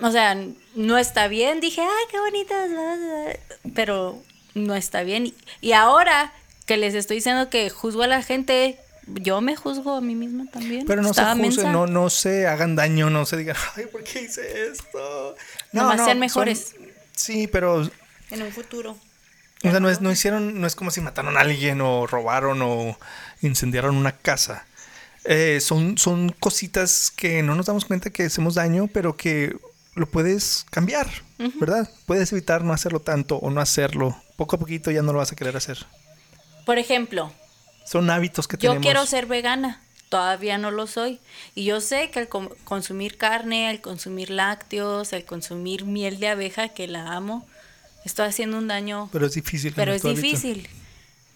[0.01, 0.35] O sea,
[0.75, 1.59] no está bien.
[1.59, 2.69] Dije, ay, qué bonitas.
[2.69, 4.21] bla, bla", Pero
[4.55, 5.33] no está bien.
[5.61, 6.33] Y- ahora
[6.65, 10.45] que les estoy diciendo que juzgo a la gente, yo me juzgo a mí misma
[10.51, 10.85] también.
[10.85, 14.03] pero no Estaba se juzguen, no, no se hagan daño, no se digan, ay, ¿por
[14.03, 15.35] qué hice esto?
[15.71, 16.75] Nomás sean son- mejores.
[17.15, 17.89] sí, pero,
[18.29, 18.95] En un futuro.
[19.61, 22.97] Sea, no, es, no hicieron, no es como si mataron a alguien o robaron o
[23.41, 24.65] incendiaron una casa.
[25.25, 29.55] Eh, son, son cositas que no nos damos cuenta que hacemos daño, pero que
[29.95, 31.07] lo puedes cambiar,
[31.59, 31.89] ¿verdad?
[32.05, 34.15] Puedes evitar no hacerlo tanto o no hacerlo.
[34.37, 35.85] Poco a poquito ya no lo vas a querer hacer.
[36.65, 37.33] Por ejemplo,
[37.85, 38.81] Son hábitos que yo tenemos.
[38.81, 39.81] quiero ser vegana.
[40.07, 41.19] Todavía no lo soy.
[41.53, 42.29] Y yo sé que al
[42.63, 47.45] consumir carne, al consumir lácteos, al consumir miel de abeja, que la amo,
[48.05, 49.09] estoy haciendo un daño.
[49.11, 49.73] Pero es difícil.
[49.75, 50.67] Pero es difícil.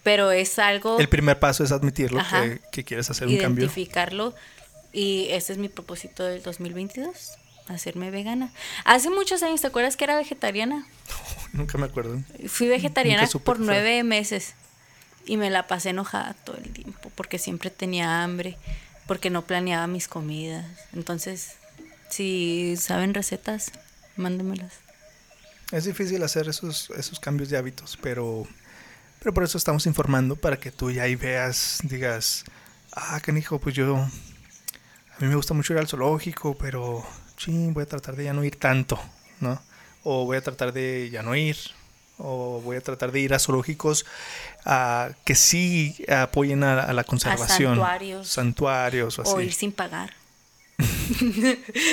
[0.02, 2.42] Pero es algo El primer paso es admitirlo Ajá.
[2.42, 3.64] que, que quieres hacer un cambio.
[3.64, 4.34] identificarlo.
[4.92, 7.32] Y ese es mi propósito del 2022,
[7.68, 8.52] hacerme vegana.
[8.84, 10.86] Hace muchos años, ¿te acuerdas que era vegetariana?
[11.52, 12.22] Nunca me acuerdo.
[12.46, 14.54] Fui vegetariana por nueve meses
[15.26, 18.56] y me la pasé enojada todo el tiempo porque siempre tenía hambre,
[19.06, 20.66] porque no planeaba mis comidas.
[20.92, 21.56] Entonces,
[22.10, 23.72] si saben recetas,
[24.16, 24.74] mándenmelas.
[25.74, 28.46] Es difícil hacer esos, esos cambios de hábitos, pero,
[29.18, 32.44] pero por eso estamos informando para que tú ya ahí veas, digas,
[32.92, 37.04] ah, canijo, pues yo, a mí me gusta mucho ir al zoológico, pero,
[37.36, 39.00] ching, voy a tratar de ya no ir tanto,
[39.40, 39.60] ¿no?
[40.04, 41.56] O voy a tratar de ya no ir,
[42.18, 44.06] o voy a tratar de ir a zoológicos
[45.24, 47.74] que sí apoyen a, a la conservación.
[47.74, 48.28] santuarios.
[48.28, 49.32] Santuarios o así.
[49.34, 50.12] O ir sin pagar.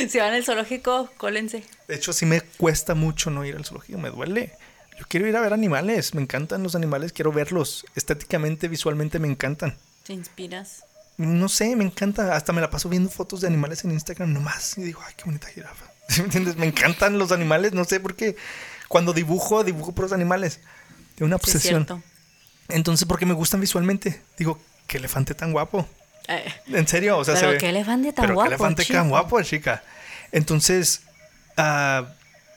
[0.10, 1.64] Si van al zoológico, cólense.
[1.88, 4.54] De hecho, sí me cuesta mucho no ir al zoológico, me duele.
[5.00, 7.86] Yo quiero ir a ver animales, me encantan los animales, quiero verlos.
[7.96, 9.76] Estéticamente, visualmente me encantan.
[10.04, 10.84] Te inspiras.
[11.18, 12.36] No sé, me encanta.
[12.36, 14.78] Hasta me la paso viendo fotos de animales en Instagram nomás.
[14.78, 15.86] Y digo, ay, qué bonita jirafa.
[16.10, 16.56] ¿Sí ¿Me entiendes?
[16.58, 18.36] Me encantan los animales, no sé por qué.
[18.88, 20.60] Cuando dibujo, dibujo por los animales.
[21.18, 21.86] De una Sí, es obsesión.
[21.86, 22.04] cierto.
[22.70, 24.22] Entonces, porque me gustan visualmente.
[24.38, 25.88] Digo, qué elefante tan guapo.
[26.28, 27.58] Eh, En serio, o sea, Pero se ve.
[27.60, 29.84] qué elefante tan pero guapo, qué elefante tan guapo, chica.
[30.32, 31.02] Entonces,
[31.58, 32.08] ah,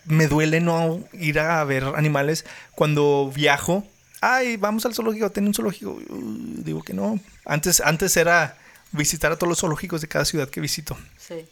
[0.04, 3.86] me duele no ir a ver animales cuando viajo.
[4.20, 5.92] Ay, vamos al zoológico, tiene un zoológico.
[5.92, 7.18] Uh, digo que no.
[7.44, 8.56] Antes, antes era
[8.92, 10.96] visitar a todos los zoológicos de cada ciudad que visito.
[11.18, 11.46] sí.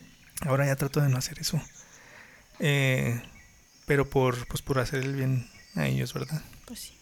[0.45, 1.61] Ahora ya trato de no hacer eso.
[2.59, 3.21] Eh,
[3.87, 6.43] pero por, pues por hacer el bien a ellos, ¿verdad?
[6.65, 6.99] Pues sí.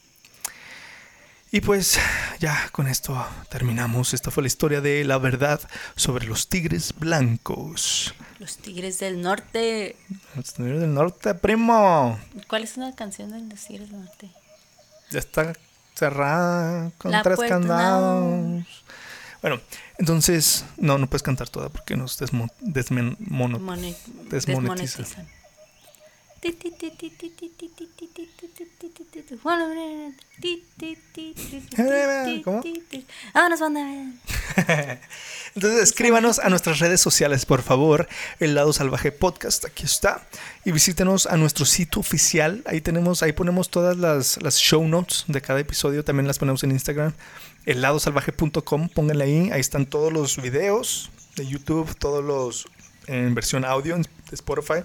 [1.52, 1.98] Y pues
[2.38, 4.14] ya con esto terminamos.
[4.14, 5.60] Esta fue la historia de la verdad
[5.96, 8.14] sobre los tigres blancos.
[8.38, 9.96] Los tigres del norte.
[10.36, 12.18] Los tigres del norte, primo.
[12.48, 14.30] ¿Cuál es una canción de los tigres del norte?
[15.10, 15.52] Ya está
[15.94, 18.64] cerrada con La tres puerta, candados.
[19.42, 19.60] Bueno,
[19.98, 24.30] entonces, no, no puedes cantar toda porque nos desmo- desmen- mono- desmonetizan.
[24.30, 25.28] desmonetizan.
[32.42, 32.62] ¿Cómo?
[35.54, 38.08] Entonces escríbanos a nuestras redes sociales, por favor,
[38.38, 40.26] el lado salvaje podcast, aquí está.
[40.64, 42.62] Y visítenos a nuestro sitio oficial.
[42.66, 46.64] Ahí tenemos, ahí ponemos todas las, las show notes de cada episodio, también las ponemos
[46.64, 47.12] en Instagram.
[47.66, 52.66] El lado salvaje.com, pónganle ahí, ahí están todos los videos de YouTube, todos los
[53.06, 54.84] en versión audio de Spotify.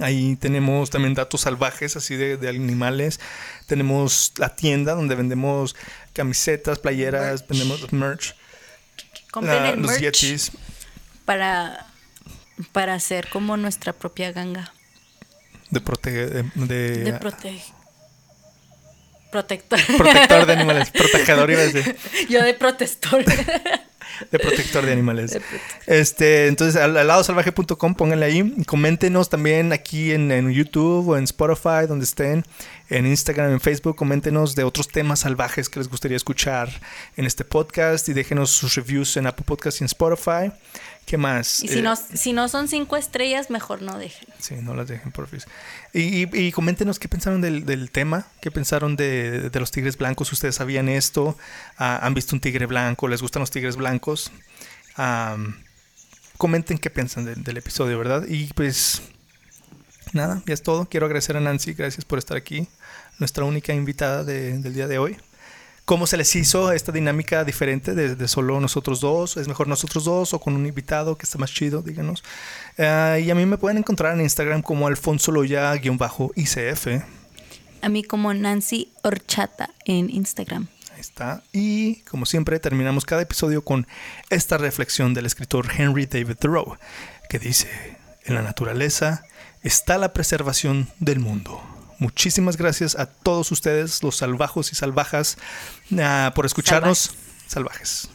[0.00, 3.20] Ahí tenemos también datos salvajes, así de, de animales.
[3.66, 5.76] Tenemos la tienda donde vendemos
[6.12, 7.48] camisetas, playeras, Merch.
[7.48, 8.34] vendemos merch.
[9.30, 10.52] Compren los merch yetis.
[11.24, 11.86] para,
[12.72, 14.72] para hacer como nuestra propia ganga
[15.70, 17.60] De, prote de, de- de prote
[19.30, 19.80] protector.
[19.96, 20.90] protector de animales.
[20.92, 21.96] Protegedor iba a decir.
[22.28, 23.24] Yo de protector.
[24.30, 25.38] De protector de animales.
[25.86, 28.54] Este, entonces, al, al lado salvaje.com, pónganle ahí.
[28.66, 32.44] Coméntenos también aquí en, en YouTube o en Spotify, donde estén.
[32.88, 36.68] En Instagram, en Facebook, coméntenos de otros temas salvajes que les gustaría escuchar
[37.16, 38.08] en este podcast.
[38.08, 40.52] Y déjenos sus reviews en Apple Podcast y en Spotify.
[41.06, 41.62] ¿Qué más?
[41.62, 44.26] Y si Eh, no, si no son cinco estrellas, mejor no dejen.
[44.38, 45.46] Sí, no las dejen, porfis.
[45.92, 49.98] Y, y, y coméntenos qué pensaron del, del tema, qué pensaron de, de los tigres
[49.98, 50.32] blancos.
[50.32, 51.36] ¿Ustedes sabían esto?
[51.76, 53.08] Ah, ¿Han visto un tigre blanco?
[53.08, 54.30] ¿Les gustan los tigres blancos?
[54.94, 55.62] Am,
[56.38, 58.24] comenten qué piensan del- del episodio, ¿verdad?
[58.28, 59.02] Y pues
[60.12, 60.86] nada, ya es todo.
[60.88, 62.68] Quiero agradecer a Nancy, gracias por estar aquí,
[63.18, 65.16] nuestra única invitada de- del día de hoy.
[65.84, 69.36] ¿Cómo se les hizo esta dinámica diferente de, de solo nosotros dos?
[69.36, 71.82] ¿Es mejor nosotros dos o con un invitado que está más chido?
[71.82, 72.22] Díganos.
[72.78, 76.86] Ah, y a mí me pueden encontrar en Instagram como Alfonso Loya-ICF.
[77.82, 80.68] A mí como Nancy Horchata en Instagram.
[80.94, 81.42] Ahí está.
[81.52, 83.88] Y como siempre, terminamos cada episodio con
[84.30, 86.76] esta reflexión del escritor Henry David Thoreau,
[87.28, 87.68] que dice,
[88.24, 89.24] en la naturaleza
[89.62, 91.71] está la preservación del mundo.
[92.02, 95.38] Muchísimas gracias a todos ustedes, los salvajos y salvajas,
[96.00, 97.12] ah, por escucharnos.
[97.46, 98.08] Salvajes.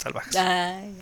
[0.00, 0.36] Salvajes.
[0.36, 0.94] Ay,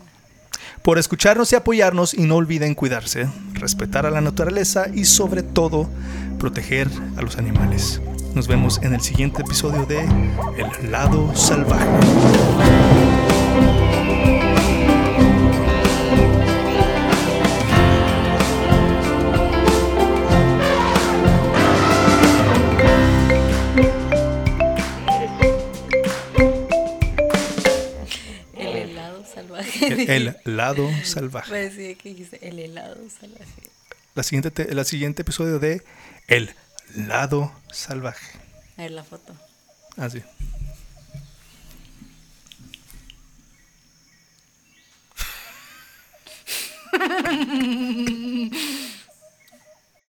[0.83, 5.91] Por escucharnos y apoyarnos y no olviden cuidarse, respetar a la naturaleza y sobre todo
[6.39, 8.01] proteger a los animales.
[8.35, 11.85] Nos vemos en el siguiente episodio de El lado salvaje.
[30.09, 31.51] El, el lado salvaje.
[31.51, 33.71] Parecía que dijiste el helado salvaje.
[34.15, 35.83] La siguiente, te- la siguiente episodio de
[36.27, 36.55] El
[36.95, 38.39] lado salvaje.
[38.77, 39.35] A ver la foto.
[39.97, 40.23] Así.